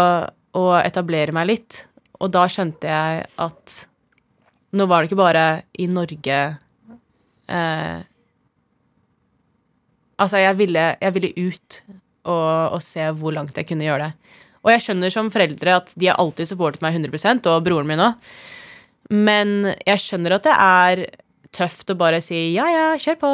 å 0.55 0.63
etablere 0.79 1.35
meg 1.35 1.49
litt. 1.51 1.81
Og 2.23 2.31
da 2.31 2.45
skjønte 2.47 2.95
jeg 2.95 3.27
at 3.43 3.75
nå 4.73 4.87
var 4.89 5.01
det 5.01 5.11
ikke 5.11 5.21
bare 5.21 5.45
i 5.77 5.87
Norge 5.91 6.39
eh, 7.47 8.01
Altså, 10.15 10.39
jeg 10.39 10.55
ville, 10.55 10.83
jeg 11.01 11.11
ville 11.11 11.49
ut 11.49 11.81
og, 12.23 12.75
og 12.77 12.81
se 12.83 13.03
hvor 13.19 13.33
langt 13.35 13.57
jeg 13.59 13.67
kunne 13.67 13.83
gjøre 13.83 14.05
det. 14.07 14.37
Og 14.63 14.71
jeg 14.71 14.83
skjønner 14.85 15.11
som 15.13 15.27
foreldre 15.33 15.73
at 15.81 15.91
de 15.99 16.07
har 16.07 16.21
alltid 16.21 16.47
supportet 16.49 16.85
meg 16.85 16.95
100% 16.95 17.49
og 17.51 17.65
broren 17.65 17.89
min 17.89 17.99
òg. 18.01 18.29
Men 19.13 19.73
jeg 19.85 20.01
skjønner 20.01 20.37
at 20.37 20.47
det 20.47 20.55
er 20.55 21.03
tøft 21.55 21.91
å 21.93 21.97
bare 21.99 22.19
si 22.23 22.37
ja, 22.55 22.65
ja, 22.71 22.85
kjør 22.99 23.19
på. 23.21 23.31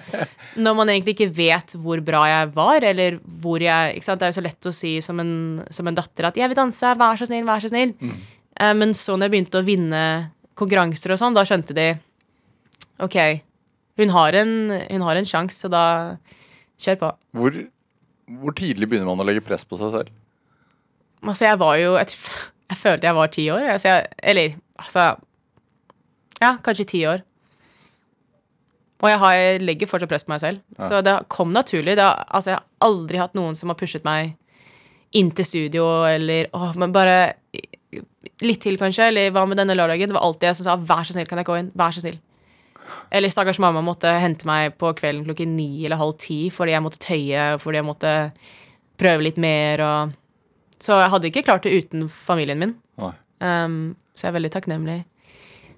Når 0.64 0.78
man 0.78 0.92
egentlig 0.92 1.16
ikke 1.16 1.34
vet 1.36 1.74
hvor 1.78 2.00
bra 2.04 2.22
jeg 2.30 2.52
var, 2.56 2.86
eller 2.88 3.18
hvor 3.42 3.62
jeg 3.62 3.98
ikke 3.98 4.08
sant? 4.08 4.22
Det 4.22 4.28
er 4.28 4.32
jo 4.32 4.38
så 4.40 4.46
lett 4.46 4.70
å 4.70 4.74
si 4.74 4.94
som 5.04 5.20
en, 5.22 5.34
som 5.70 5.90
en 5.90 5.98
datter 5.98 6.30
at 6.30 6.38
'jeg 6.38 6.50
vil 6.50 6.58
danse, 6.58 6.94
vær 6.98 7.20
så 7.20 7.28
snill, 7.28 7.46
vær 7.46 7.62
så 7.62 7.70
snill'. 7.70 7.94
Mm. 8.00 8.16
Men 8.78 8.94
så 8.94 9.16
når 9.16 9.26
jeg 9.26 9.34
begynte 9.34 9.60
å 9.60 9.66
vinne 9.66 10.02
konkurranser 10.58 11.14
og 11.14 11.20
sånn, 11.20 11.36
da 11.36 11.44
skjønte 11.48 11.76
de 11.76 11.86
OK, 13.02 13.16
hun 14.00 14.12
har 14.14 14.36
en, 14.38 14.52
hun 14.90 15.04
har 15.06 15.18
en 15.18 15.28
sjanse, 15.28 15.58
så 15.64 15.70
da 15.72 15.84
kjør 16.82 17.00
på. 17.00 17.10
Hvor, 17.38 17.58
hvor 18.42 18.56
tidlig 18.58 18.88
begynner 18.90 19.08
man 19.10 19.22
å 19.22 19.26
legge 19.28 19.44
press 19.44 19.66
på 19.68 19.78
seg 19.80 19.92
selv? 19.94 20.12
Altså, 21.22 21.44
jeg 21.46 21.58
var 21.60 21.76
jo 21.78 21.92
Jeg, 22.00 22.16
jeg 22.72 22.78
følte 22.80 23.06
jeg 23.06 23.18
var 23.18 23.28
ti 23.30 23.44
år. 23.54 23.66
Altså, 23.74 23.92
jeg, 23.92 24.08
eller 24.32 24.56
altså 24.80 25.04
Ja, 26.42 26.56
kanskje 26.64 26.88
ti 26.90 27.04
år. 27.06 27.22
Og 29.02 29.10
jeg, 29.10 29.18
har, 29.18 29.34
jeg 29.34 29.62
legger 29.66 29.90
fortsatt 29.90 30.10
press 30.10 30.24
på 30.26 30.30
meg 30.30 30.42
selv. 30.42 30.62
Så 30.78 31.00
det 31.02 31.14
kom 31.30 31.50
naturlig. 31.54 31.96
Det, 31.98 32.06
altså, 32.06 32.52
jeg 32.52 32.60
har 32.60 32.86
aldri 32.86 33.18
hatt 33.18 33.34
noen 33.34 33.58
som 33.58 33.70
har 33.72 33.78
pushet 33.78 34.06
meg 34.06 34.36
inn 35.18 35.32
til 35.34 35.44
studio, 35.44 35.86
eller 36.08 36.46
åh, 36.56 36.70
men 36.78 36.94
bare 36.94 37.34
litt 38.42 38.62
til, 38.64 38.78
kanskje. 38.80 39.08
Eller 39.12 39.32
hva 39.34 39.44
med 39.48 39.60
denne 39.60 39.76
lørdagen? 39.76 40.10
Det 40.10 40.16
var 40.16 40.26
alltid 40.26 40.48
jeg 40.50 40.56
som 40.60 40.64
sa 40.68 40.76
'vær 40.76 41.06
så 41.06 41.12
snill, 41.16 41.26
kan 41.28 41.38
jeg 41.38 41.46
gå 41.46 41.58
inn'? 41.60 41.72
Vær 41.76 41.92
så 41.94 42.00
snill. 42.00 42.18
Eller 43.12 43.28
stakkars 43.28 43.60
mamma 43.62 43.82
måtte 43.84 44.10
hente 44.20 44.46
meg 44.48 44.76
på 44.78 44.92
kvelden 44.98 45.24
klokken 45.24 45.56
ni 45.56 45.84
eller 45.84 46.00
halv 46.00 46.16
ti 46.18 46.50
fordi 46.50 46.72
jeg 46.72 46.82
måtte 46.82 46.98
tøye, 46.98 47.58
fordi 47.62 47.78
jeg 47.78 47.86
måtte 47.86 48.32
prøve 48.98 49.22
litt 49.22 49.38
mer 49.40 49.80
og 49.80 50.18
Så 50.82 50.98
jeg 50.98 51.10
hadde 51.10 51.28
ikke 51.30 51.44
klart 51.46 51.62
det 51.62 51.76
uten 51.78 52.08
familien 52.08 52.58
min. 52.58 52.74
Um, 53.42 53.96
så 54.14 54.26
jeg 54.26 54.32
er 54.32 54.34
veldig 54.38 54.50
takknemlig. 54.50 55.04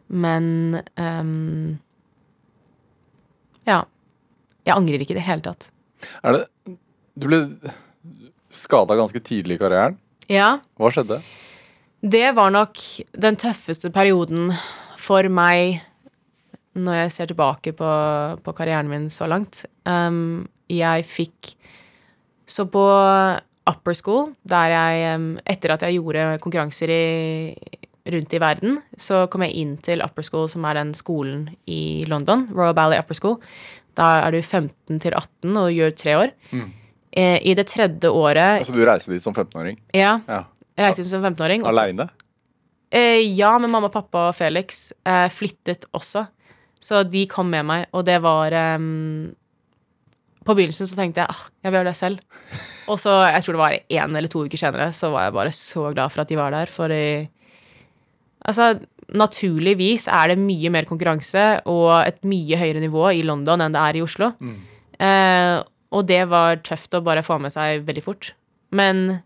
Men 0.09 0.81
um, 0.97 1.79
Ja. 3.67 3.85
Jeg 4.65 4.77
angrer 4.77 5.01
ikke 5.01 5.13
i 5.13 5.19
det 5.19 5.27
hele 5.27 5.45
tatt. 5.45 5.69
Er 6.25 6.33
det 6.33 6.77
Du 7.19 7.29
ble 7.29 7.41
skada 8.49 8.97
ganske 8.97 9.21
tidlig 9.21 9.59
i 9.59 9.61
karrieren. 9.61 9.99
Ja. 10.29 10.59
Hva 10.81 10.91
skjedde? 10.91 11.21
Det 12.05 12.35
var 12.37 12.53
nok 12.53 12.81
den 13.17 13.37
tøffeste 13.41 13.89
perioden 13.93 14.51
for 15.01 15.25
meg 15.33 15.81
når 16.75 16.99
jeg 16.99 17.13
ser 17.15 17.31
tilbake 17.31 17.73
på, 17.79 17.91
på 18.45 18.55
karrieren 18.57 18.91
min 18.91 19.07
så 19.13 19.29
langt. 19.31 19.63
Um, 19.87 20.45
jeg 20.69 21.07
fikk 21.09 21.55
Så 22.47 22.67
på 22.69 22.83
upper 23.65 23.97
school, 23.97 24.35
der 24.45 24.75
jeg 24.75 25.17
um, 25.17 25.29
Etter 25.49 25.73
at 25.73 25.87
jeg 25.87 25.97
gjorde 25.97 26.39
konkurranser 26.45 26.93
i, 26.93 27.55
rundt 28.13 28.37
i 28.37 28.41
verden, 28.43 28.79
så 29.01 29.25
kom 29.33 29.47
jeg 29.47 29.57
inn 29.63 29.77
til 29.81 30.05
upper 30.05 30.27
school, 30.27 30.49
som 30.53 30.67
er 30.69 30.77
den 30.77 30.93
skolen 30.99 31.47
i 31.65 32.05
London, 32.11 32.51
Royal 32.53 32.77
Valley 32.77 33.01
Upper 33.01 33.17
School. 33.17 33.39
Da 33.97 34.27
er 34.27 34.35
du 34.35 34.43
15 34.43 35.01
til 35.01 35.15
18 35.17 35.57
og 35.57 35.73
gjør 35.73 35.95
tre 35.97 36.19
år. 36.21 36.35
Mm. 36.53 36.73
I 37.15 37.55
det 37.55 37.69
tredje 37.71 38.11
året 38.11 38.59
Altså, 38.59 38.75
du 38.75 38.83
reiste 38.83 39.13
dit 39.13 39.23
som 39.23 39.33
15-åring? 39.33 39.79
Ja, 39.95 40.19
Ja. 40.27 40.43
Reiste 40.79 41.07
som 41.11 41.25
15-åring. 41.25 41.65
og 41.65 41.73
Aleine? 41.73 42.09
Eh, 42.95 43.23
ja, 43.35 43.57
men 43.59 43.73
mamma, 43.73 43.91
pappa 43.91 44.29
og 44.31 44.37
Felix 44.39 44.93
eh, 45.07 45.27
flyttet 45.33 45.89
også. 45.97 46.27
Så 46.85 47.01
de 47.09 47.25
kom 47.31 47.49
med 47.51 47.65
meg, 47.67 47.87
og 47.97 48.05
det 48.07 48.19
var 48.21 48.53
ehm, 48.53 49.33
På 50.45 50.53
begynnelsen 50.53 50.85
så 50.91 50.99
tenkte 50.99 51.23
jeg 51.23 51.33
ah, 51.33 51.47
jeg 51.65 51.73
vil 51.73 51.79
gjøre 51.79 51.89
det 51.89 51.97
selv. 51.97 52.19
Og 52.93 52.99
så, 53.01 53.15
jeg 53.33 53.45
tror 53.45 53.57
det 53.57 53.63
var 53.63 53.77
én 53.81 54.19
eller 54.19 54.29
to 54.29 54.45
uker 54.45 54.61
senere, 54.61 54.91
så 54.93 55.09
var 55.15 55.25
jeg 55.27 55.37
bare 55.39 55.55
så 55.57 55.87
glad 55.95 56.13
for 56.13 56.23
at 56.23 56.29
de 56.29 56.37
var 56.37 56.53
der. 56.53 56.69
For 56.69 56.93
i, 56.93 57.25
altså, 58.45 58.75
naturligvis 59.17 60.07
er 60.13 60.35
det 60.35 60.39
mye 60.43 60.73
mer 60.75 60.85
konkurranse 60.89 61.47
og 61.71 61.89
et 62.03 62.21
mye 62.29 62.61
høyere 62.61 62.85
nivå 62.85 63.09
i 63.17 63.25
London 63.25 63.65
enn 63.65 63.75
det 63.75 63.81
er 63.81 63.99
i 63.99 64.05
Oslo. 64.05 64.31
Eh, 65.01 65.57
og 65.95 66.07
det 66.11 66.21
var 66.29 66.61
tøft 66.67 66.95
å 66.95 67.03
bare 67.07 67.25
få 67.25 67.41
med 67.41 67.55
seg 67.55 67.87
veldig 67.89 68.05
fort. 68.05 68.35
Men 68.75 69.23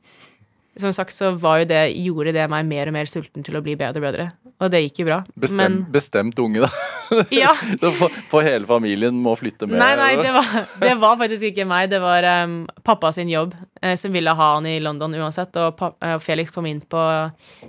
som 0.80 0.92
sagt 0.94 1.14
så 1.14 1.32
var 1.40 1.62
jo 1.62 1.68
det, 1.70 1.80
gjorde 1.98 2.34
det 2.36 2.44
meg 2.50 2.66
mer 2.68 2.90
og 2.90 2.94
mer 2.96 3.10
sulten 3.10 3.44
til 3.46 3.58
å 3.58 3.62
bli 3.64 3.74
bedre 3.78 4.00
og 4.00 4.06
bedre. 4.06 4.26
Og 4.58 4.70
det 4.72 4.80
gikk 4.82 5.02
jo 5.02 5.06
bra. 5.06 5.18
Bestem, 5.38 5.80
bestemt 5.94 6.38
unge, 6.42 6.66
da. 6.66 6.70
Ja. 7.32 7.54
for, 8.30 8.42
hele 8.44 8.66
familien 8.68 9.16
må 9.22 9.32
flytte 9.38 9.68
med. 9.68 9.78
Nei, 9.80 9.92
nei, 9.96 10.10
det 10.20 10.32
var, 10.34 10.48
det 10.82 10.94
var 11.00 11.16
faktisk 11.20 11.46
ikke 11.50 11.64
meg. 11.68 11.88
Det 11.92 12.00
var 12.02 12.26
um, 12.44 12.58
pappa 12.84 13.12
sin 13.14 13.30
jobb 13.32 13.54
eh, 13.80 13.94
som 13.96 14.12
ville 14.12 14.34
ha 14.34 14.48
han 14.56 14.66
i 14.68 14.76
London 14.82 15.14
uansett. 15.16 15.56
Og 15.62 15.84
eh, 16.04 16.18
Felix 16.22 16.52
kom 16.54 16.68
inn 16.68 16.82
på 16.82 17.00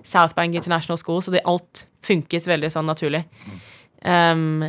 South 0.02 0.36
Bank 0.36 0.58
International 0.58 1.00
School, 1.00 1.22
så 1.24 1.34
det, 1.36 1.46
alt 1.48 1.86
funket 2.06 2.50
veldig 2.50 2.74
sånn 2.74 2.90
naturlig. 2.90 3.24
Um, 4.04 4.66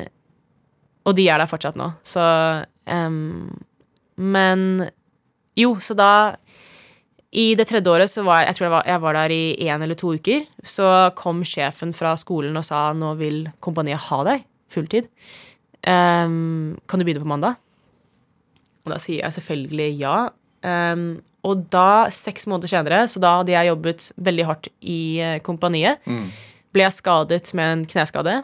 og 1.08 1.16
de 1.16 1.26
er 1.30 1.40
der 1.40 1.50
fortsatt 1.50 1.78
nå, 1.78 1.86
så 2.02 2.22
um, 2.90 3.46
Men 4.18 4.90
jo, 5.58 5.76
så 5.80 5.94
da 5.96 6.10
i 7.30 7.52
det 7.54 7.68
tredje 7.70 7.92
året 7.92 8.10
så 8.10 8.24
var 8.26 8.42
jeg 8.42 8.56
tror 8.56 8.66
jeg 8.66 8.74
var, 8.74 8.86
jeg 8.90 9.02
var 9.04 9.16
der 9.20 9.34
i 9.34 9.42
én 9.70 9.84
eller 9.84 9.98
to 9.98 10.14
uker. 10.18 10.46
Så 10.66 10.86
kom 11.18 11.44
sjefen 11.46 11.94
fra 11.94 12.16
skolen 12.18 12.58
og 12.58 12.66
sa 12.66 12.88
nå 12.96 13.14
vil 13.20 13.44
kompaniet 13.62 14.02
ha 14.08 14.20
deg 14.26 14.46
fulltid. 14.70 15.06
Um, 15.86 16.76
kan 16.90 17.00
du 17.00 17.06
begynne 17.06 17.22
på 17.22 17.30
mandag? 17.30 17.58
Og 18.84 18.94
da 18.94 18.98
sier 19.02 19.22
jeg 19.22 19.38
selvfølgelig 19.38 19.90
ja. 20.00 20.16
Um, 20.66 21.20
og 21.46 21.64
da, 21.72 22.10
seks 22.12 22.44
måneder 22.50 22.68
senere, 22.68 23.04
så 23.08 23.22
da 23.22 23.38
hadde 23.38 23.54
jeg 23.54 23.70
jobbet 23.70 24.10
veldig 24.20 24.44
hardt 24.44 24.68
i 24.82 25.00
kompaniet, 25.46 26.02
kompaniet, 26.04 26.40
ble 26.74 26.84
jeg 26.84 26.96
skadet 26.98 27.54
med 27.56 27.72
en 27.72 27.84
kneskade. 27.88 28.34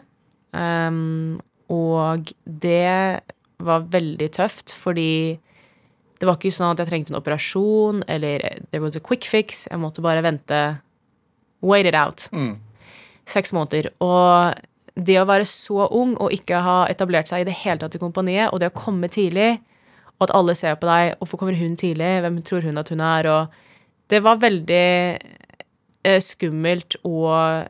Um, 0.55 1.37
og 1.71 2.31
det 2.43 3.21
var 3.63 3.85
veldig 3.91 4.29
tøft, 4.33 4.73
fordi 4.73 5.37
det 6.17 6.27
var 6.27 6.37
ikke 6.37 6.53
sånn 6.53 6.73
at 6.73 6.81
jeg 6.81 6.89
trengte 6.89 7.13
en 7.13 7.19
operasjon, 7.19 8.01
eller 8.09 8.43
there 8.71 8.81
was 8.81 8.97
a 8.97 9.03
quick 9.03 9.27
fix. 9.29 9.65
Jeg 9.69 9.81
måtte 9.81 10.03
bare 10.05 10.23
vente. 10.25 10.61
Wait 11.61 11.89
it 11.89 11.97
out. 11.97 12.25
Mm. 12.33 12.55
Seks 13.29 13.53
måneder. 13.53 13.91
Og 14.01 14.57
det 14.97 15.19
å 15.21 15.27
være 15.29 15.45
så 15.45 15.85
ung 15.93 16.15
og 16.17 16.33
ikke 16.33 16.61
ha 16.65 16.77
etablert 16.89 17.29
seg 17.29 17.43
i 17.43 17.47
det 17.47 17.57
hele 17.61 17.81
tatt 17.83 17.97
i 17.97 18.01
kompaniet, 18.01 18.49
og 18.49 18.61
det 18.61 18.71
å 18.71 18.77
komme 18.77 19.09
tidlig, 19.13 19.59
og 20.17 20.27
at 20.27 20.33
alle 20.33 20.55
ser 20.57 20.77
på 20.81 20.89
deg, 20.89 21.13
hvorfor 21.19 21.41
kommer 21.41 21.57
hun 21.57 21.77
tidlig, 21.77 22.09
hvem 22.25 22.41
tror 22.45 22.65
hun 22.65 22.81
at 22.81 22.89
hun 22.89 23.03
er, 23.05 23.29
og 23.29 24.09
det 24.09 24.23
var 24.25 24.41
veldig 24.41 24.87
eh, 26.07 26.21
skummelt 26.23 26.97
og 27.05 27.67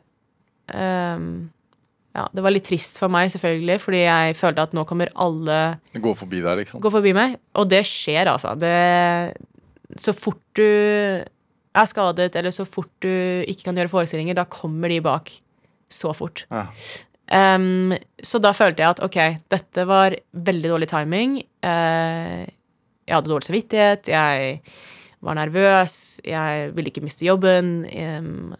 ehm, 0.72 1.28
ja, 2.16 2.24
det 2.34 2.42
var 2.42 2.54
litt 2.54 2.66
trist 2.66 2.98
for 3.00 3.12
meg, 3.12 3.30
selvfølgelig, 3.32 3.78
fordi 3.82 4.00
jeg 4.02 4.36
følte 4.38 4.64
at 4.64 4.74
nå 4.76 4.84
kommer 4.88 5.10
alle 5.20 5.58
Gå 5.94 6.14
forbi 6.18 6.40
deg, 6.42 6.62
liksom. 6.62 6.80
gå 6.82 6.92
forbi 6.92 7.12
meg. 7.16 7.36
Og 7.60 7.68
det 7.70 7.82
skjer, 7.86 8.30
altså. 8.32 8.54
Det, 8.58 8.72
så 10.02 10.14
fort 10.16 10.42
du 10.58 10.64
er 11.78 11.90
skadet, 11.90 12.32
eller 12.38 12.54
så 12.54 12.66
fort 12.68 12.90
du 13.04 13.12
ikke 13.46 13.68
kan 13.68 13.78
gjøre 13.78 13.92
forestillinger, 13.92 14.38
da 14.38 14.48
kommer 14.50 14.90
de 14.90 15.02
bak 15.04 15.30
så 15.92 16.12
fort. 16.16 16.46
Ja. 16.50 16.66
Um, 17.28 17.92
så 18.24 18.40
da 18.40 18.54
følte 18.56 18.82
jeg 18.82 18.96
at 18.96 19.02
ok, 19.04 19.18
dette 19.52 19.84
var 19.88 20.16
veldig 20.32 20.72
dårlig 20.72 20.88
timing. 20.90 21.42
Uh, 21.64 22.48
jeg 23.08 23.16
hadde 23.16 23.30
dårlig 23.30 23.48
samvittighet, 23.48 24.08
jeg 24.12 24.62
var 25.24 25.36
nervøs, 25.38 25.94
jeg 26.26 26.72
ville 26.76 26.92
ikke 26.92 27.04
miste 27.04 27.26
jobben. 27.26 27.84
em, 27.90 28.54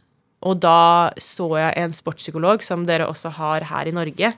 og 0.47 0.61
da 0.62 1.11
så 1.22 1.49
jeg 1.59 1.74
en 1.82 1.95
sportspsykolog 1.95 2.62
som 2.66 2.86
dere 2.89 3.09
også 3.11 3.32
har 3.39 3.66
her 3.72 3.91
i 3.91 3.95
Norge, 3.95 4.32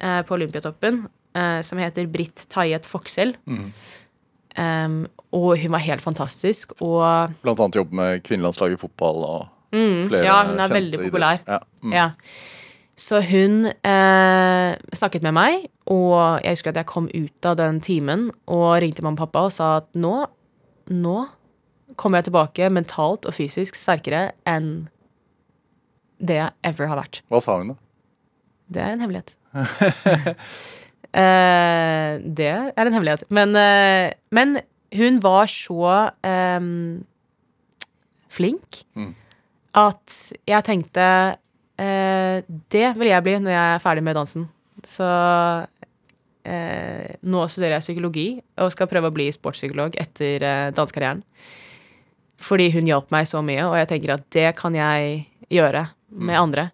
eh, 0.00 0.20
på 0.26 0.34
Olympiatoppen, 0.34 1.04
eh, 1.34 1.60
som 1.62 1.78
heter 1.78 2.08
Britt 2.10 2.46
Taiet 2.50 2.86
Foksel. 2.86 3.36
Mm. 3.46 3.72
Um, 4.58 5.06
og 5.30 5.58
hun 5.60 5.70
var 5.70 5.84
helt 5.84 6.02
fantastisk. 6.02 6.72
Og 6.82 7.34
Blant 7.44 7.60
annet 7.60 7.78
jobbe 7.78 7.94
med 7.94 8.22
kvinnelandslaget 8.26 8.78
i 8.78 8.80
fotball 8.80 9.20
og 9.22 9.42
mm, 9.70 10.08
flere 10.08 10.24
ja, 10.24 10.38
hun 10.48 10.58
er 10.58 10.72
veldig 10.72 11.02
populær. 11.04 11.42
Ja. 11.46 11.58
Mm. 11.82 11.92
Ja. 11.94 12.08
Så 12.98 13.20
hun 13.22 13.68
eh, 13.68 14.70
snakket 14.98 15.22
med 15.22 15.36
meg, 15.36 15.68
og 15.86 16.42
jeg 16.42 16.56
husker 16.56 16.72
at 16.72 16.80
jeg 16.80 16.90
kom 16.90 17.06
ut 17.12 17.46
av 17.46 17.54
den 17.60 17.78
timen 17.84 18.32
og 18.50 18.80
ringte 18.82 19.04
mamma 19.06 19.20
og 19.20 19.28
pappa 19.28 19.44
og 19.46 19.54
sa 19.54 19.68
at 19.78 19.86
nå, 19.94 20.16
nå 20.90 21.18
kommer 21.94 22.18
jeg 22.18 22.32
tilbake 22.32 22.70
mentalt 22.74 23.28
og 23.28 23.36
fysisk 23.36 23.78
sterkere 23.78 24.32
enn 24.50 24.88
det 26.18 26.36
jeg 26.40 26.50
ever 26.72 26.90
har 26.90 26.98
vært. 27.02 27.20
Hva 27.30 27.40
sa 27.44 27.58
hun, 27.60 27.74
da? 27.74 27.76
Det 28.68 28.82
er 28.84 28.92
en 28.96 29.00
hemmelighet. 29.04 29.34
eh, 31.12 32.18
det 32.38 32.48
er 32.52 32.84
en 32.86 32.92
hemmelighet. 32.96 33.24
Men, 33.32 33.54
eh, 33.56 34.12
men 34.34 34.58
hun 34.98 35.20
var 35.24 35.46
så 35.52 36.10
em, 36.26 37.04
flink 38.32 38.82
Mm. 38.96 39.14
at 39.74 40.14
jeg 40.48 40.64
tenkte 40.64 41.04
eh, 41.78 42.42
Det 42.70 42.86
vil 42.96 43.08
jeg 43.10 43.22
bli 43.24 43.34
når 43.38 43.52
jeg 43.52 43.74
er 43.74 43.82
ferdig 43.84 44.02
med 44.04 44.16
dansen. 44.16 44.48
Så 44.84 45.06
eh, 46.48 47.14
nå 47.22 47.44
studerer 47.48 47.78
jeg 47.78 47.86
psykologi 47.86 48.28
og 48.58 48.72
skal 48.72 48.88
prøve 48.90 49.10
å 49.10 49.14
bli 49.14 49.28
sportspsykolog 49.34 49.96
etter 50.00 50.42
eh, 50.44 50.70
dansekarrieren. 50.76 51.22
Fordi 52.38 52.68
hun 52.70 52.86
hjalp 52.86 53.10
meg 53.10 53.26
så 53.26 53.40
mye, 53.42 53.64
og 53.66 53.74
jeg 53.80 53.88
tenker 53.90 54.12
at 54.14 54.26
det 54.30 54.52
kan 54.60 54.74
jeg 54.78 55.24
gjøre 55.50 55.88
med 56.10 56.38
andre. 56.40 56.70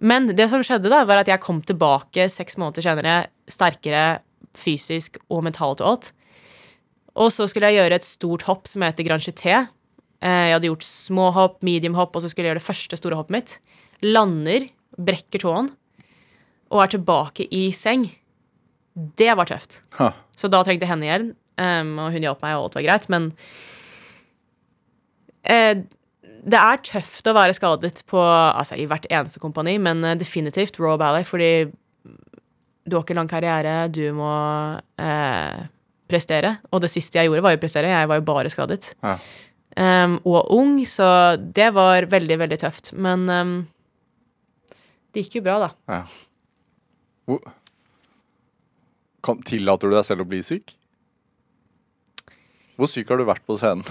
Men 0.00 0.28
det 0.36 0.48
som 0.52 0.60
skjedde, 0.64 0.90
da, 0.92 1.04
var 1.08 1.22
at 1.22 1.30
jeg 1.30 1.40
kom 1.40 1.62
tilbake 1.64 2.26
seks 2.32 2.58
måneder 2.60 2.84
senere 2.84 3.14
sterkere 3.48 4.18
fysisk 4.56 5.16
og 5.32 5.44
mentalt 5.46 5.80
og 5.84 5.88
alt. 5.94 6.10
Og 7.16 7.30
så 7.32 7.46
skulle 7.48 7.70
jeg 7.72 7.80
gjøre 7.80 7.96
et 7.96 8.04
stort 8.04 8.44
hopp 8.48 8.68
som 8.68 8.84
heter 8.84 9.06
Grand 9.06 9.24
Jeté. 9.24 9.54
Eh, 10.20 10.46
Jeg 10.50 10.56
hadde 10.58 10.68
gjort 10.68 10.84
små 10.84 11.30
hopp, 11.32 11.62
medium 11.64 11.96
hopp, 11.96 12.16
og 12.16 12.22
så 12.24 12.28
skulle 12.28 12.44
jeg 12.48 12.54
gjøre 12.54 12.60
det 12.60 12.68
første 12.68 12.96
store 13.00 13.16
hoppet 13.16 13.36
mitt. 13.36 13.56
Lander, 14.04 14.68
brekker 15.00 15.40
tåen 15.40 15.70
og 16.72 16.82
er 16.82 16.92
tilbake 16.92 17.46
i 17.54 17.70
seng. 17.72 18.08
Det 19.16 19.32
var 19.36 19.46
tøft. 19.48 19.80
Ha. 20.00 20.10
Så 20.36 20.48
da 20.52 20.60
trengte 20.64 20.84
jeg 20.84 20.92
henne 20.92 21.08
hjelp, 21.08 21.34
um, 21.60 21.90
og 22.02 22.12
hun 22.12 22.24
hjalp 22.26 22.42
meg, 22.44 22.56
og 22.56 22.64
alt 22.66 22.76
var 22.78 22.84
greit. 22.88 23.08
Men 23.12 23.28
eh, 25.44 25.76
det 26.46 26.58
er 26.60 26.82
tøft 26.86 27.26
å 27.26 27.34
være 27.34 27.54
skadet 27.56 28.04
på 28.06 28.20
altså, 28.22 28.78
i 28.78 28.86
hvert 28.86 29.08
eneste 29.10 29.42
kompani, 29.42 29.76
men 29.82 30.04
eh, 30.06 30.18
definitivt 30.18 30.78
Raw 30.82 30.94
Ballet, 31.00 31.26
fordi 31.26 31.50
du 32.86 32.94
har 32.94 33.02
ikke 33.02 33.16
lang 33.18 33.30
karriere, 33.30 33.74
du 33.90 34.04
må 34.14 34.30
eh, 35.02 35.64
prestere. 36.06 36.56
Og 36.70 36.84
det 36.84 36.92
siste 36.92 37.18
jeg 37.18 37.26
gjorde, 37.26 37.42
var 37.42 37.56
jo 37.56 37.62
prestere. 37.64 37.90
Jeg 37.90 38.10
var 38.10 38.20
jo 38.20 38.26
bare 38.28 38.52
skadet. 38.52 38.92
Ja. 39.02 39.16
Um, 39.76 40.14
og 40.24 40.52
ung, 40.54 40.78
så 40.88 41.08
det 41.36 41.68
var 41.76 42.06
veldig, 42.08 42.38
veldig 42.44 42.58
tøft. 42.62 42.92
Men 42.94 43.26
um, 43.28 43.56
det 45.12 45.26
gikk 45.26 45.40
jo 45.40 45.46
bra, 45.48 45.56
da. 45.66 45.98
Ja. 47.26 47.40
Kan, 49.26 49.42
tillater 49.42 49.90
du 49.90 49.98
deg 49.98 50.06
selv 50.06 50.22
å 50.22 50.28
bli 50.30 50.40
syk? 50.46 50.76
Hvor 52.78 52.88
syk 52.92 53.10
har 53.10 53.18
du 53.18 53.26
vært 53.26 53.44
på 53.48 53.56
scenen? 53.58 53.82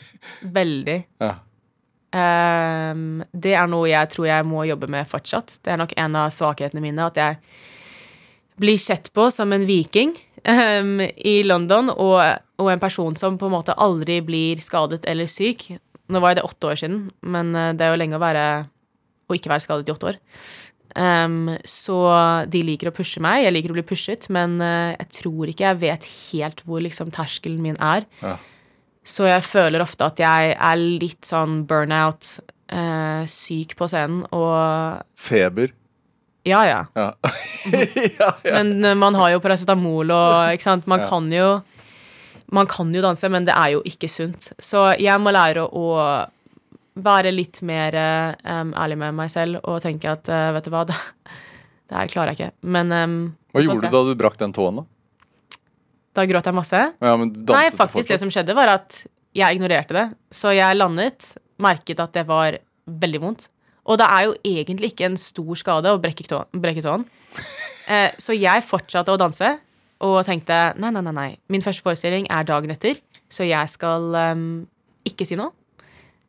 Veldig. 0.58 0.98
Ja. 1.20 1.34
Um, 2.08 3.20
det 3.36 3.52
er 3.52 3.66
noe 3.68 3.90
jeg 3.90 4.08
tror 4.14 4.28
jeg 4.30 4.46
må 4.48 4.64
jobbe 4.68 4.88
med 4.90 5.08
fortsatt. 5.10 5.58
Det 5.60 5.74
er 5.74 5.80
nok 5.80 5.92
en 6.00 6.16
av 6.16 6.32
svakhetene 6.32 6.82
mine, 6.84 7.08
at 7.10 7.20
jeg 7.20 7.36
blir 8.58 8.80
sett 8.80 9.10
på 9.14 9.28
som 9.30 9.52
en 9.54 9.66
viking 9.68 10.14
um, 10.48 11.02
i 11.04 11.42
London, 11.46 11.92
og, 11.92 12.22
og 12.58 12.72
en 12.72 12.82
person 12.82 13.18
som 13.18 13.36
på 13.38 13.50
en 13.50 13.56
måte 13.58 13.76
aldri 13.76 14.22
blir 14.24 14.62
skadet 14.64 15.04
eller 15.10 15.28
syk. 15.30 15.68
Nå 16.08 16.24
var 16.24 16.32
jo 16.32 16.40
det 16.40 16.48
åtte 16.48 16.72
år 16.72 16.80
siden, 16.80 17.04
men 17.20 17.52
uh, 17.54 17.70
det 17.76 17.84
er 17.84 17.92
jo 17.92 18.00
lenge 18.00 18.18
å 18.18 18.24
være 18.24 18.48
å 19.28 19.36
ikke 19.36 19.52
være 19.52 19.66
skadet 19.66 19.90
i 19.90 19.94
åtte 19.94 20.14
år. 20.14 20.18
Um, 20.98 21.52
så 21.68 21.98
de 22.48 22.62
liker 22.64 22.88
å 22.88 22.96
pushe 22.96 23.20
meg, 23.22 23.44
jeg 23.44 23.52
liker 23.54 23.74
å 23.74 23.76
bli 23.76 23.84
pushet, 23.86 24.24
men 24.32 24.56
uh, 24.64 24.96
jeg 24.96 25.10
tror 25.20 25.52
ikke 25.52 25.66
jeg 25.66 25.82
vet 25.84 26.08
helt 26.32 26.64
hvor 26.64 26.80
liksom 26.82 27.12
terskelen 27.14 27.60
min 27.62 27.76
er. 27.76 28.08
Ja. 28.24 28.38
Så 29.08 29.24
jeg 29.28 29.44
føler 29.46 29.80
ofte 29.80 30.04
at 30.10 30.20
jeg 30.20 30.54
er 30.54 30.78
litt 30.78 31.24
sånn 31.24 31.62
burnout, 31.68 32.38
eh, 32.68 33.24
syk 33.30 33.72
på 33.78 33.88
scenen, 33.88 34.24
og 34.36 35.00
Feber? 35.16 35.72
ja, 36.48 36.60
ja. 36.68 36.86
Ja. 36.94 37.14
ja, 38.18 38.34
ja. 38.42 38.52
Men 38.52 38.84
eh, 38.84 38.94
man 38.94 39.16
har 39.18 39.34
jo 39.34 39.40
paracetamol 39.44 40.12
og 40.14 40.36
ikke 40.54 40.68
sant. 40.68 40.88
Man 40.90 41.04
kan 41.08 41.32
jo 41.32 41.58
Man 42.48 42.64
kan 42.64 42.88
jo 42.94 43.02
danse, 43.04 43.28
men 43.28 43.44
det 43.44 43.52
er 43.52 43.74
jo 43.74 43.82
ikke 43.84 44.08
sunt. 44.08 44.52
Så 44.56 44.86
jeg 44.96 45.20
må 45.20 45.34
lære 45.36 45.66
å 45.68 45.88
være 46.98 47.32
litt 47.34 47.60
mer 47.60 47.92
um, 48.40 48.70
ærlig 48.72 48.96
med 49.02 49.18
meg 49.18 49.28
selv 49.30 49.60
og 49.68 49.82
tenke 49.84 50.14
at 50.16 50.30
uh, 50.32 50.48
vet 50.56 50.64
du 50.64 50.72
hva, 50.72 50.86
det, 50.88 50.96
det 51.92 51.98
her 51.98 52.08
klarer 52.08 52.32
jeg 52.32 52.38
ikke. 52.38 52.54
Men 52.64 52.94
um, 52.96 53.18
Hva 53.52 53.66
gjorde 53.66 53.84
du 53.84 53.92
da 53.92 54.00
du 54.08 54.14
brakk 54.16 54.40
den 54.40 54.56
tåen, 54.56 54.80
da? 54.80 54.86
Da 56.18 56.24
gråt 56.26 56.48
jeg 56.50 56.56
masse. 56.56 56.80
Ja, 56.98 57.12
men 57.20 57.30
Nei, 57.46 57.68
faktisk 57.70 58.10
det 58.10 58.18
som 58.18 58.30
skjedde, 58.34 58.56
var 58.58 58.72
at 58.72 59.04
jeg 59.38 59.54
ignorerte 59.54 59.94
det. 59.94 60.06
Så 60.34 60.50
jeg 60.56 60.78
landet, 60.78 61.30
merket 61.62 62.02
at 62.02 62.16
det 62.16 62.24
var 62.26 62.58
veldig 62.88 63.20
vondt. 63.22 63.46
Og 63.88 64.00
det 64.00 64.08
er 64.10 64.26
jo 64.26 64.34
egentlig 64.46 64.92
ikke 64.92 65.06
en 65.08 65.18
stor 65.20 65.58
skade 65.60 65.94
å 65.94 66.00
brekke 66.02 66.26
tåen. 66.28 67.06
Eh, 67.88 68.10
så 68.20 68.34
jeg 68.36 68.60
fortsatte 68.68 69.08
å 69.08 69.16
danse 69.16 69.48
og 70.04 70.18
tenkte 70.26 70.56
nei, 70.76 70.90
nei, 70.92 71.00
nei, 71.06 71.12
nei. 71.16 71.30
Min 71.48 71.62
første 71.64 71.80
forestilling 71.80 72.26
er 72.28 72.44
dagen 72.44 72.68
etter, 72.74 72.98
så 73.32 73.46
jeg 73.48 73.70
skal 73.72 74.12
um, 74.12 74.42
ikke 75.08 75.24
si 75.24 75.38
noe. 75.40 75.54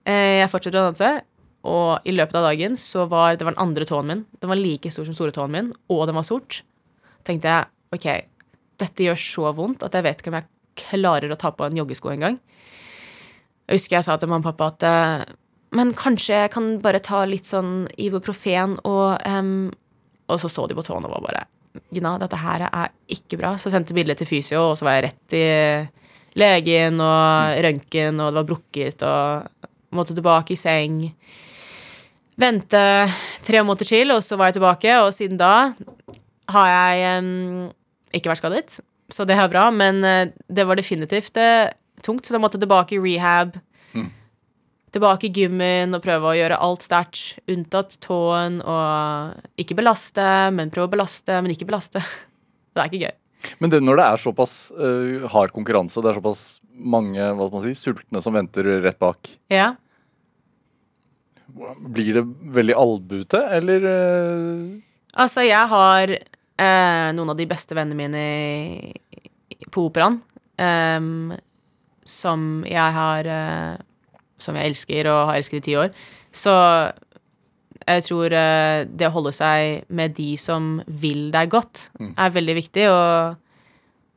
Eh, 0.08 0.40
jeg 0.40 0.48
fortsatte 0.54 0.80
å 0.80 0.86
danse, 0.88 1.10
og 1.68 2.08
i 2.08 2.16
løpet 2.16 2.40
av 2.40 2.48
dagen 2.48 2.80
så 2.80 3.04
var 3.12 3.36
det 3.36 3.44
var 3.44 3.58
den 3.58 3.64
andre 3.66 3.90
tåen 3.90 4.08
min. 4.08 4.24
Den 4.40 4.54
var 4.54 4.62
like 4.62 4.94
stor 4.96 5.10
som 5.10 5.18
store 5.18 5.36
tåen 5.36 5.52
min, 5.52 5.74
og 5.92 6.06
den 6.08 6.16
var 6.16 6.30
sort. 6.30 6.62
tenkte 7.28 7.52
jeg 7.52 7.68
ok, 8.00 8.08
dette 8.80 9.06
gjør 9.06 9.20
så 9.20 9.52
vondt 9.58 9.84
at 9.86 9.96
jeg 9.96 10.06
vet 10.06 10.22
ikke 10.22 10.34
om 10.34 10.40
jeg 10.40 10.50
klarer 10.80 11.32
å 11.32 11.38
ta 11.40 11.52
på 11.52 11.68
en 11.68 11.78
joggesko 11.80 12.14
engang. 12.14 12.40
Jeg 13.70 13.80
husker 13.80 14.00
jeg 14.00 14.08
sa 14.08 14.18
til 14.18 14.32
mamma 14.32 14.42
og 14.42 14.58
pappa 14.58 14.72
at 14.74 14.88
eh, 14.88 15.38
men 15.78 15.94
kanskje 15.98 16.44
jeg 16.44 16.52
kan 16.56 16.72
bare 16.82 17.02
ta 17.04 17.22
litt 17.30 17.50
sånn 17.50 17.84
ibuprofen 18.02 18.80
og 18.90 19.22
um, 19.30 19.70
Og 20.30 20.40
så 20.42 20.50
så 20.50 20.66
de 20.70 20.78
på 20.78 20.86
tåene 20.86 21.10
og 21.10 21.16
var 21.18 21.26
bare 21.28 21.46
Gina, 21.94 22.16
dette 22.22 22.38
her 22.38 22.64
er 22.66 22.90
ikke 23.14 23.38
bra. 23.38 23.52
Så 23.58 23.70
sendte 23.70 23.94
bildet 23.94 24.18
til 24.20 24.28
fysio, 24.28 24.72
og 24.72 24.78
så 24.78 24.88
var 24.88 24.98
jeg 24.98 25.04
rett 25.06 25.36
i 25.38 25.46
legen 26.42 26.98
og 27.02 27.62
røntgen, 27.66 28.18
og 28.18 28.32
det 28.32 28.40
var 28.40 28.48
brukket, 28.50 29.06
og 29.06 29.70
måtte 29.96 30.16
tilbake 30.18 30.56
i 30.56 30.60
seng. 30.60 30.98
Vente 32.42 32.82
tre 33.46 33.62
måneder 33.62 33.90
til, 33.90 34.14
og 34.16 34.26
så 34.26 34.38
var 34.38 34.50
jeg 34.50 34.58
tilbake, 34.58 34.98
og 35.06 35.14
siden 35.14 35.40
da 35.40 35.54
har 36.50 36.72
jeg 36.74 37.06
em, 37.14 37.70
ikke 38.16 38.32
vært 38.32 38.42
skadet, 38.42 38.80
så 39.14 39.26
det 39.30 39.38
er 39.38 39.50
bra. 39.52 39.68
Men 39.74 40.04
eh, 40.06 40.32
det 40.50 40.66
var 40.70 40.80
definitivt 40.80 41.38
eh, 41.38 41.72
tungt, 42.06 42.26
så 42.26 42.36
da 42.36 42.42
måtte 42.42 42.58
jeg 42.60 42.66
tilbake 42.68 42.98
i 42.98 43.04
rehab. 43.04 43.58
Tilbake 44.90 45.28
i 45.28 45.30
gymmen 45.30 45.94
og 45.94 46.02
prøve 46.02 46.32
å 46.32 46.34
gjøre 46.34 46.58
alt 46.66 46.82
sterkt, 46.82 47.36
unntatt 47.46 47.92
tåen, 48.02 48.56
og 48.66 49.60
ikke 49.62 49.76
belaste, 49.78 50.26
men 50.56 50.72
prøve 50.74 50.88
å 50.90 50.94
belaste, 50.96 51.36
men 51.46 51.54
ikke 51.54 51.68
belaste. 51.70 52.02
Det 52.74 52.82
er 52.82 52.90
ikke 52.90 53.04
gøy. 53.04 53.14
Men 53.62 53.72
det, 53.72 53.80
når 53.86 54.00
det 54.00 54.06
er 54.08 54.22
såpass 54.24 54.54
uh, 54.74 55.28
hard 55.32 55.54
konkurranse, 55.56 56.02
det 56.04 56.10
er 56.10 56.18
såpass 56.18 56.42
mange 56.74 57.22
hva 57.22 57.46
skal 57.48 57.56
man 57.60 57.64
si, 57.68 57.76
sultne 57.78 58.22
som 58.26 58.36
venter 58.36 58.68
rett 58.84 58.98
bak, 59.02 59.30
Ja. 59.54 59.72
blir 61.80 62.20
det 62.20 62.26
veldig 62.58 62.76
albute, 62.78 63.42
eller 63.60 63.88
Uh... 63.90 64.82
Altså, 65.18 65.42
jeg 65.48 65.70
har 65.72 66.12
eh, 66.60 67.10
noen 67.16 67.34
av 67.34 67.38
de 67.40 67.48
beste 67.50 67.78
vennene 67.78 67.98
mine 67.98 68.24
på 69.72 69.88
operaen. 69.90 70.20
ehm, 70.60 71.38
som 72.06 72.64
jeg 72.68 72.96
har 72.96 73.26
eh, 73.26 73.78
Som 74.40 74.56
jeg 74.56 74.72
elsker 74.72 75.08
og 75.12 75.28
har 75.28 75.36
elsket 75.36 75.60
i 75.60 75.66
ti 75.68 75.76
år. 75.76 75.90
Så 76.32 76.54
jeg 77.90 78.04
tror 78.06 78.32
eh, 78.32 78.86
det 78.88 79.08
å 79.10 79.12
holde 79.12 79.34
seg 79.36 79.84
med 79.90 80.16
de 80.16 80.38
som 80.40 80.78
vil 80.88 81.28
deg 81.34 81.50
godt, 81.52 81.90
er 82.00 82.32
veldig 82.32 82.56
viktig. 82.56 82.86
Og, 82.88 83.36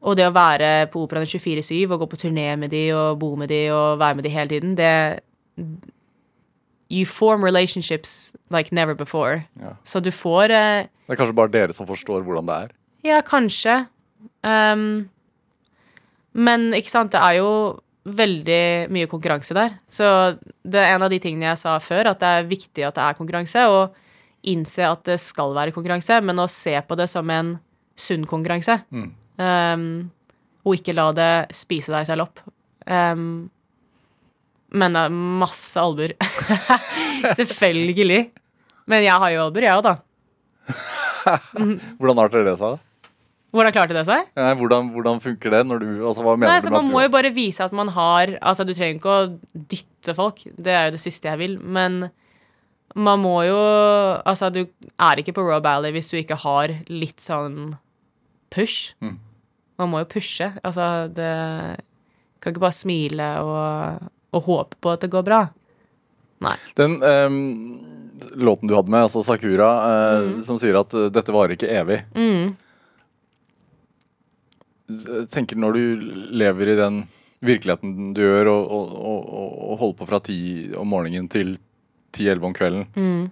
og 0.03 0.17
det 0.17 0.29
å 0.29 0.35
være 0.37 0.87
på 0.93 1.03
operaen 1.03 1.27
24-7 1.27 1.91
og 1.91 2.05
gå 2.05 2.11
på 2.13 2.21
turné 2.23 2.53
med 2.57 2.71
de 2.71 2.85
og 2.95 3.19
bo 3.19 3.33
med 3.35 3.51
de 3.51 3.65
og 3.75 3.99
være 3.99 4.21
med 4.21 4.29
de 4.29 4.35
hele 4.37 4.53
tiden, 4.55 4.77
det 4.79 4.93
You 6.93 7.07
form 7.09 7.45
relationships 7.45 8.33
like 8.53 8.75
never 8.75 8.95
before. 8.95 9.47
Ja. 9.61 9.77
Så 9.85 10.03
du 10.05 10.11
får 10.13 10.53
uh, 10.53 10.85
Det 10.85 11.15
er 11.15 11.21
kanskje 11.21 11.39
bare 11.39 11.53
dere 11.55 11.77
som 11.77 11.89
forstår 11.89 12.21
hvordan 12.27 12.51
det 12.51 12.59
er. 12.67 12.75
Ja, 13.07 13.23
kanskje. 13.25 13.87
Um, 14.45 15.09
men 16.33 16.71
ikke 16.77 16.93
sant, 16.93 17.15
det 17.15 17.21
er 17.21 17.41
jo 17.41 17.81
veldig 18.05 18.91
mye 18.93 19.09
konkurranse 19.11 19.55
der. 19.57 19.77
Så 19.91 20.05
det 20.65 20.81
er 20.81 20.95
en 20.95 21.05
av 21.07 21.13
de 21.13 21.21
tingene 21.23 21.51
jeg 21.53 21.61
sa 21.63 21.77
før, 21.83 22.13
at 22.13 22.23
det 22.23 22.31
er 22.31 22.49
viktig 22.51 22.87
at 22.87 22.99
det 22.99 23.05
er 23.05 23.19
konkurranse, 23.19 23.65
og 23.71 24.49
innse 24.53 24.87
at 24.87 25.05
det 25.07 25.19
skal 25.23 25.55
være 25.55 25.75
konkurranse, 25.75 26.19
men 26.25 26.43
å 26.43 26.49
se 26.51 26.75
på 26.83 26.99
det 26.99 27.09
som 27.11 27.31
en 27.31 27.55
sunn 27.99 28.27
konkurranse. 28.27 28.81
Ehm, 29.43 30.11
og 30.67 30.79
ikke 30.79 30.97
la 30.97 31.09
det 31.15 31.33
spise 31.55 31.95
deg 31.95 32.09
selv 32.09 32.27
opp. 32.27 32.43
Ehm, 32.91 33.51
men 34.73 34.97
det 34.97 35.03
er 35.07 35.19
masse 35.43 35.81
albuer. 35.81 36.15
Selvfølgelig. 37.39 38.23
Men 38.91 39.05
jeg 39.05 39.25
har 39.25 39.35
jo 39.35 39.45
albuer, 39.47 39.69
jeg 39.69 39.81
òg, 39.81 39.85
da. 39.91 39.99
Hvordan 42.01 42.25
arter 42.25 42.47
det 42.47 42.57
seg? 42.61 42.81
Hvordan 43.53 43.75
klarte 43.75 43.93
det 43.93 44.07
seg? 44.09 44.29
Nei, 44.39 44.53
hvordan, 44.57 44.87
hvordan 44.95 45.19
funker 45.21 45.53
det? 45.53 45.61
Når 45.69 45.83
du, 45.83 45.89
altså, 46.09 46.25
hva 46.25 46.39
mener 46.39 46.49
Nei, 46.49 46.61
du 46.63 46.65
så 46.65 46.71
med 46.73 46.79
Man 46.79 46.89
må 46.89 47.03
jo 47.05 47.11
bare 47.13 47.33
vise 47.37 47.61
at 47.65 47.75
man 47.77 47.91
har 47.93 48.33
Altså, 48.41 48.65
du 48.65 48.73
trenger 48.73 48.97
ikke 48.97 49.13
å 49.13 49.67
dytte 49.75 50.15
folk. 50.17 50.41
Det 50.57 50.73
er 50.73 50.87
jo 50.87 50.95
det 50.95 51.03
siste 51.03 51.29
jeg 51.29 51.41
vil. 51.43 51.59
Men 51.61 52.07
man 52.97 53.21
må 53.21 53.35
jo 53.45 53.59
Altså, 54.25 54.49
du 54.49 54.65
er 54.65 55.21
ikke 55.21 55.37
på 55.37 55.45
Raw 55.45 55.61
Valley 55.65 55.93
hvis 55.93 56.09
du 56.09 56.17
ikke 56.23 56.41
har 56.47 56.73
litt 56.89 57.21
sånn 57.21 57.75
push. 58.53 58.95
Mm. 59.05 59.21
Man 59.83 59.93
må 59.93 60.01
jo 60.01 60.09
pushe. 60.17 60.49
Altså, 60.65 60.89
det 61.13 61.31
Kan 62.41 62.55
ikke 62.55 62.65
bare 62.65 62.81
smile 62.81 63.29
og, 63.45 64.09
og 64.33 64.43
håpe 64.49 64.79
på 64.81 64.93
at 64.95 65.01
det 65.05 65.11
går 65.13 65.25
bra. 65.27 65.41
Nei. 66.43 66.57
Den 66.79 66.97
um, 67.03 67.37
låten 68.35 68.69
du 68.71 68.75
hadde 68.75 68.91
med, 68.91 69.05
altså 69.07 69.23
Sakura, 69.27 69.69
eh, 69.93 70.41
som 70.47 70.59
sier 70.59 70.79
at 70.81 70.95
eh, 70.95 71.11
'dette 71.13 71.33
varer 71.35 71.55
ikke 71.57 71.69
evig'. 71.71 72.03
Mm. 72.17 72.57
Jeg 74.93 75.29
tenker 75.33 75.57
når 75.57 75.73
du 75.79 75.85
lever 76.43 76.73
i 76.73 76.79
den 76.79 77.03
virkeligheten 77.43 78.13
du 78.15 78.21
gjør, 78.23 78.51
og, 78.53 78.71
og, 78.71 78.91
og, 78.99 79.53
og 79.73 79.79
holder 79.81 79.99
på 80.01 80.09
fra 80.11 80.19
ti 80.23 80.39
om 80.79 80.89
morgenen 80.91 81.29
til 81.33 81.57
ti-elleve 82.13 82.45
om 82.51 82.55
kvelden, 82.55 82.87
Mm. 82.97 83.31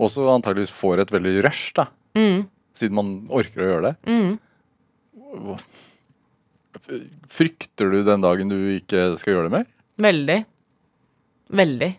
også 0.00 0.24
antageligvis 0.34 0.72
får 0.72 1.00
et 1.02 1.12
veldig 1.12 1.42
rush, 1.44 1.72
da, 1.74 1.86
Mm. 2.14 2.46
siden 2.74 2.94
man 2.94 3.10
orker 3.30 3.60
å 3.62 3.70
gjøre 3.70 3.82
det. 3.90 3.96
Mm. 4.06 4.38
Frykter 7.28 7.90
du 7.92 8.02
den 8.04 8.20
dagen 8.24 8.48
du 8.52 8.56
ikke 8.76 9.16
skal 9.20 9.34
gjøre 9.34 9.48
det 9.48 9.56
mer? 9.58 9.66
Veldig. 10.00 10.38
Veldig. 11.52 11.90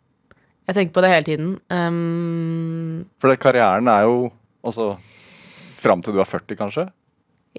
Jeg 0.63 0.77
tenker 0.77 0.95
på 0.95 1.03
det 1.03 1.11
hele 1.11 1.27
tiden. 1.27 1.53
Um, 1.69 3.03
For 3.21 3.31
det, 3.31 3.41
karrieren 3.43 3.89
er 3.91 4.05
jo 4.07 4.31
altså 4.63 4.93
fram 5.79 6.03
til 6.03 6.15
du 6.15 6.21
er 6.23 6.29
40, 6.29 6.55
kanskje? 6.59 6.87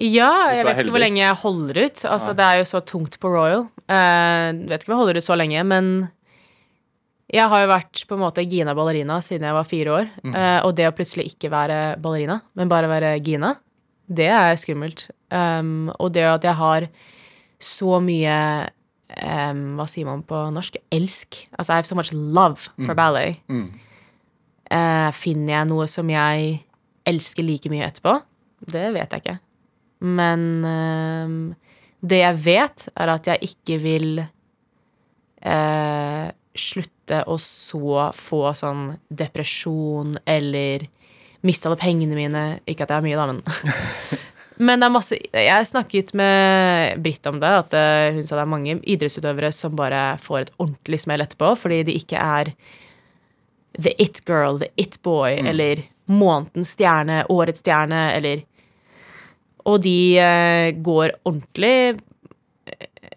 Ja, 0.01 0.51
jeg 0.51 0.65
vet 0.67 0.81
ikke 0.81 0.95
hvor 0.95 1.03
lenge 1.03 1.21
jeg 1.21 1.39
holder 1.39 1.79
ut. 1.85 2.01
Altså, 2.03 2.33
Nei. 2.33 2.37
det 2.39 2.45
er 2.45 2.59
jo 2.59 2.67
så 2.67 2.81
tungt 2.83 3.19
på 3.21 3.31
Royal. 3.31 3.67
Uh, 3.85 4.65
vet 4.67 4.81
ikke 4.81 4.91
om 4.91 4.95
jeg 4.95 5.01
holder 5.03 5.19
ut 5.21 5.27
så 5.27 5.37
lenge, 5.39 5.61
men 5.69 5.91
jeg 7.31 7.49
har 7.51 7.63
jo 7.63 7.69
vært 7.71 8.01
på 8.09 8.17
en 8.17 8.23
måte 8.25 8.43
Gina 8.49 8.75
ballerina 8.77 9.19
siden 9.23 9.47
jeg 9.47 9.55
var 9.55 9.69
fire 9.69 9.93
år. 10.01 10.09
Mm. 10.25 10.33
Uh, 10.35 10.59
og 10.65 10.73
det 10.77 10.89
å 10.89 10.95
plutselig 10.97 11.29
ikke 11.31 11.53
være 11.53 11.79
ballerina, 12.01 12.41
men 12.57 12.71
bare 12.71 12.89
være 12.91 13.15
Gina, 13.25 13.55
det 14.05 14.29
er 14.33 14.57
skummelt. 14.61 15.07
Um, 15.33 15.93
og 15.95 16.11
det 16.17 16.25
at 16.27 16.45
jeg 16.45 16.59
har 16.59 16.89
så 17.61 18.01
mye 18.03 18.35
um, 19.13 19.63
Hva 19.79 19.87
sier 19.89 20.07
man 20.07 20.23
på 20.27 20.39
norsk? 20.53 20.77
Elsk. 20.93 21.41
Altså, 21.57 21.73
I 21.73 21.79
have 21.79 21.89
so 21.89 21.97
much 21.97 22.13
love 22.13 22.69
for 22.85 22.97
ballet. 22.97 23.41
Mm. 23.49 23.67
Uh, 24.65 25.11
finner 25.13 25.59
jeg 25.59 25.69
noe 25.69 25.85
som 25.91 26.09
jeg 26.09 26.55
elsker 27.05 27.45
like 27.45 27.69
mye 27.69 27.85
etterpå? 27.85 28.17
Det 28.65 28.87
vet 28.95 29.13
jeg 29.13 29.23
ikke. 29.23 29.37
Men 30.05 30.41
um, 30.65 31.37
det 32.05 32.21
jeg 32.21 32.41
vet, 32.45 32.87
er 32.95 33.13
at 33.13 33.29
jeg 33.29 33.51
ikke 33.51 33.77
vil 33.81 34.19
uh, 35.45 36.27
slutte 36.55 37.21
å 37.29 37.37
så 37.41 38.09
få 38.15 38.41
sånn 38.57 38.87
depresjon 39.09 40.15
eller 40.25 40.87
miste 41.45 41.69
alle 41.69 41.79
pengene 41.79 42.17
mine. 42.17 42.45
Ikke 42.65 42.85
at 42.85 42.93
jeg 42.93 42.97
har 42.97 43.05
mye, 43.05 43.19
da, 43.19 43.25
men 43.29 43.43
Men 44.57 44.79
det 44.79 44.87
er 44.87 44.93
masse 44.93 45.17
Jeg 45.19 45.67
snakket 45.67 46.13
med 46.15 47.01
Britt 47.03 47.27
om 47.27 47.41
det, 47.41 47.51
at 47.65 47.75
eh, 47.75 48.15
hun 48.15 48.27
sa 48.27 48.37
det 48.37 48.45
er 48.45 48.51
mange 48.53 48.77
idrettsutøvere 48.81 49.51
som 49.55 49.75
bare 49.75 50.15
får 50.21 50.39
et 50.45 50.53
ordentlig 50.57 51.01
smell 51.03 51.23
etterpå 51.25 51.51
fordi 51.59 51.81
de 51.89 51.97
ikke 51.99 52.21
er 52.21 52.53
the 53.75 53.91
it 53.99 54.21
girl, 54.23 54.59
the 54.61 54.69
it 54.79 54.95
boy, 55.03 55.35
eller 55.35 55.81
månedens 56.07 56.71
stjerne, 56.77 57.25
årets 57.29 57.59
stjerne, 57.59 58.05
eller 58.15 58.45
Og 59.65 59.81
de 59.81 60.17
eh, 60.21 60.71
går 60.85 61.11
ordentlig 61.25 61.97
eh, 62.69 63.11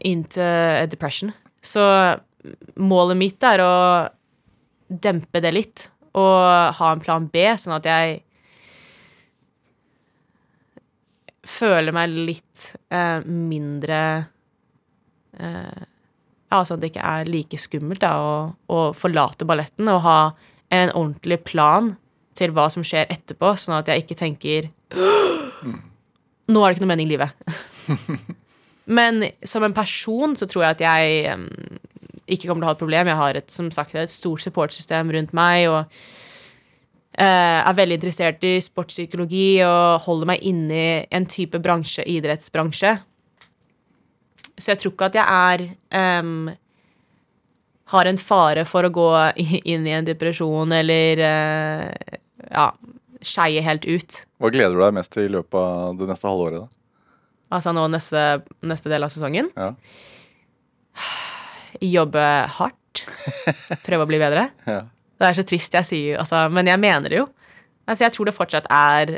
into 0.00 0.40
a 0.40 0.86
depression. 0.86 1.32
Så 1.62 1.84
målet 2.74 3.16
mitt 3.20 3.44
er 3.44 3.60
å 3.60 3.74
dempe 4.88 5.40
det 5.44 5.52
litt, 5.52 5.90
og 6.16 6.74
ha 6.78 6.92
en 6.92 7.04
plan 7.04 7.28
B, 7.28 7.44
sånn 7.56 7.76
at 7.76 7.86
jeg 7.86 8.22
føler 11.46 11.94
meg 11.94 12.12
litt 12.12 12.68
eh, 12.92 13.24
mindre 13.26 14.02
eh, 15.38 15.82
sånn 16.52 16.76
at 16.76 16.82
det 16.82 16.92
ikke 16.92 17.08
er 17.14 17.30
like 17.32 17.60
skummelt 17.60 18.02
da, 18.04 18.12
å, 18.20 18.34
å 18.68 18.80
forlate 18.96 19.48
balletten 19.48 19.88
og 19.90 20.02
ha 20.04 20.18
en 20.72 20.92
ordentlig 20.92 21.40
plan 21.48 21.94
til 22.36 22.52
hva 22.56 22.68
som 22.72 22.84
skjer 22.86 23.10
etterpå, 23.12 23.54
sånn 23.60 23.78
at 23.78 23.90
jeg 23.92 24.04
ikke 24.04 24.18
tenker 24.18 24.70
Nå 26.52 26.60
er 26.60 26.72
det 26.72 26.76
ikke 26.76 26.84
noe 26.84 26.90
mening 26.90 27.08
i 27.08 27.12
livet. 27.14 27.52
Men 28.98 29.22
som 29.46 29.64
en 29.64 29.74
person 29.76 30.34
så 30.36 30.48
tror 30.50 30.66
jeg 30.66 30.76
at 30.76 30.82
jeg 30.84 31.36
um, 31.38 31.46
ikke 32.26 32.48
kommer 32.48 32.64
til 32.64 32.66
å 32.66 32.70
ha 32.72 32.74
et 32.74 32.82
problem. 32.82 33.10
Jeg 33.12 33.20
har 33.20 33.38
et, 33.38 33.52
som 33.52 33.70
sagt, 33.72 33.94
et 33.96 34.10
stort 34.10 34.42
supportsystem 34.42 35.12
rundt 35.14 35.32
meg 35.36 35.68
og 35.70 36.02
er 37.20 37.76
veldig 37.76 37.98
interessert 37.98 38.44
i 38.48 38.54
sportspsykologi 38.64 39.60
og 39.66 40.04
holder 40.06 40.30
meg 40.32 40.44
inne 40.48 40.78
i 40.78 40.92
en 41.12 41.26
type 41.28 41.60
bransje, 41.60 42.06
idrettsbransje. 42.08 42.94
Så 44.56 44.72
jeg 44.72 44.80
tror 44.80 44.94
ikke 44.94 45.10
at 45.10 45.18
jeg 45.18 45.26
er 45.28 46.22
um, 46.22 46.50
har 47.92 48.08
en 48.08 48.20
fare 48.20 48.64
for 48.68 48.86
å 48.86 48.92
gå 48.94 49.08
inn 49.68 49.86
i 49.88 49.94
en 49.96 50.06
depresjon 50.06 50.72
eller 50.76 51.20
uh, 51.20 52.18
ja, 52.48 52.68
skeie 53.24 53.64
helt 53.64 53.86
ut. 53.88 54.22
Hva 54.40 54.52
gleder 54.54 54.76
du 54.76 54.84
deg 54.84 54.96
mest 54.96 55.12
til 55.14 55.28
i 55.28 55.34
løpet 55.36 55.58
av 55.58 55.98
det 55.98 56.08
neste 56.10 56.30
halvåret? 56.30 56.64
da? 56.64 56.70
Altså 57.52 57.74
nå 57.76 57.84
neste, 57.92 58.42
neste 58.64 58.92
del 58.92 59.04
av 59.04 59.12
sesongen. 59.12 59.50
Ja. 59.58 59.72
Jobbe 61.82 62.24
hardt. 62.56 63.04
Prøve 63.86 64.06
å 64.06 64.08
bli 64.08 64.20
bedre. 64.20 64.48
Ja. 64.68 64.84
Det 65.22 65.28
er 65.28 65.38
så 65.38 65.44
trist 65.46 65.76
jeg 65.78 65.86
sier, 65.86 66.18
altså, 66.18 66.48
men 66.50 66.66
jeg 66.66 66.80
mener 66.82 67.12
det 67.12 67.20
jo. 67.20 67.28
Altså, 67.86 68.04
jeg 68.04 68.14
tror 68.14 68.26
det 68.26 68.34
fortsatt 68.34 68.66
er 68.74 69.12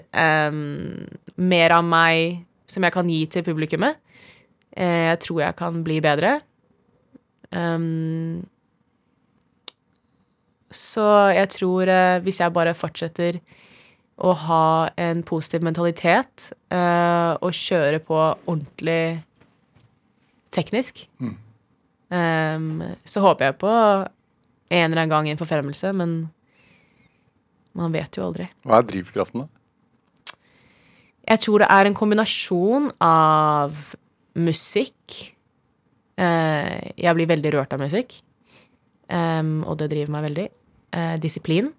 um, 0.52 1.04
mer 1.40 1.72
av 1.78 1.84
meg 1.88 2.42
som 2.68 2.84
jeg 2.84 2.92
kan 2.92 3.08
gi 3.08 3.22
til 3.32 3.44
publikummet. 3.46 3.96
Uh, 4.76 5.14
jeg 5.14 5.20
tror 5.24 5.40
jeg 5.46 5.56
kan 5.56 5.78
bli 5.86 6.00
bedre. 6.04 6.34
Um, 7.56 8.44
så 10.74 11.06
jeg 11.32 11.48
tror 11.54 11.88
uh, 11.88 12.20
hvis 12.24 12.40
jeg 12.42 12.52
bare 12.52 12.76
fortsetter 12.76 13.38
å 14.20 14.34
ha 14.44 14.66
en 15.00 15.22
positiv 15.26 15.64
mentalitet 15.64 16.50
uh, 16.68 17.34
og 17.40 17.56
kjøre 17.56 18.02
på 18.04 18.18
ordentlig 18.20 19.22
teknisk, 20.54 21.06
em, 22.14 22.68
så 23.02 23.24
håper 23.24 23.48
jeg 23.48 23.56
på 23.58 23.72
en 24.70 24.86
eller 24.90 25.02
annen 25.02 25.12
gang 25.12 25.28
en 25.28 25.40
forfremmelse, 25.40 25.92
men 25.96 26.16
man 27.74 27.92
vet 27.94 28.16
jo 28.16 28.28
aldri. 28.28 28.46
Hva 28.64 28.80
er 28.80 28.88
drivkraften, 28.88 29.44
da? 29.44 29.50
Jeg 31.24 31.40
tror 31.40 31.62
det 31.62 31.70
er 31.72 31.88
en 31.88 31.96
kombinasjon 31.96 32.90
av 33.02 33.76
musikk 34.36 35.14
eh, 36.20 36.92
Jeg 37.00 37.16
blir 37.16 37.30
veldig 37.30 37.52
rørt 37.54 37.72
av 37.72 37.80
musikk, 37.80 38.18
og 39.14 39.74
det 39.80 39.88
driver 39.92 40.12
meg 40.12 40.26
veldig. 40.28 40.44
Eh, 40.94 41.16
disiplin. 41.22 41.72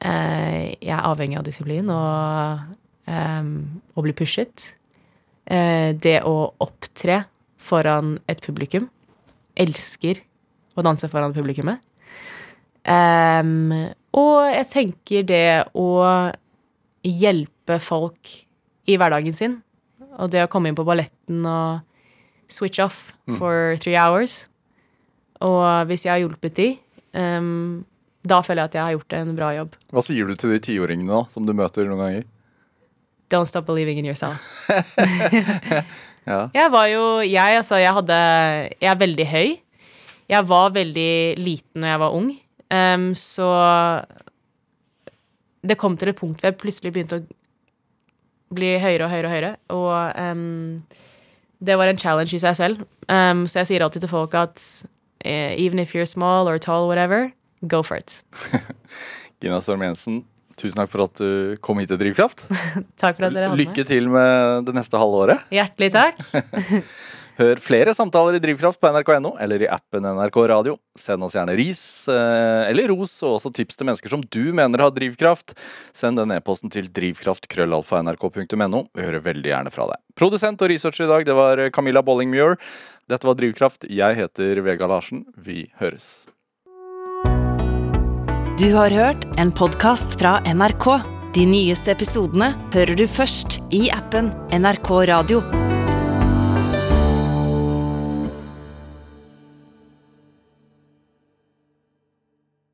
eh, 0.00 0.74
jeg 0.80 0.94
er 0.96 1.06
avhengig 1.06 1.38
av 1.38 1.46
disiplin 1.46 1.90
og 1.92 2.60
um, 3.06 3.80
å 3.94 4.04
bli 4.04 4.14
pushet. 4.16 4.74
Det 5.50 6.20
å 6.22 6.34
opptre 6.62 7.24
foran 7.58 8.18
et 8.30 8.40
publikum. 8.44 8.86
Elsker 9.58 10.20
å 10.76 10.84
danse 10.86 11.08
foran 11.10 11.34
publikummet. 11.36 11.82
Um, 12.84 13.72
og 14.16 14.48
jeg 14.48 14.68
tenker 14.72 15.26
det 15.28 15.48
å 15.76 15.88
hjelpe 17.06 17.76
folk 17.82 18.32
i 18.90 18.96
hverdagen 18.98 19.36
sin, 19.36 19.58
og 20.18 20.32
det 20.32 20.44
å 20.44 20.50
komme 20.50 20.70
inn 20.70 20.78
på 20.78 20.86
balletten 20.88 21.44
og 21.46 21.84
switch 22.50 22.80
off 22.82 23.12
for 23.38 23.76
three 23.78 23.94
hours 23.94 24.48
Og 25.38 25.86
hvis 25.86 26.02
jeg 26.02 26.10
har 26.10 26.18
hjulpet 26.18 26.56
de, 26.58 26.66
um, 27.14 27.84
da 28.26 28.40
føler 28.42 28.64
jeg 28.64 28.70
at 28.72 28.74
jeg 28.74 28.82
har 28.82 28.96
gjort 28.96 29.14
en 29.20 29.30
bra 29.38 29.52
jobb. 29.54 29.76
Hva 29.94 30.02
sier 30.04 30.28
du 30.28 30.34
til 30.36 30.52
de 30.52 30.58
tiåringene 30.66 31.12
da, 31.12 31.22
som 31.32 31.46
du 31.46 31.54
møter 31.56 31.86
noen 31.88 32.02
ganger? 32.02 32.26
Don't 33.30 33.46
stop 33.46 33.68
believing 33.68 34.00
in 34.02 34.08
yourself. 34.10 34.40
Ja. 36.28 36.50
Jeg 36.52 36.68
var 36.68 36.86
jo 36.90 37.04
Jeg, 37.24 37.56
altså, 37.62 37.78
jeg 37.80 37.94
hadde 37.96 38.16
Jeg 38.76 38.88
er 38.90 38.98
veldig 39.00 39.24
høy. 39.30 39.54
Jeg 40.30 40.46
var 40.46 40.72
veldig 40.76 41.12
liten 41.40 41.82
når 41.82 41.94
jeg 41.94 42.02
var 42.04 42.16
ung, 42.16 42.30
um, 42.70 43.06
så 43.18 43.50
det 45.66 45.76
kom 45.80 45.96
til 45.98 46.12
et 46.12 46.18
punkt 46.18 46.40
hvor 46.40 46.52
jeg 46.52 46.60
plutselig 46.60 46.92
begynte 46.94 47.20
å 47.20 47.26
bli 48.54 48.72
høyere 48.82 49.06
og 49.06 49.12
høyere 49.12 49.26
og 49.26 49.34
høyere, 49.34 49.52
og 49.74 50.22
um, 50.22 50.80
det 51.60 51.76
var 51.76 51.90
en 51.90 52.00
challenge 52.00 52.34
i 52.34 52.42
seg 52.42 52.56
selv. 52.56 52.86
Um, 53.10 53.44
så 53.50 53.62
jeg 53.62 53.72
sier 53.72 53.84
alltid 53.84 54.06
til 54.06 54.12
folk 54.12 54.34
at 54.38 54.62
uh, 55.26 55.52
even 55.58 55.78
if 55.78 55.94
you're 55.94 56.08
small 56.08 56.48
or 56.48 56.58
tall, 56.58 56.88
whatever, 56.88 57.32
go 57.66 57.82
for 57.82 58.00
it. 58.00 58.22
Gina 59.42 59.60
Storm 59.64 59.84
Jensen, 59.84 60.22
tusen 60.60 60.80
takk 60.80 60.90
for 60.92 61.04
at 61.06 61.20
du 61.20 61.56
kom 61.64 61.78
hit 61.80 61.90
til 61.92 62.00
Drivkraft. 62.00 62.46
Takk 63.00 63.16
for 63.16 63.28
at 63.28 63.36
dere 63.36 63.48
hadde 63.48 63.60
Lykke 63.60 63.84
til 63.88 64.10
med 64.12 64.66
det 64.68 64.74
neste 64.76 65.00
halve 65.00 65.22
året. 65.24 65.46
Hjertelig 65.54 65.90
takk. 65.94 66.20
Hør 67.40 67.56
flere 67.64 67.94
samtaler 67.96 68.36
i 68.36 68.40
Drivkraft 68.42 68.76
på 68.82 68.88
nrk.no 68.92 69.30
eller 69.40 69.62
i 69.64 69.68
appen 69.72 70.04
NRK 70.04 70.36
Radio. 70.50 70.74
Send 70.98 71.24
oss 71.24 71.32
gjerne 71.38 71.54
ris 71.56 71.80
eh, 72.12 72.68
eller 72.68 72.90
ros, 72.92 73.14
og 73.24 73.38
også 73.38 73.52
tips 73.56 73.78
til 73.80 73.88
mennesker 73.88 74.12
som 74.12 74.20
du 74.20 74.52
mener 74.56 74.82
har 74.84 74.92
drivkraft. 74.92 75.54
Send 75.96 76.20
den 76.20 76.34
e-posten 76.34 76.72
til 76.72 76.90
drivkraft.krøllalfa.nrk.no. 76.92 78.82
Vi 78.92 79.06
hører 79.06 79.24
veldig 79.24 79.54
gjerne 79.54 79.72
fra 79.72 79.88
deg. 79.88 80.02
Produsent 80.20 80.60
og 80.60 80.68
researcher 80.72 81.06
i 81.06 81.12
dag, 81.14 81.24
det 81.30 81.38
var 81.38 81.62
Camilla 81.72 82.04
Bollingmuir. 82.04 82.58
Dette 83.08 83.24
var 83.24 83.38
Drivkraft. 83.40 83.88
Jeg 83.88 84.20
heter 84.20 84.60
Vega 84.66 84.90
Larsen. 84.90 85.24
Vi 85.40 85.70
høres. 85.80 86.28
Du 88.60 88.68
har 88.76 88.92
hørt 88.92 89.24
en 89.40 89.48
podkast 89.56 90.20
fra 90.20 90.42
NRK. 90.44 90.90
De 91.32 91.48
nyeste 91.48 91.94
episodene 91.94 92.52
hører 92.74 93.00
du 93.00 93.06
først 93.08 93.62
i 93.72 93.88
appen 93.94 94.28
NRK 94.52 94.92
Radio. 95.14 95.40